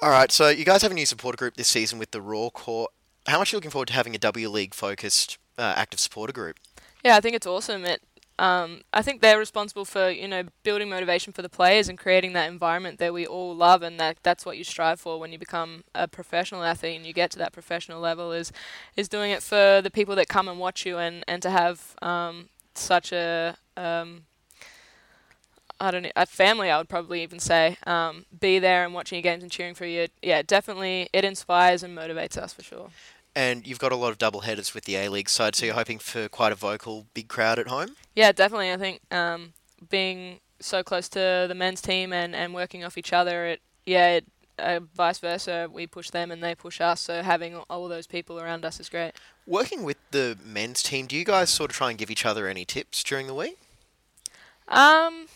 All 0.01 0.11
right, 0.11 0.31
so 0.31 0.49
you 0.51 0.67
guys 0.67 0.83
have 0.83 0.91
a 0.93 0.95
new 0.95 1.07
supporter 1.07 1.37
group 1.39 1.57
this 1.57 1.69
season 1.69 1.99
with 1.99 2.11
the 2.11 2.21
Roar 2.21 2.51
Corps. 2.51 2.89
How 3.29 3.39
much 3.39 3.53
are 3.53 3.57
you 3.57 3.59
looking 3.59 3.71
forward 3.71 3.89
to 3.89 3.95
having 3.95 4.15
a 4.15 4.19
W 4.19 4.49
League 4.49 4.73
focused 4.73 5.37
uh, 5.59 5.75
active 5.77 6.01
supporter 6.01 6.33
group? 6.33 6.59
Yeah, 7.05 7.15
I 7.15 7.21
think 7.21 7.37
it's 7.37 7.47
awesome. 7.47 7.85
It, 7.85 8.01
um, 8.39 8.81
I 8.95 9.03
think 9.03 9.21
they're 9.21 9.39
responsible 9.39 9.85
for 9.85 10.09
you 10.09 10.27
know 10.27 10.45
building 10.63 10.89
motivation 10.89 11.35
for 11.35 11.43
the 11.43 11.51
players 11.51 11.91
and 11.91 11.99
creating 11.99 12.33
that 12.33 12.51
environment 12.51 12.99
that 13.01 13.13
we 13.13 13.27
all 13.27 13.55
love, 13.55 13.83
and 13.83 14.01
that 14.01 14.17
that's 14.23 14.47
what 14.47 14.57
you 14.57 14.65
strive 14.65 14.99
for 14.99 15.21
when 15.21 15.31
you 15.31 15.39
become 15.39 15.85
a 15.95 16.09
professional 16.09 16.63
athlete 16.65 16.97
and 16.97 17.05
you 17.05 17.13
get 17.13 17.31
to 17.33 17.39
that 17.39 17.53
professional 17.53 18.01
level. 18.01 18.33
Is 18.33 18.51
is 18.97 19.11
doing 19.11 19.31
it 19.31 19.43
for 19.43 19.83
the 19.83 19.91
people 19.91 20.17
that 20.17 20.29
come 20.29 20.49
and 20.49 20.59
watch 20.59 20.87
you, 20.87 20.97
and 20.97 21.23
and 21.29 21.43
to 21.43 21.51
have 21.51 21.97
um, 22.01 22.49
such 22.75 23.13
a 23.13 23.59
um, 23.77 24.23
I 25.79 25.91
don't 25.91 26.03
know, 26.03 26.11
a 26.17 26.25
family, 26.25 26.71
I 26.71 26.79
would 26.79 26.89
probably 26.89 27.23
even 27.23 27.39
say, 27.39 27.77
um, 27.87 28.25
be 28.41 28.59
there 28.59 28.85
and 28.85 28.95
watching 28.95 29.17
your 29.17 29.23
games 29.23 29.43
and 29.43 29.53
cheering 29.53 29.75
for 29.75 29.85
you. 29.85 30.09
Yeah, 30.23 30.43
definitely, 30.43 31.09
it 31.13 31.25
inspires 31.25 31.83
and 31.83 31.97
motivates 31.97 32.37
us 32.39 32.55
for 32.55 32.63
sure. 32.63 32.89
And 33.39 33.65
you've 33.69 33.79
got 33.79 33.93
a 33.93 33.97
lot 33.97 34.11
of 34.11 34.19
double 34.19 34.41
headers 34.41 34.75
with 34.75 34.85
the 34.85 34.97
A 34.97 35.09
League 35.09 35.29
side, 35.29 35.55
so 35.55 35.65
you're 35.65 35.77
hoping 35.77 36.01
for 36.01 36.29
quite 36.29 36.51
a 36.51 36.57
vocal, 36.57 37.07
big 37.15 37.29
crowd 37.29 37.61
at 37.61 37.69
home? 37.69 37.95
Yeah, 38.17 38.33
definitely. 38.33 38.73
I 38.73 38.77
think 38.77 39.01
um, 39.13 39.53
being 39.89 40.41
so 40.59 40.83
close 40.83 41.09
to 41.11 41.47
the 41.47 41.55
men's 41.55 41.81
team 41.81 42.13
and, 42.13 42.35
and 42.35 42.53
working 42.53 42.83
off 42.83 42.99
each 42.99 43.13
other, 43.13 43.47
it 43.47 43.61
yeah, 43.87 44.17
it, 44.17 44.25
uh, 44.59 44.81
vice 44.93 45.21
versa, 45.21 45.69
we 45.73 45.87
push 45.87 46.11
them 46.11 46.33
and 46.33 46.43
they 46.43 46.57
push 46.57 46.81
us. 46.81 47.01
So 47.01 47.23
having 47.23 47.55
all 47.71 47.87
those 47.87 48.09
people 48.09 48.41
around 48.41 48.65
us 48.65 48.81
is 48.81 48.89
great. 48.89 49.13
Working 49.47 49.85
with 49.85 49.99
the 50.11 50.37
men's 50.45 50.83
team, 50.83 51.07
do 51.07 51.17
you 51.17 51.25
guys 51.25 51.49
sort 51.49 51.71
of 51.71 51.77
try 51.77 51.91
and 51.91 51.99
give 51.99 52.11
each 52.11 52.27
other 52.27 52.49
any 52.49 52.65
tips 52.65 53.05
during 53.05 53.29
the 53.29 53.35
week? 53.35 53.57
Um, 54.67 55.29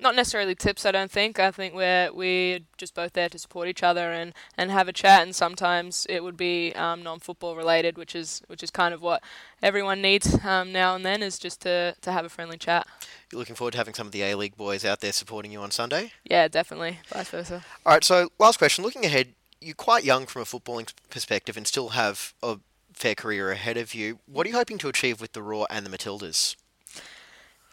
not 0.00 0.14
necessarily 0.14 0.54
tips. 0.54 0.86
I 0.86 0.92
don't 0.92 1.10
think. 1.10 1.38
I 1.38 1.50
think 1.50 1.74
we're 1.74 2.10
we're 2.12 2.60
just 2.76 2.94
both 2.94 3.12
there 3.14 3.28
to 3.28 3.38
support 3.38 3.68
each 3.68 3.82
other 3.82 4.12
and, 4.12 4.32
and 4.56 4.70
have 4.70 4.88
a 4.88 4.92
chat. 4.92 5.22
And 5.22 5.34
sometimes 5.34 6.06
it 6.08 6.22
would 6.22 6.36
be 6.36 6.72
um, 6.74 7.02
non-football 7.02 7.56
related, 7.56 7.98
which 7.98 8.14
is 8.14 8.42
which 8.46 8.62
is 8.62 8.70
kind 8.70 8.94
of 8.94 9.02
what 9.02 9.22
everyone 9.62 10.00
needs 10.00 10.44
um, 10.44 10.72
now 10.72 10.94
and 10.94 11.04
then 11.04 11.22
is 11.22 11.38
just 11.38 11.60
to, 11.62 11.94
to 12.00 12.12
have 12.12 12.24
a 12.24 12.28
friendly 12.28 12.58
chat. 12.58 12.86
You're 13.32 13.40
looking 13.40 13.56
forward 13.56 13.72
to 13.72 13.78
having 13.78 13.94
some 13.94 14.06
of 14.06 14.12
the 14.12 14.22
A 14.22 14.34
League 14.36 14.56
boys 14.56 14.84
out 14.84 15.00
there 15.00 15.12
supporting 15.12 15.52
you 15.52 15.60
on 15.60 15.70
Sunday? 15.70 16.12
Yeah, 16.24 16.48
definitely. 16.48 17.00
Vice 17.08 17.28
versa. 17.28 17.64
All 17.84 17.92
right, 17.92 18.04
so 18.04 18.30
last 18.38 18.58
question. 18.58 18.84
Looking 18.84 19.04
ahead, 19.04 19.34
you're 19.60 19.74
quite 19.74 20.04
young 20.04 20.26
from 20.26 20.42
a 20.42 20.44
footballing 20.44 20.92
perspective 21.10 21.56
and 21.56 21.66
still 21.66 21.90
have 21.90 22.34
a 22.42 22.58
fair 22.92 23.14
career 23.14 23.50
ahead 23.50 23.76
of 23.76 23.94
you. 23.94 24.20
What 24.26 24.46
are 24.46 24.50
you 24.50 24.56
hoping 24.56 24.78
to 24.78 24.88
achieve 24.88 25.20
with 25.20 25.32
the 25.32 25.42
Roar 25.42 25.66
and 25.70 25.84
the 25.84 25.90
Matildas? 25.96 26.56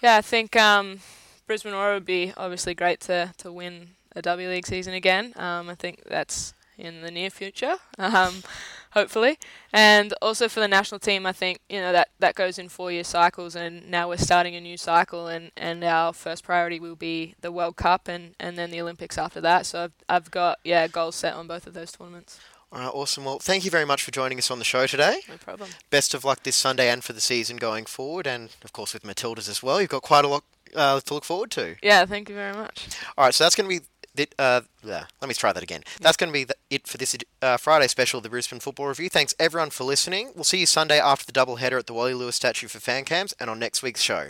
Yeah, 0.01 0.17
I 0.17 0.21
think 0.21 0.55
um, 0.55 0.99
Brisbane 1.47 1.73
Roar 1.73 1.93
would 1.93 2.05
be 2.05 2.33
obviously 2.37 2.73
great 2.73 2.99
to, 3.01 3.33
to 3.37 3.51
win 3.51 3.89
a 4.15 4.21
W 4.21 4.49
League 4.49 4.65
season 4.65 4.93
again. 4.93 5.33
Um, 5.35 5.69
I 5.69 5.75
think 5.75 6.03
that's 6.05 6.53
in 6.77 7.01
the 7.01 7.11
near 7.11 7.29
future, 7.29 7.75
um, 7.97 8.43
hopefully. 8.91 9.37
And 9.71 10.13
also 10.21 10.47
for 10.49 10.59
the 10.59 10.67
national 10.67 10.99
team, 10.99 11.25
I 11.25 11.31
think 11.31 11.59
you 11.69 11.79
know 11.79 11.91
that, 11.91 12.09
that 12.19 12.35
goes 12.35 12.57
in 12.57 12.69
four 12.69 12.91
year 12.91 13.03
cycles, 13.03 13.55
and 13.55 13.89
now 13.89 14.09
we're 14.09 14.17
starting 14.17 14.55
a 14.55 14.61
new 14.61 14.77
cycle, 14.77 15.27
and, 15.27 15.51
and 15.55 15.83
our 15.83 16.13
first 16.13 16.43
priority 16.43 16.79
will 16.79 16.95
be 16.95 17.35
the 17.41 17.51
World 17.51 17.75
Cup 17.75 18.07
and, 18.07 18.35
and 18.39 18.57
then 18.57 18.71
the 18.71 18.81
Olympics 18.81 19.17
after 19.17 19.41
that. 19.41 19.65
So 19.65 19.85
I've, 19.85 19.93
I've 20.09 20.31
got 20.31 20.59
yeah 20.63 20.87
goals 20.87 21.15
set 21.15 21.35
on 21.35 21.47
both 21.47 21.67
of 21.67 21.73
those 21.73 21.91
tournaments. 21.91 22.39
All 22.71 22.79
right, 22.79 22.91
awesome. 22.93 23.23
Well, 23.23 23.39
thank 23.39 23.63
you 23.63 23.71
very 23.71 23.85
much 23.85 24.03
for 24.03 24.11
joining 24.11 24.37
us 24.37 24.51
on 24.51 24.59
the 24.59 24.65
show 24.65 24.87
today. 24.87 25.21
No 25.29 25.37
problem. 25.37 25.69
Best 25.91 26.13
of 26.13 26.25
luck 26.25 26.43
this 26.43 26.55
Sunday 26.55 26.89
and 26.89 27.03
for 27.03 27.13
the 27.13 27.21
season 27.21 27.57
going 27.57 27.85
forward, 27.85 28.27
and 28.27 28.49
of 28.63 28.73
course 28.73 28.93
with 28.93 29.03
Matildas 29.03 29.47
as 29.47 29.61
well. 29.61 29.79
You've 29.79 29.91
got 29.91 30.01
quite 30.01 30.25
a 30.25 30.27
lot 30.27 30.43
uh, 30.75 30.99
to 30.99 31.13
look 31.13 31.23
forward 31.23 31.51
to. 31.51 31.75
Yeah, 31.81 32.05
thank 32.05 32.29
you 32.29 32.35
very 32.35 32.53
much. 32.53 32.87
All 33.17 33.25
right, 33.25 33.33
so 33.33 33.43
that's 33.43 33.55
going 33.55 33.69
to 33.69 33.79
be. 33.79 33.85
The, 34.15 34.29
uh, 34.39 34.61
yeah, 34.81 35.03
let 35.19 35.27
me 35.27 35.33
try 35.33 35.51
that 35.51 35.61
again. 35.61 35.83
That's 35.99 36.15
going 36.15 36.29
to 36.29 36.33
be 36.33 36.45
the, 36.45 36.55
it 36.69 36.87
for 36.87 36.97
this 36.97 37.17
uh, 37.41 37.57
Friday 37.57 37.87
special 37.87 38.19
of 38.19 38.23
the 38.23 38.29
Brisbane 38.29 38.61
Football 38.61 38.87
Review. 38.87 39.09
Thanks 39.09 39.35
everyone 39.39 39.71
for 39.71 39.83
listening. 39.83 40.31
We'll 40.35 40.45
see 40.45 40.59
you 40.59 40.65
Sunday 40.65 40.99
after 40.99 41.25
the 41.25 41.33
double 41.33 41.57
header 41.57 41.77
at 41.77 41.87
the 41.87 41.93
Wally 41.93 42.13
Lewis 42.13 42.37
statue 42.37 42.69
for 42.69 42.79
fan 42.79 43.03
cams 43.03 43.33
and 43.41 43.49
on 43.49 43.59
next 43.59 43.83
week's 43.83 44.01
show. 44.01 44.29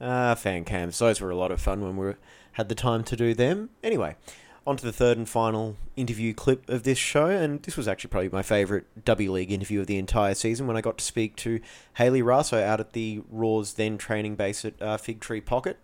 Ah, 0.00 0.34
fan 0.34 0.64
cams. 0.64 0.98
Those 0.98 1.20
were 1.20 1.30
a 1.30 1.36
lot 1.36 1.50
of 1.50 1.60
fun 1.60 1.82
when 1.82 1.98
we 1.98 2.14
had 2.52 2.68
the 2.68 2.74
time 2.74 3.04
to 3.04 3.16
do 3.16 3.34
them. 3.34 3.70
Anyway, 3.82 4.16
on 4.66 4.76
to 4.76 4.84
the 4.84 4.92
third 4.92 5.18
and 5.18 5.28
final 5.28 5.76
interview 5.96 6.32
clip 6.32 6.68
of 6.68 6.82
this 6.82 6.98
show, 6.98 7.26
and 7.26 7.62
this 7.62 7.76
was 7.76 7.86
actually 7.86 8.08
probably 8.08 8.28
my 8.30 8.42
favourite 8.42 8.84
W 9.04 9.32
League 9.32 9.52
interview 9.52 9.80
of 9.80 9.86
the 9.86 9.98
entire 9.98 10.34
season 10.34 10.66
when 10.66 10.76
I 10.76 10.80
got 10.80 10.98
to 10.98 11.04
speak 11.04 11.36
to 11.36 11.60
Hayley 11.94 12.22
Raso 12.22 12.62
out 12.62 12.80
at 12.80 12.92
the 12.92 13.22
Roar's 13.30 13.74
then 13.74 13.98
training 13.98 14.36
base 14.36 14.64
at 14.64 14.80
uh, 14.80 14.96
Fig 14.96 15.20
Tree 15.20 15.40
Pocket. 15.40 15.78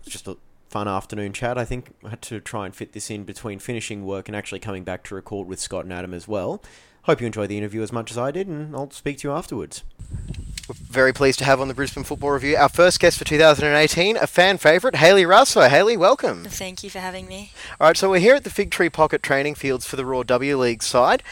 It 0.00 0.04
was 0.06 0.12
just 0.12 0.28
a 0.28 0.36
fun 0.68 0.86
afternoon 0.86 1.32
chat. 1.32 1.58
I 1.58 1.64
think 1.64 1.94
I 2.04 2.10
had 2.10 2.22
to 2.22 2.40
try 2.40 2.66
and 2.66 2.74
fit 2.74 2.92
this 2.92 3.10
in 3.10 3.24
between 3.24 3.58
finishing 3.58 4.06
work 4.06 4.28
and 4.28 4.36
actually 4.36 4.60
coming 4.60 4.84
back 4.84 5.02
to 5.04 5.14
record 5.14 5.48
with 5.48 5.58
Scott 5.58 5.84
and 5.84 5.92
Adam 5.92 6.14
as 6.14 6.28
well. 6.28 6.62
Hope 7.04 7.20
you 7.20 7.26
enjoyed 7.26 7.48
the 7.48 7.58
interview 7.58 7.82
as 7.82 7.92
much 7.92 8.10
as 8.10 8.18
I 8.18 8.30
did, 8.30 8.46
and 8.46 8.76
I'll 8.76 8.90
speak 8.90 9.18
to 9.18 9.28
you 9.28 9.34
afterwards. 9.34 9.82
We're 10.70 10.74
very 10.76 11.12
pleased 11.12 11.40
to 11.40 11.44
have 11.46 11.60
on 11.60 11.66
the 11.66 11.74
Brisbane 11.74 12.04
Football 12.04 12.30
Review 12.30 12.54
our 12.54 12.68
first 12.68 13.00
guest 13.00 13.18
for 13.18 13.24
2018, 13.24 14.16
a 14.16 14.28
fan 14.28 14.56
favourite, 14.56 14.94
Hayley 14.94 15.24
Raso. 15.24 15.68
Hayley, 15.68 15.96
welcome. 15.96 16.44
Thank 16.44 16.84
you 16.84 16.90
for 16.90 17.00
having 17.00 17.26
me. 17.26 17.50
All 17.80 17.88
right, 17.88 17.96
so 17.96 18.08
we're 18.08 18.20
here 18.20 18.36
at 18.36 18.44
the 18.44 18.50
Fig 18.50 18.70
Tree 18.70 18.88
Pocket 18.88 19.20
training 19.20 19.56
fields 19.56 19.84
for 19.84 19.96
the 19.96 20.06
Roar 20.06 20.22
W 20.22 20.56
League 20.56 20.84
side. 20.84 21.24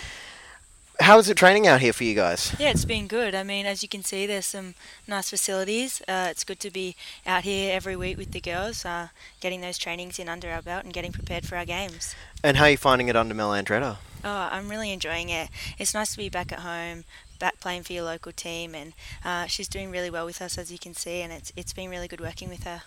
How 0.99 1.21
is 1.21 1.29
it 1.31 1.37
training 1.37 1.69
out 1.69 1.81
here 1.81 1.93
for 1.93 2.03
you 2.03 2.17
guys? 2.17 2.53
Yeah, 2.59 2.71
it's 2.71 2.85
been 2.85 3.07
good. 3.07 3.33
I 3.37 3.45
mean, 3.45 3.65
as 3.65 3.81
you 3.81 3.89
can 3.89 4.03
see, 4.03 4.27
there's 4.27 4.47
some 4.47 4.75
nice 5.07 5.31
facilities. 5.31 6.03
Uh, 6.09 6.27
it's 6.33 6.43
good 6.43 6.59
to 6.59 6.73
be 6.73 6.97
out 7.25 7.45
here 7.45 7.73
every 7.73 7.95
week 7.95 8.19
with 8.19 8.33
the 8.33 8.41
girls, 8.41 8.85
uh, 8.85 9.07
getting 9.41 9.61
those 9.61 9.79
trainings 9.79 10.19
in 10.19 10.29
under 10.29 10.51
our 10.51 10.63
belt 10.63 10.83
and 10.83 10.93
getting 10.93 11.13
prepared 11.13 11.47
for 11.47 11.55
our 11.55 11.65
games. 11.65 12.17
And 12.43 12.57
how 12.57 12.65
are 12.65 12.71
you 12.71 12.77
finding 12.77 13.07
it 13.07 13.15
under 13.15 13.37
Mel 13.37 13.51
Andreatta? 13.51 13.99
Oh, 14.25 14.49
I'm 14.51 14.69
really 14.69 14.91
enjoying 14.91 15.29
it. 15.29 15.49
It's 15.79 15.95
nice 15.95 16.11
to 16.11 16.19
be 16.19 16.29
back 16.29 16.51
at 16.51 16.59
home, 16.59 17.05
back 17.39 17.61
playing 17.61 17.83
for 17.83 17.93
your 17.93 18.05
local 18.05 18.33
team, 18.33 18.75
and 18.75 18.93
uh, 19.25 19.47
she's 19.47 19.69
doing 19.69 19.91
really 19.91 20.11
well 20.11 20.27
with 20.27 20.41
us, 20.43 20.59
as 20.59 20.71
you 20.71 20.79
can 20.79 20.95
see, 20.95 21.21
and 21.21 21.33
it's 21.33 21.53
it's 21.57 21.73
been 21.73 21.91
really 21.91 22.09
good 22.09 22.21
working 22.21 22.49
with 22.49 22.65
her. 22.65 22.83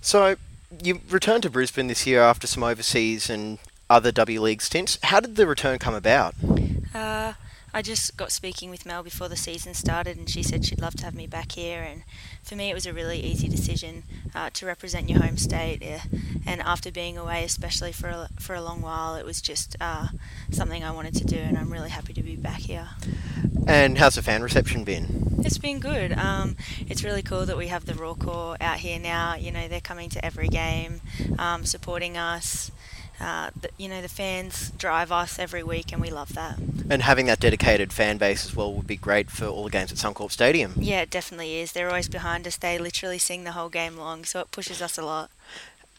So, 0.00 0.36
you 0.82 1.00
returned 1.08 1.42
to 1.44 1.50
Brisbane 1.50 1.86
this 1.86 2.06
year 2.06 2.20
after 2.20 2.46
some 2.46 2.62
overseas 2.62 3.30
and 3.30 3.58
other 3.88 4.12
W 4.12 4.40
League 4.40 4.62
stints. 4.62 4.98
How 5.02 5.20
did 5.20 5.36
the 5.36 5.46
return 5.46 5.78
come 5.78 5.94
about? 5.94 6.34
Uh, 6.94 7.34
I 7.74 7.80
just 7.82 8.16
got 8.16 8.32
speaking 8.32 8.70
with 8.70 8.84
Mel 8.84 9.02
before 9.02 9.28
the 9.28 9.36
season 9.36 9.74
started, 9.74 10.16
and 10.16 10.28
she 10.28 10.42
said 10.42 10.64
she'd 10.64 10.80
love 10.80 10.94
to 10.96 11.04
have 11.04 11.14
me 11.14 11.26
back 11.26 11.52
here. 11.52 11.82
And 11.82 12.02
for 12.42 12.56
me, 12.56 12.70
it 12.70 12.74
was 12.74 12.86
a 12.86 12.92
really 12.92 13.20
easy 13.20 13.48
decision 13.48 14.02
uh, 14.34 14.50
to 14.54 14.66
represent 14.66 15.08
your 15.08 15.22
home 15.22 15.36
state. 15.36 15.82
Uh, 15.82 16.00
and 16.46 16.60
after 16.62 16.90
being 16.90 17.16
away, 17.16 17.44
especially 17.44 17.92
for 17.92 18.08
a, 18.08 18.28
for 18.38 18.54
a 18.54 18.60
long 18.60 18.82
while, 18.82 19.14
it 19.14 19.24
was 19.24 19.40
just 19.40 19.76
uh, 19.80 20.08
something 20.50 20.82
I 20.82 20.90
wanted 20.90 21.14
to 21.16 21.24
do, 21.24 21.36
and 21.36 21.56
I'm 21.56 21.72
really 21.72 21.90
happy 21.90 22.12
to 22.14 22.22
be 22.22 22.36
back 22.36 22.60
here. 22.60 22.88
And 23.66 23.96
how's 23.98 24.16
the 24.16 24.22
fan 24.22 24.42
reception 24.42 24.82
been? 24.82 25.40
It's 25.44 25.58
been 25.58 25.78
good. 25.78 26.12
Um, 26.12 26.56
it's 26.88 27.04
really 27.04 27.22
cool 27.22 27.46
that 27.46 27.56
we 27.56 27.68
have 27.68 27.86
the 27.86 27.94
Roar 27.94 28.16
Corps 28.16 28.56
out 28.60 28.78
here 28.78 28.98
now. 28.98 29.36
You 29.36 29.52
know, 29.52 29.68
they're 29.68 29.80
coming 29.80 30.08
to 30.10 30.24
every 30.24 30.48
game, 30.48 31.00
um, 31.38 31.64
supporting 31.64 32.16
us. 32.16 32.72
Uh, 33.20 33.50
the, 33.60 33.70
you 33.78 33.88
know, 33.88 34.02
the 34.02 34.08
fans 34.08 34.70
drive 34.70 35.12
us 35.12 35.38
every 35.38 35.62
week, 35.62 35.92
and 35.92 36.00
we 36.00 36.10
love 36.10 36.34
that. 36.34 36.58
And 36.90 37.02
having 37.02 37.26
that 37.26 37.40
dedicated 37.40 37.92
fan 37.92 38.18
base 38.18 38.44
as 38.44 38.56
well 38.56 38.72
would 38.74 38.86
be 38.86 38.96
great 38.96 39.30
for 39.30 39.46
all 39.46 39.64
the 39.64 39.70
games 39.70 39.92
at 39.92 39.98
Suncorp 39.98 40.30
Stadium. 40.30 40.74
Yeah, 40.76 41.02
it 41.02 41.10
definitely 41.10 41.60
is. 41.60 41.72
They're 41.72 41.88
always 41.88 42.08
behind 42.08 42.46
us. 42.46 42.56
They 42.56 42.78
literally 42.78 43.18
sing 43.18 43.44
the 43.44 43.52
whole 43.52 43.68
game 43.68 43.96
long, 43.96 44.24
so 44.24 44.40
it 44.40 44.50
pushes 44.50 44.82
us 44.82 44.98
a 44.98 45.04
lot. 45.04 45.30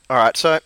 All 0.10 0.18
right, 0.18 0.36
so 0.36 0.60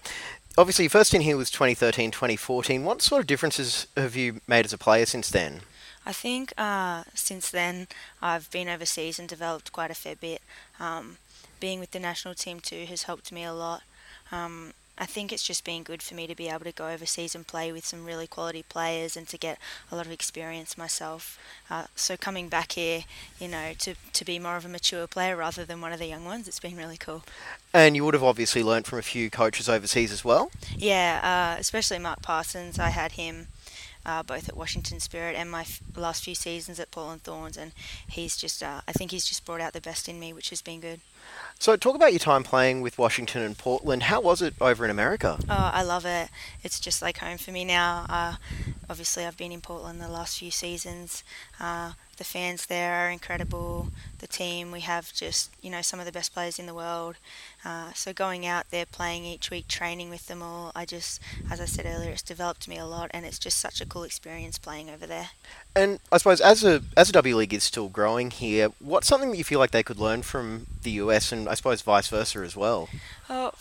obviously 0.57 0.85
your 0.85 0.89
first 0.89 1.13
in 1.13 1.21
here 1.21 1.37
was 1.37 1.51
2013, 1.51 2.11
2014. 2.11 2.83
What 2.83 3.01
sort 3.01 3.21
of 3.21 3.27
differences 3.27 3.87
have 3.95 4.15
you 4.15 4.41
made 4.47 4.65
as 4.65 4.73
a 4.73 4.77
player 4.77 5.05
since 5.05 5.29
then? 5.29 5.61
I 6.05 6.13
think 6.13 6.53
uh, 6.57 7.03
since 7.13 7.51
then 7.51 7.87
I've 8.21 8.49
been 8.49 8.69
overseas 8.69 9.19
and 9.19 9.27
developed 9.27 9.71
quite 9.71 9.91
a 9.91 9.95
fair 9.95 10.15
bit. 10.15 10.41
Um, 10.79 11.17
being 11.59 11.79
with 11.79 11.91
the 11.91 11.99
national 11.99 12.33
team 12.33 12.59
too 12.59 12.85
has 12.85 13.03
helped 13.03 13.31
me 13.31 13.43
a 13.43 13.53
lot. 13.53 13.83
Um, 14.31 14.73
I 14.97 15.05
think 15.05 15.31
it's 15.31 15.43
just 15.43 15.63
been 15.63 15.83
good 15.83 16.01
for 16.01 16.15
me 16.15 16.25
to 16.27 16.35
be 16.35 16.49
able 16.49 16.65
to 16.65 16.71
go 16.71 16.89
overseas 16.89 17.35
and 17.35 17.45
play 17.45 17.71
with 17.71 17.85
some 17.85 18.05
really 18.05 18.27
quality 18.27 18.63
players 18.63 19.15
and 19.15 19.27
to 19.27 19.37
get 19.37 19.59
a 19.91 19.95
lot 19.95 20.05
of 20.05 20.11
experience 20.11 20.77
myself. 20.77 21.39
Uh, 21.69 21.85
so 21.95 22.17
coming 22.17 22.49
back 22.49 22.73
here, 22.73 23.03
you 23.39 23.47
know, 23.47 23.73
to, 23.79 23.95
to 24.13 24.25
be 24.25 24.39
more 24.39 24.57
of 24.57 24.65
a 24.65 24.69
mature 24.69 25.05
player 25.05 25.35
rather 25.35 25.65
than 25.65 25.81
one 25.81 25.93
of 25.93 25.99
the 25.99 26.07
young 26.07 26.25
ones, 26.25 26.47
it's 26.47 26.59
been 26.59 26.75
really 26.75 26.97
cool. 26.97 27.23
And 27.73 27.95
you 27.95 28.03
would 28.05 28.13
have 28.13 28.23
obviously 28.23 28.63
learned 28.63 28.87
from 28.87 28.99
a 28.99 29.03
few 29.03 29.29
coaches 29.29 29.69
overseas 29.69 30.11
as 30.11 30.25
well. 30.25 30.51
Yeah, 30.75 31.55
uh, 31.55 31.59
especially 31.59 31.99
Mark 31.99 32.21
Parsons. 32.21 32.79
I 32.79 32.89
had 32.89 33.13
him 33.13 33.47
uh, 34.07 34.23
both 34.23 34.47
at 34.47 34.55
Washington 34.55 34.99
Spirit 34.99 35.35
and 35.35 35.51
my 35.51 35.61
f- 35.61 35.81
last 35.95 36.23
few 36.23 36.33
seasons 36.33 36.79
at 36.79 36.89
Portland 36.91 37.23
Thorns, 37.23 37.57
and 37.57 37.73
he's 38.07 38.37
just, 38.37 38.63
uh, 38.63 38.81
I 38.87 38.93
think 38.93 39.11
he's 39.11 39.25
just 39.25 39.45
brought 39.45 39.61
out 39.61 39.73
the 39.73 39.81
best 39.81 40.07
in 40.07 40.19
me, 40.19 40.31
which 40.33 40.49
has 40.49 40.61
been 40.61 40.79
good. 40.79 41.01
So, 41.59 41.75
talk 41.75 41.95
about 41.95 42.11
your 42.11 42.19
time 42.19 42.43
playing 42.43 42.81
with 42.81 42.99
Washington 42.99 43.41
and 43.41 43.57
Portland. 43.57 44.03
How 44.03 44.21
was 44.21 44.43
it 44.43 44.53
over 44.61 44.85
in 44.85 44.91
America? 44.91 45.39
Oh, 45.49 45.71
I 45.73 45.81
love 45.81 46.05
it. 46.05 46.29
It's 46.63 46.79
just 46.79 47.01
like 47.01 47.17
home 47.17 47.39
for 47.39 47.51
me 47.51 47.65
now. 47.65 48.05
Uh, 48.07 48.35
obviously, 48.87 49.25
I've 49.25 49.37
been 49.37 49.51
in 49.51 49.61
Portland 49.61 49.99
the 49.99 50.07
last 50.07 50.37
few 50.37 50.51
seasons. 50.51 51.23
Uh, 51.59 51.93
the 52.17 52.23
fans 52.23 52.67
there 52.67 52.93
are 52.93 53.09
incredible. 53.09 53.89
The 54.19 54.27
team, 54.27 54.71
we 54.71 54.81
have 54.81 55.13
just, 55.13 55.51
you 55.61 55.69
know, 55.69 55.81
some 55.81 55.99
of 55.99 56.05
the 56.05 56.11
best 56.11 56.33
players 56.33 56.59
in 56.59 56.67
the 56.67 56.73
world. 56.73 57.15
Uh, 57.65 57.91
so 57.93 58.13
going 58.13 58.45
out 58.45 58.69
there, 58.69 58.85
playing 58.85 59.25
each 59.25 59.49
week, 59.49 59.67
training 59.67 60.09
with 60.09 60.27
them 60.27 60.41
all, 60.41 60.71
I 60.75 60.85
just, 60.85 61.21
as 61.49 61.59
I 61.59 61.65
said 61.65 61.85
earlier, 61.85 62.11
it's 62.11 62.21
developed 62.21 62.67
me 62.67 62.77
a 62.77 62.85
lot 62.85 63.11
and 63.13 63.25
it's 63.25 63.39
just 63.39 63.59
such 63.59 63.81
a 63.81 63.85
cool 63.85 64.03
experience 64.03 64.57
playing 64.57 64.89
over 64.89 65.05
there. 65.05 65.29
And 65.77 65.99
I 66.11 66.17
suppose 66.17 66.41
as 66.41 66.63
a 66.63 66.81
as 66.97 67.09
a 67.09 67.13
W 67.13 67.35
League 67.35 67.53
is 67.53 67.63
still 67.63 67.87
growing 67.87 68.31
here, 68.31 68.69
what's 68.79 69.05
something 69.05 69.29
that 69.29 69.37
you 69.37 69.43
feel 69.43 69.59
like 69.59 69.69
they 69.69 69.83
could 69.83 69.99
learn 69.99 70.23
from 70.23 70.65
the 70.81 70.89
US 71.03 71.31
and 71.31 71.47
I 71.47 71.53
suppose 71.53 71.83
vice 71.83 72.07
versa 72.07 72.39
as 72.39 72.55
well? 72.57 72.89
Oh, 73.29 73.51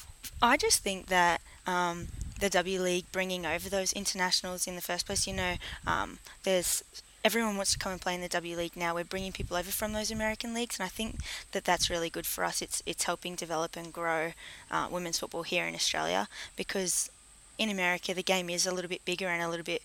I 0.40 0.56
just 0.56 0.82
think 0.82 1.08
that 1.08 1.42
um, 1.66 2.08
the 2.40 2.48
W 2.48 2.80
League 2.80 3.04
bringing 3.12 3.44
over 3.44 3.68
those 3.68 3.92
internationals 3.92 4.66
in 4.66 4.76
the 4.76 4.80
first 4.80 5.04
place, 5.04 5.26
you 5.26 5.34
know, 5.34 5.56
um, 5.86 6.18
there's 6.44 6.82
everyone 7.22 7.56
wants 7.56 7.72
to 7.72 7.78
come 7.78 7.92
and 7.92 8.00
play 8.00 8.14
in 8.14 8.22
the 8.22 8.28
W 8.28 8.56
League 8.56 8.76
now. 8.76 8.94
We're 8.94 9.04
bringing 9.04 9.32
people 9.32 9.58
over 9.58 9.70
from 9.70 9.92
those 9.92 10.10
American 10.10 10.54
leagues, 10.54 10.78
and 10.78 10.86
I 10.86 10.88
think 10.88 11.16
that 11.52 11.66
that's 11.66 11.90
really 11.90 12.08
good 12.08 12.24
for 12.24 12.44
us. 12.44 12.62
It's 12.62 12.82
it's 12.86 13.04
helping 13.04 13.34
develop 13.34 13.76
and 13.76 13.92
grow 13.92 14.32
uh, 14.70 14.88
women's 14.90 15.18
football 15.18 15.42
here 15.42 15.66
in 15.66 15.74
Australia 15.74 16.28
because 16.56 17.10
in 17.58 17.70
America 17.70 18.12
the 18.14 18.22
game 18.22 18.50
is 18.50 18.66
a 18.66 18.72
little 18.72 18.88
bit 18.88 19.04
bigger 19.04 19.28
and 19.28 19.42
a 19.42 19.48
little 19.48 19.64
bit 19.64 19.82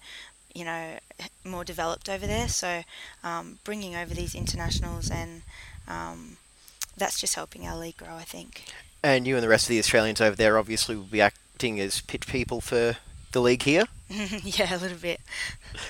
you 0.54 0.66
know 0.66 0.98
more 1.44 1.64
developed 1.64 2.10
over 2.10 2.28
there. 2.28 2.48
So 2.48 2.84
um, 3.24 3.60
bringing 3.64 3.96
over 3.96 4.14
these 4.14 4.36
internationals 4.36 5.10
and 5.10 5.42
um, 5.88 6.38
that's 6.98 7.20
just 7.20 7.36
helping 7.36 7.68
our 7.68 7.78
league 7.78 7.98
grow. 7.98 8.16
I 8.16 8.24
think. 8.24 8.64
And 9.04 9.26
you 9.26 9.36
and 9.36 9.44
the 9.44 9.50
rest 9.50 9.66
of 9.66 9.70
the 9.70 9.80
Australians 9.80 10.22
over 10.22 10.36
there 10.36 10.58
obviously 10.58 10.96
will 10.96 11.04
be 11.04 11.22
acting 11.22 11.80
as 11.80 12.02
pitch 12.02 12.28
people 12.28 12.62
for 12.62 12.98
the 13.32 13.42
league 13.42 13.64
here. 13.64 13.86
yeah, 14.10 14.76
a 14.76 14.78
little 14.78 14.98
bit. 14.98 15.22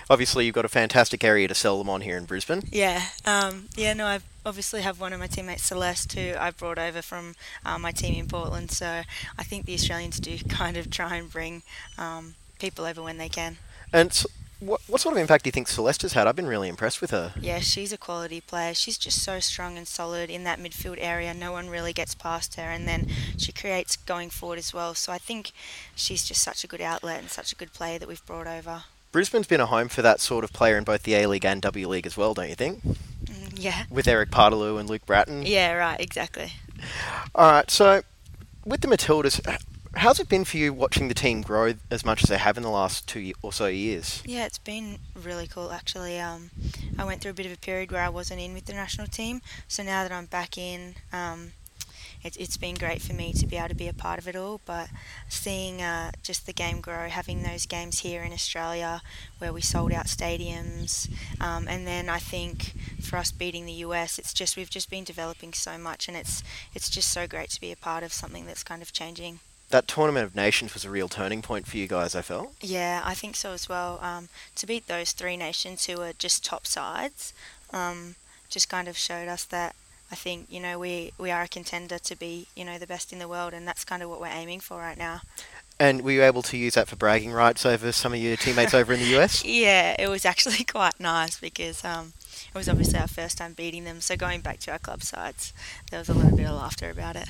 Obviously, 0.10 0.46
you've 0.46 0.56
got 0.56 0.66
a 0.66 0.70
fantastic 0.70 1.24
area 1.24 1.48
to 1.48 1.56
sell 1.56 1.78
them 1.78 1.90
on 1.90 2.02
here 2.02 2.18
in 2.18 2.26
Brisbane. 2.26 2.62
Yeah, 2.72 3.04
um, 3.26 3.68
yeah. 3.76 3.94
No, 3.94 4.06
I 4.06 4.20
obviously 4.46 4.82
have 4.82 5.00
one 5.00 5.12
of 5.12 5.20
my 5.20 5.28
teammates, 5.28 5.64
Celeste, 5.64 6.14
who 6.14 6.34
I 6.40 6.52
brought 6.52 6.78
over 6.78 7.02
from 7.02 7.36
uh, 7.66 7.80
my 7.80 7.92
team 7.92 8.16
in 8.16 8.28
Portland. 8.28 8.72
So 8.72 9.02
I 9.38 9.44
think 9.44 9.66
the 9.66 9.74
Australians 9.74 10.20
do 10.20 10.38
kind 10.50 10.78
of 10.78 10.90
try 10.90 11.16
and 11.16 11.32
bring 11.32 11.64
um, 11.98 12.36
people 12.60 12.86
over 12.86 13.02
when 13.02 13.18
they 13.18 13.30
can. 13.30 13.58
And 13.92 14.24
what, 14.62 14.80
what 14.88 15.02
sort 15.02 15.14
of 15.16 15.20
impact 15.22 15.44
do 15.44 15.48
you 15.50 15.52
think 15.52 15.68
Celeste 15.68 16.04
has 16.04 16.14
had? 16.14 16.28
I've 16.28 16.36
been 16.36 16.48
really 16.48 16.70
impressed 16.70 17.02
with 17.02 17.12
her. 17.12 17.34
Yeah, 17.42 17.60
she's 17.60 17.92
a 17.92 17.98
quality 17.98 18.40
player. 18.40 18.74
She's 18.74 18.98
just 18.98 19.22
so 19.22 19.40
strong 19.40 19.78
and 19.78 19.88
solid 19.88 20.30
in 20.30 20.44
that 20.46 20.60
midfield 20.60 20.98
area. 21.00 21.34
No 21.34 21.52
one 21.52 21.68
really 21.70 21.92
gets 21.94 22.16
past 22.16 22.56
her, 22.56 22.64
and 22.64 22.88
then 22.88 23.08
she 23.38 23.52
creates 23.52 23.96
going 23.98 24.30
forward 24.30 24.60
as 24.60 24.74
well. 24.74 24.94
So 24.96 25.12
I 25.12 25.18
think 25.18 25.52
she's 25.96 26.26
just 26.26 26.42
such 26.42 26.64
a 26.64 26.68
good 26.68 26.82
outlet 26.82 27.20
and 27.20 27.30
such 27.30 27.52
a 27.52 27.56
good 27.56 27.74
player 27.74 28.00
that 28.00 28.08
we've 28.08 28.26
brought 28.26 28.48
over. 28.48 28.84
Brisbane's 29.12 29.48
been 29.48 29.60
a 29.60 29.66
home 29.66 29.90
for 29.90 30.02
that 30.02 30.22
sort 30.22 30.46
of 30.46 30.54
player 30.54 30.78
in 30.78 30.86
both 30.86 31.04
the 31.04 31.16
A 31.16 31.28
League 31.28 31.44
and 31.46 31.62
W 31.62 31.88
League 31.90 32.06
as 32.06 32.16
well, 32.16 32.34
don't 32.34 32.48
you 32.48 32.56
think? 32.56 32.82
Mm, 33.26 33.54
Yeah. 33.56 33.84
With 33.90 34.08
Erik 34.08 34.30
Paartalu 34.32 34.80
and 34.80 34.90
Luke 34.90 35.06
Brattan. 35.06 35.44
Yeah, 35.46 35.74
right, 35.74 36.00
exactly. 36.00 36.54
All 37.36 37.52
right, 37.52 37.70
so 37.70 38.04
with 38.66 38.82
the 38.82 38.88
Matildas, 38.88 39.42
how's 39.96 40.20
it 40.20 40.30
been 40.30 40.46
for 40.46 40.58
you 40.58 40.74
watching 40.74 41.08
the 41.08 41.14
team 41.14 41.42
grow 41.42 41.74
as 41.90 42.06
much 42.06 42.24
as 42.24 42.30
they 42.30 42.38
have 42.38 42.58
in 42.58 42.64
the 42.64 42.70
last 42.70 43.08
two 43.08 43.34
or 43.42 43.52
so 43.52 43.68
years? 43.68 44.22
Yeah, 44.26 44.46
it's 44.46 44.58
been 44.58 45.00
really 45.16 45.48
cool 45.48 45.72
actually. 45.72 46.20
Um, 46.20 46.52
I 46.98 47.06
went 47.06 47.22
through 47.22 47.32
a 47.32 47.36
bit 47.36 47.46
of 47.46 47.52
a 47.52 47.58
period 47.58 47.92
where 47.92 48.04
I 48.04 48.10
wasn't 48.10 48.42
in 48.42 48.54
with 48.54 48.66
the 48.66 48.74
national 48.74 49.08
team, 49.08 49.42
so 49.68 49.84
now 49.84 50.04
that 50.04 50.12
I'm 50.12 50.26
back 50.26 50.58
in, 50.58 50.96
um, 51.12 51.52
it, 52.24 52.38
it's 52.38 52.58
been 52.58 52.76
great 52.76 53.02
for 53.02 53.14
me 53.14 53.34
to 53.34 53.48
be 53.48 53.58
able 53.58 53.70
to 53.70 53.76
be 53.76 53.88
a 53.88 53.94
part 53.94 54.20
of 54.20 54.28
it 54.28 54.36
all. 54.36 54.62
But 54.66 54.90
seeing 55.28 55.82
uh, 55.82 56.12
just 56.24 56.46
the 56.46 56.54
game 56.54 56.80
grow, 56.80 57.10
having 57.10 57.44
those 57.44 57.66
games 57.66 58.00
here 58.00 58.22
in 58.22 58.32
Australia 58.32 59.02
where 59.40 59.52
we 59.52 59.62
sold 59.62 59.92
out 59.92 60.06
stadiums, 60.06 61.12
um, 61.40 61.68
and 61.68 61.88
then 61.88 62.10
I 62.10 62.20
think 62.20 62.74
for 63.02 63.18
us 63.18 63.32
beating 63.32 63.66
the 63.66 63.84
US, 63.86 64.20
it's 64.20 64.34
just 64.34 64.56
we've 64.56 64.70
just 64.70 64.90
been 64.90 65.04
developing 65.04 65.54
so 65.54 65.78
much, 65.78 66.08
and 66.08 66.16
it's 66.16 66.44
it's 66.74 66.90
just 66.90 67.12
so 67.12 67.28
great 67.28 67.50
to 67.52 67.62
be 67.62 67.72
a 67.72 67.78
part 67.78 68.04
of 68.04 68.14
something 68.14 68.46
that's 68.46 68.64
kind 68.64 68.82
of 68.82 68.94
changing. 68.94 69.40
That 69.72 69.88
Tournament 69.88 70.26
of 70.26 70.36
Nations 70.36 70.74
was 70.74 70.86
a 70.86 70.90
real 70.90 71.10
turning 71.10 71.42
point 71.42 71.66
for 71.66 71.78
you 71.78 71.88
guys, 71.88 72.16
I 72.16 72.22
felt. 72.22 72.54
Yeah, 72.62 73.02
I 73.04 73.14
think 73.14 73.36
so 73.36 73.52
as 73.52 73.68
well. 73.68 74.00
Um, 74.02 74.30
to 74.56 74.68
beat 74.68 74.88
those 74.88 75.12
three 75.12 75.38
nations 75.38 75.86
who 75.86 76.02
are 76.02 76.14
just 76.14 76.46
top 76.46 76.68
sides, 76.68 77.34
um, 77.72 78.16
just 78.50 78.70
kind 78.70 78.88
of 78.88 78.98
showed 78.98 79.28
us 79.28 79.44
that 79.46 79.76
I 80.12 80.16
think 80.16 80.48
you 80.50 80.60
know 80.60 80.78
we 80.78 81.14
we 81.18 81.32
are 81.32 81.44
a 81.44 81.48
contender 81.48 81.98
to 81.98 82.16
be 82.16 82.48
you 82.56 82.66
know 82.66 82.78
the 82.78 82.88
best 82.88 83.14
in 83.14 83.20
the 83.20 83.28
world, 83.28 83.54
and 83.54 83.68
that's 83.68 83.86
kind 83.86 84.04
of 84.04 84.10
what 84.10 84.20
we're 84.20 84.28
aiming 84.28 84.60
for 84.60 84.78
right 84.78 84.98
now. 84.98 85.22
And 85.80 86.04
were 86.04 86.12
you 86.12 86.24
able 86.24 86.44
to 86.44 86.58
use 86.58 86.76
that 86.76 86.88
for 86.88 86.96
bragging 86.96 87.32
rights 87.32 87.66
over 87.66 87.92
some 87.92 88.14
of 88.14 88.20
your 88.20 88.36
teammates 88.36 88.76
over 88.76 88.94
in 88.94 89.00
the 89.00 89.18
US? 89.18 89.44
Yeah, 89.46 89.96
it 89.98 90.10
was 90.10 90.26
actually 90.26 90.64
quite 90.72 91.00
nice 91.00 91.40
because 91.40 91.84
um, 91.84 92.14
it 92.54 92.58
was 92.58 92.68
obviously 92.68 93.00
our 93.00 93.08
first 93.08 93.38
time 93.38 93.54
beating 93.54 93.86
them. 93.86 94.02
So 94.02 94.16
going 94.18 94.42
back 94.42 94.60
to 94.62 94.72
our 94.72 94.80
club 94.80 95.04
sides, 95.04 95.54
there 95.90 96.00
was 96.00 96.10
a 96.10 96.14
little 96.14 96.36
bit 96.36 96.48
of 96.48 96.56
laughter 96.56 96.90
about 96.90 97.16
it. 97.16 97.30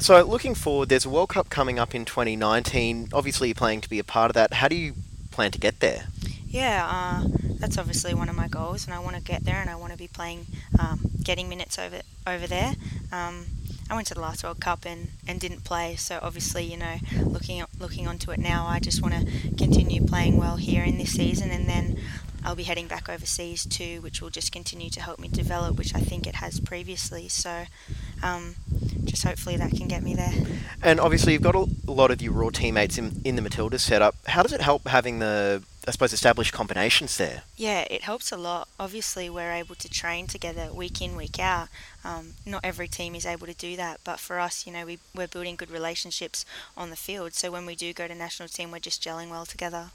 So, 0.00 0.22
looking 0.24 0.54
forward, 0.54 0.88
there's 0.88 1.04
a 1.04 1.10
World 1.10 1.28
Cup 1.28 1.50
coming 1.50 1.78
up 1.78 1.94
in 1.94 2.04
2019. 2.04 3.10
Obviously, 3.12 3.48
you're 3.48 3.54
planning 3.54 3.80
to 3.82 3.88
be 3.88 3.98
a 3.98 4.04
part 4.04 4.30
of 4.30 4.34
that. 4.34 4.54
How 4.54 4.68
do 4.68 4.74
you 4.74 4.94
plan 5.30 5.50
to 5.52 5.58
get 5.58 5.80
there? 5.80 6.06
Yeah, 6.46 6.86
uh, 6.88 7.28
that's 7.58 7.78
obviously 7.78 8.14
one 8.14 8.28
of 8.28 8.36
my 8.36 8.48
goals, 8.48 8.86
and 8.86 8.94
I 8.94 8.98
want 8.98 9.16
to 9.16 9.22
get 9.22 9.44
there, 9.44 9.60
and 9.60 9.70
I 9.70 9.76
want 9.76 9.92
to 9.92 9.98
be 9.98 10.08
playing, 10.08 10.46
um, 10.78 11.00
getting 11.22 11.48
minutes 11.48 11.78
over 11.78 12.00
over 12.26 12.46
there. 12.46 12.74
Um, 13.12 13.46
I 13.90 13.94
went 13.94 14.06
to 14.08 14.14
the 14.14 14.20
last 14.20 14.42
World 14.42 14.60
Cup 14.60 14.86
and, 14.86 15.08
and 15.26 15.38
didn't 15.38 15.64
play, 15.64 15.96
so 15.96 16.18
obviously, 16.22 16.64
you 16.64 16.76
know, 16.76 16.96
looking 17.24 17.62
looking 17.78 18.08
onto 18.08 18.30
it 18.30 18.38
now, 18.38 18.66
I 18.66 18.80
just 18.80 19.02
want 19.02 19.14
to 19.14 19.54
continue 19.56 20.04
playing 20.04 20.38
well 20.38 20.56
here 20.56 20.84
in 20.84 20.96
this 20.96 21.12
season, 21.12 21.50
and 21.50 21.68
then 21.68 21.98
I'll 22.44 22.54
be 22.54 22.62
heading 22.62 22.86
back 22.86 23.08
overseas 23.08 23.64
too, 23.66 24.00
which 24.00 24.22
will 24.22 24.30
just 24.30 24.52
continue 24.52 24.90
to 24.90 25.00
help 25.00 25.18
me 25.18 25.28
develop, 25.28 25.76
which 25.76 25.94
I 25.94 26.00
think 26.00 26.26
it 26.26 26.36
has 26.36 26.60
previously. 26.60 27.28
So, 27.28 27.64
um, 28.22 28.54
just 29.04 29.24
hopefully 29.24 29.56
that 29.58 29.70
can 29.72 29.88
get 29.88 30.02
me 30.02 30.14
there. 30.14 30.32
And 30.82 30.98
obviously, 30.98 31.34
you've 31.34 31.42
got 31.42 31.54
a 31.54 31.66
lot 31.86 32.10
of 32.10 32.22
your 32.22 32.32
Roar 32.32 32.50
teammates 32.50 32.98
in, 32.98 33.20
in 33.24 33.36
the 33.36 33.42
Matildas 33.42 33.80
setup. 33.80 34.14
How 34.26 34.42
does 34.42 34.52
it 34.52 34.60
help 34.60 34.88
having 34.88 35.18
the, 35.18 35.62
I 35.86 35.90
suppose, 35.90 36.12
established 36.12 36.52
combinations 36.52 37.16
there? 37.18 37.42
Yeah, 37.56 37.82
it 37.90 38.02
helps 38.02 38.32
a 38.32 38.36
lot. 38.36 38.68
Obviously, 38.80 39.28
we're 39.28 39.52
able 39.52 39.74
to 39.74 39.88
train 39.88 40.26
together 40.26 40.72
week 40.72 41.02
in, 41.02 41.14
week 41.16 41.38
out. 41.38 41.68
Um, 42.04 42.34
not 42.46 42.64
every 42.64 42.88
team 42.88 43.14
is 43.14 43.26
able 43.26 43.46
to 43.46 43.54
do 43.54 43.76
that, 43.76 44.00
but 44.02 44.18
for 44.18 44.40
us, 44.40 44.66
you 44.66 44.72
know, 44.72 44.86
we, 44.86 44.98
we're 45.14 45.28
building 45.28 45.56
good 45.56 45.70
relationships 45.70 46.46
on 46.76 46.90
the 46.90 46.96
field. 46.96 47.34
So 47.34 47.50
when 47.50 47.66
we 47.66 47.74
do 47.74 47.92
go 47.92 48.08
to 48.08 48.14
national 48.14 48.48
team, 48.48 48.70
we're 48.70 48.78
just 48.78 49.02
gelling 49.02 49.30
well 49.30 49.44
together. 49.44 49.90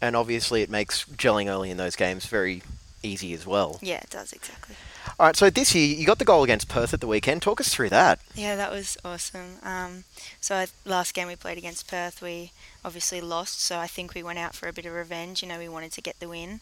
And 0.00 0.14
obviously, 0.14 0.62
it 0.62 0.70
makes 0.70 1.04
gelling 1.04 1.48
early 1.48 1.70
in 1.70 1.76
those 1.76 1.96
games 1.96 2.26
very 2.26 2.62
easy 3.02 3.32
as 3.32 3.46
well. 3.46 3.78
Yeah, 3.82 3.98
it 3.98 4.10
does 4.10 4.32
exactly. 4.32 4.76
All 5.18 5.24
right, 5.26 5.36
so 5.36 5.48
this 5.48 5.74
year 5.74 5.86
you 5.96 6.04
got 6.04 6.18
the 6.18 6.26
goal 6.26 6.44
against 6.44 6.68
Perth 6.68 6.92
at 6.92 7.00
the 7.00 7.06
weekend. 7.06 7.40
Talk 7.40 7.58
us 7.58 7.70
through 7.70 7.88
that. 7.88 8.18
Yeah, 8.34 8.54
that 8.54 8.70
was 8.70 8.98
awesome. 9.02 9.56
Um, 9.62 10.04
so 10.42 10.56
I, 10.56 10.66
last 10.84 11.14
game 11.14 11.26
we 11.26 11.36
played 11.36 11.56
against 11.56 11.88
Perth, 11.88 12.20
we 12.20 12.52
obviously 12.84 13.22
lost. 13.22 13.62
So 13.62 13.78
I 13.78 13.86
think 13.86 14.14
we 14.14 14.22
went 14.22 14.38
out 14.38 14.54
for 14.54 14.68
a 14.68 14.74
bit 14.74 14.84
of 14.84 14.92
revenge. 14.92 15.42
You 15.42 15.48
know, 15.48 15.58
we 15.58 15.70
wanted 15.70 15.92
to 15.92 16.02
get 16.02 16.20
the 16.20 16.28
win. 16.28 16.60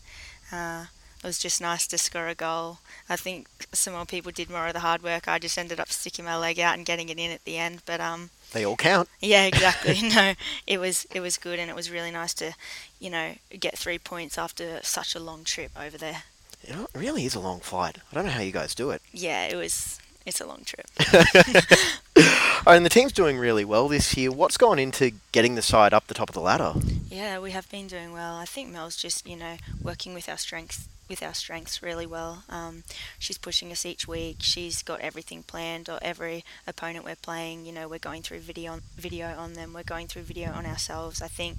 Uh, 0.53 0.85
it 1.19 1.27
was 1.27 1.41
just 1.41 1.61
nice 1.61 1.89
to 1.89 1.99
score 1.99 2.29
a 2.29 2.35
goal. 2.37 2.79
I 3.09 3.17
think 3.17 3.49
some 3.73 3.95
more 3.95 4.05
people 4.05 4.31
did 4.31 4.49
more 4.51 4.69
of 4.69 4.75
the 4.75 4.81
hard 4.81 5.03
work. 5.03 5.27
I 5.27 5.41
just 5.41 5.59
ended 5.59 5.81
up 5.81 5.89
sticking 5.89 6.25
my 6.25 6.37
leg 6.37 6.61
out 6.61 6.77
and 6.77 6.87
getting 6.87 7.09
it 7.09 7.19
in 7.19 7.33
at 7.33 7.45
the 7.45 7.59
end. 7.59 7.83
But 7.87 8.01
um, 8.01 8.31
They 8.53 8.65
all 8.65 8.77
count. 8.77 9.09
yeah, 9.21 9.45
exactly. 9.47 9.99
no, 10.15 10.35
it 10.65 10.79
was 10.79 11.09
it 11.13 11.19
was 11.19 11.39
good, 11.39 11.59
and 11.59 11.69
it 11.69 11.75
was 11.75 11.91
really 11.91 12.13
nice 12.13 12.35
to, 12.35 12.55
you 13.01 13.11
know, 13.11 13.35
get 13.59 13.77
three 13.77 13.99
points 13.99 14.39
after 14.39 14.79
such 14.85 15.17
a 15.17 15.21
long 15.21 15.43
trip 15.43 15.73
over 15.77 15.99
there. 15.99 16.23
You 16.67 16.75
know, 16.75 16.85
it 16.95 16.99
really 16.99 17.25
is 17.25 17.35
a 17.35 17.41
long 17.41 17.61
flight. 17.61 17.99
I 18.11 18.15
don't 18.15 18.25
know 18.25 18.33
how 18.33 18.41
you 18.41 18.53
guys 18.53 18.75
do 18.75 18.91
it. 18.91 19.03
Yeah, 19.13 19.47
it 19.47 19.57
was. 19.57 19.99
It's 20.25 20.41
a 20.41 20.47
long 20.47 20.63
trip. 20.65 20.87
Oh, 22.67 22.73
and 22.73 22.83
the 22.83 22.91
team's 22.91 23.13
doing 23.13 23.37
really 23.37 23.65
well 23.65 23.89
this 23.89 24.17
year. 24.17 24.33
What's 24.33 24.57
gone 24.57 24.79
into 24.79 25.13
getting 25.33 25.55
the 25.55 25.61
side 25.61 25.93
up 25.93 26.07
the 26.07 26.15
top 26.15 26.31
of 26.31 26.35
the 26.35 26.41
ladder? 26.41 26.73
Yeah, 27.11 27.39
we 27.39 27.51
have 27.51 27.71
been 27.71 27.89
doing 27.89 28.11
well. 28.11 28.37
I 28.37 28.47
think 28.47 28.73
Mel's 28.73 28.97
just, 28.97 29.29
you 29.29 29.37
know, 29.37 29.57
working 29.83 30.15
with 30.15 30.31
our 30.31 30.39
strengths 30.39 30.89
with 31.07 31.23
our 31.23 31.35
strengths 31.35 31.83
really 31.83 32.07
well. 32.07 32.45
Um, 32.49 32.83
she's 33.19 33.37
pushing 33.37 33.71
us 33.71 33.85
each 33.85 34.09
week. 34.09 34.37
She's 34.41 34.83
got 34.83 35.01
everything 35.01 35.43
planned. 35.43 35.91
Or 35.91 35.99
every 36.01 36.43
opponent 36.67 37.05
we're 37.05 37.17
playing, 37.17 37.67
you 37.67 37.73
know, 37.73 37.87
we're 37.87 37.99
going 37.99 38.23
through 38.23 38.39
video 38.39 38.81
video 38.97 39.37
on 39.37 39.53
them. 39.53 39.75
We're 39.75 39.83
going 39.83 40.07
through 40.07 40.23
video 40.23 40.51
on 40.51 40.65
ourselves. 40.65 41.21
I 41.21 41.29
think, 41.29 41.59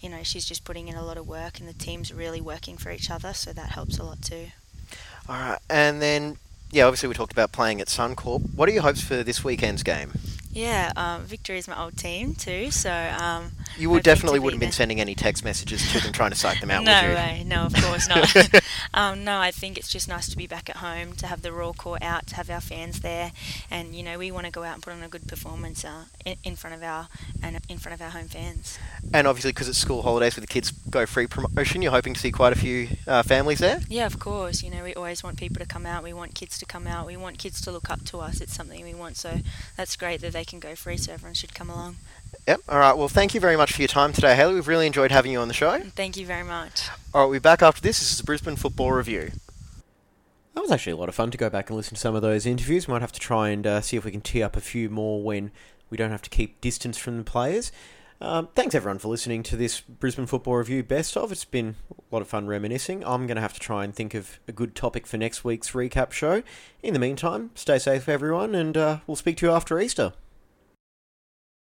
you 0.00 0.08
know, 0.08 0.22
she's 0.22 0.44
just 0.44 0.64
putting 0.64 0.88
in 0.88 0.96
a 0.96 1.04
lot 1.04 1.16
of 1.16 1.26
work, 1.28 1.60
and 1.60 1.68
the 1.68 1.74
team's 1.74 2.12
really 2.12 2.40
working 2.40 2.76
for 2.76 2.90
each 2.90 3.10
other, 3.10 3.32
so 3.34 3.52
that 3.52 3.70
helps 3.70 3.98
a 3.98 4.04
lot 4.04 4.22
too. 4.22 4.46
All 5.28 5.36
right, 5.36 5.58
and 5.68 6.00
then 6.00 6.36
yeah, 6.72 6.84
obviously 6.84 7.08
we 7.08 7.14
talked 7.14 7.32
about 7.32 7.52
playing 7.52 7.80
at 7.80 7.88
Suncorp. 7.88 8.54
What 8.54 8.68
are 8.68 8.72
your 8.72 8.82
hopes 8.82 9.02
for 9.02 9.22
this 9.22 9.42
weekend's 9.42 9.82
game? 9.82 10.12
Yeah, 10.52 10.92
um, 10.96 11.22
Victory 11.22 11.58
is 11.58 11.68
my 11.68 11.80
old 11.80 11.96
team 11.96 12.34
too, 12.34 12.70
so 12.70 12.90
um, 12.92 13.52
You 13.78 13.88
would 13.90 14.02
definitely 14.02 14.40
wouldn't 14.40 14.60
been 14.60 14.72
sending 14.72 15.00
any 15.00 15.14
text 15.14 15.44
messages 15.44 15.92
to 15.92 16.00
them 16.00 16.12
trying 16.12 16.30
to 16.30 16.36
psych 16.36 16.60
them 16.60 16.70
out, 16.72 16.82
no 16.82 16.92
would 17.02 17.08
you? 17.08 17.14
way, 17.14 17.44
no, 17.46 17.66
of 17.66 17.74
course 17.74 18.08
not. 18.08 18.34
um, 18.94 19.24
no, 19.24 19.38
I 19.38 19.52
think 19.52 19.78
it's 19.78 19.88
just 19.88 20.08
nice 20.08 20.28
to 20.28 20.36
be 20.36 20.46
back 20.48 20.68
at 20.68 20.76
home, 20.76 21.12
to 21.14 21.26
have 21.26 21.42
the 21.42 21.52
Roar 21.52 21.72
Corps 21.72 21.98
out, 22.02 22.26
to 22.28 22.36
have 22.36 22.50
our 22.50 22.60
fans 22.60 23.00
there, 23.00 23.32
and 23.70 23.94
you 23.94 24.02
know 24.02 24.18
we 24.18 24.32
want 24.32 24.46
to 24.46 24.52
go 24.52 24.64
out 24.64 24.74
and 24.74 24.82
put 24.82 24.92
on 24.92 25.02
a 25.02 25.08
good 25.08 25.28
performance 25.28 25.84
uh, 25.84 26.04
in, 26.24 26.36
in 26.42 26.56
front 26.56 26.74
of 26.74 26.82
our 26.82 27.08
and 27.42 27.60
in 27.68 27.78
front 27.78 27.94
of 27.94 28.02
our 28.04 28.10
home 28.10 28.26
fans. 28.26 28.78
And 29.14 29.26
obviously, 29.26 29.52
because 29.52 29.68
it's 29.68 29.78
school 29.78 30.02
holidays 30.02 30.34
with 30.34 30.42
the 30.42 30.52
kids 30.52 30.72
go 30.90 31.06
free 31.06 31.26
promotion, 31.26 31.80
you're 31.80 31.92
hoping 31.92 32.14
to 32.14 32.20
see 32.20 32.32
quite 32.32 32.52
a 32.52 32.58
few 32.58 32.88
uh, 33.06 33.22
families 33.22 33.58
there. 33.60 33.80
Yeah, 33.88 34.06
of 34.06 34.18
course. 34.18 34.62
You 34.62 34.70
know, 34.70 34.82
we 34.82 34.94
always 34.94 35.22
want 35.22 35.38
people 35.38 35.58
to 35.60 35.66
come 35.66 35.86
out. 35.86 36.02
We 36.02 36.12
want 36.12 36.34
kids 36.34 36.58
to 36.58 36.66
come 36.66 36.86
out. 36.86 37.06
We 37.06 37.16
want 37.16 37.38
kids 37.38 37.60
to 37.62 37.70
look 37.70 37.88
up 37.88 38.04
to 38.06 38.18
us. 38.18 38.40
It's 38.40 38.54
something 38.54 38.84
we 38.84 38.94
want. 38.94 39.16
So 39.16 39.38
that's 39.76 39.96
great 39.96 40.20
that 40.20 40.32
they 40.32 40.39
can 40.44 40.60
go 40.60 40.74
free. 40.74 40.96
So 40.96 41.12
everyone 41.12 41.34
should 41.34 41.54
come 41.54 41.70
along. 41.70 41.96
Yep. 42.46 42.60
All 42.68 42.78
right. 42.78 42.96
Well, 42.96 43.08
thank 43.08 43.34
you 43.34 43.40
very 43.40 43.56
much 43.56 43.72
for 43.72 43.82
your 43.82 43.88
time 43.88 44.12
today, 44.12 44.34
Hayley. 44.34 44.54
We've 44.54 44.68
really 44.68 44.86
enjoyed 44.86 45.10
having 45.10 45.32
you 45.32 45.40
on 45.40 45.48
the 45.48 45.54
show. 45.54 45.80
Thank 45.80 46.16
you 46.16 46.26
very 46.26 46.44
much. 46.44 46.88
All 47.12 47.22
right, 47.22 47.26
we'll 47.26 47.40
be 47.40 47.42
back 47.42 47.62
after 47.62 47.80
this. 47.80 47.98
This 47.98 48.12
is 48.12 48.18
the 48.18 48.24
Brisbane 48.24 48.56
Football 48.56 48.92
Review. 48.92 49.30
That 50.54 50.62
was 50.62 50.70
actually 50.70 50.92
a 50.92 50.96
lot 50.96 51.08
of 51.08 51.14
fun 51.14 51.30
to 51.30 51.38
go 51.38 51.48
back 51.48 51.70
and 51.70 51.76
listen 51.76 51.94
to 51.94 52.00
some 52.00 52.14
of 52.14 52.22
those 52.22 52.46
interviews. 52.46 52.86
We 52.86 52.92
Might 52.92 53.02
have 53.02 53.12
to 53.12 53.20
try 53.20 53.50
and 53.50 53.66
uh, 53.66 53.80
see 53.80 53.96
if 53.96 54.04
we 54.04 54.10
can 54.10 54.20
tee 54.20 54.42
up 54.42 54.56
a 54.56 54.60
few 54.60 54.90
more 54.90 55.22
when 55.22 55.52
we 55.90 55.96
don't 55.96 56.10
have 56.10 56.22
to 56.22 56.30
keep 56.30 56.60
distance 56.60 56.98
from 56.98 57.18
the 57.18 57.24
players. 57.24 57.70
Um, 58.22 58.48
thanks 58.54 58.74
everyone 58.74 58.98
for 58.98 59.08
listening 59.08 59.42
to 59.44 59.56
this 59.56 59.80
Brisbane 59.80 60.26
Football 60.26 60.56
Review 60.56 60.82
best 60.82 61.16
of. 61.16 61.32
It's 61.32 61.46
been 61.46 61.76
a 61.90 62.14
lot 62.14 62.20
of 62.20 62.28
fun 62.28 62.46
reminiscing. 62.46 63.02
I'm 63.04 63.26
going 63.26 63.36
to 63.36 63.40
have 63.40 63.54
to 63.54 63.60
try 63.60 63.82
and 63.82 63.94
think 63.94 64.12
of 64.12 64.38
a 64.46 64.52
good 64.52 64.74
topic 64.74 65.06
for 65.06 65.16
next 65.16 65.42
week's 65.42 65.70
recap 65.70 66.12
show. 66.12 66.42
In 66.82 66.92
the 66.92 67.00
meantime, 67.00 67.50
stay 67.54 67.78
safe 67.78 68.08
everyone, 68.08 68.54
and 68.54 68.76
uh, 68.76 68.98
we'll 69.06 69.16
speak 69.16 69.38
to 69.38 69.46
you 69.46 69.52
after 69.52 69.80
Easter. 69.80 70.12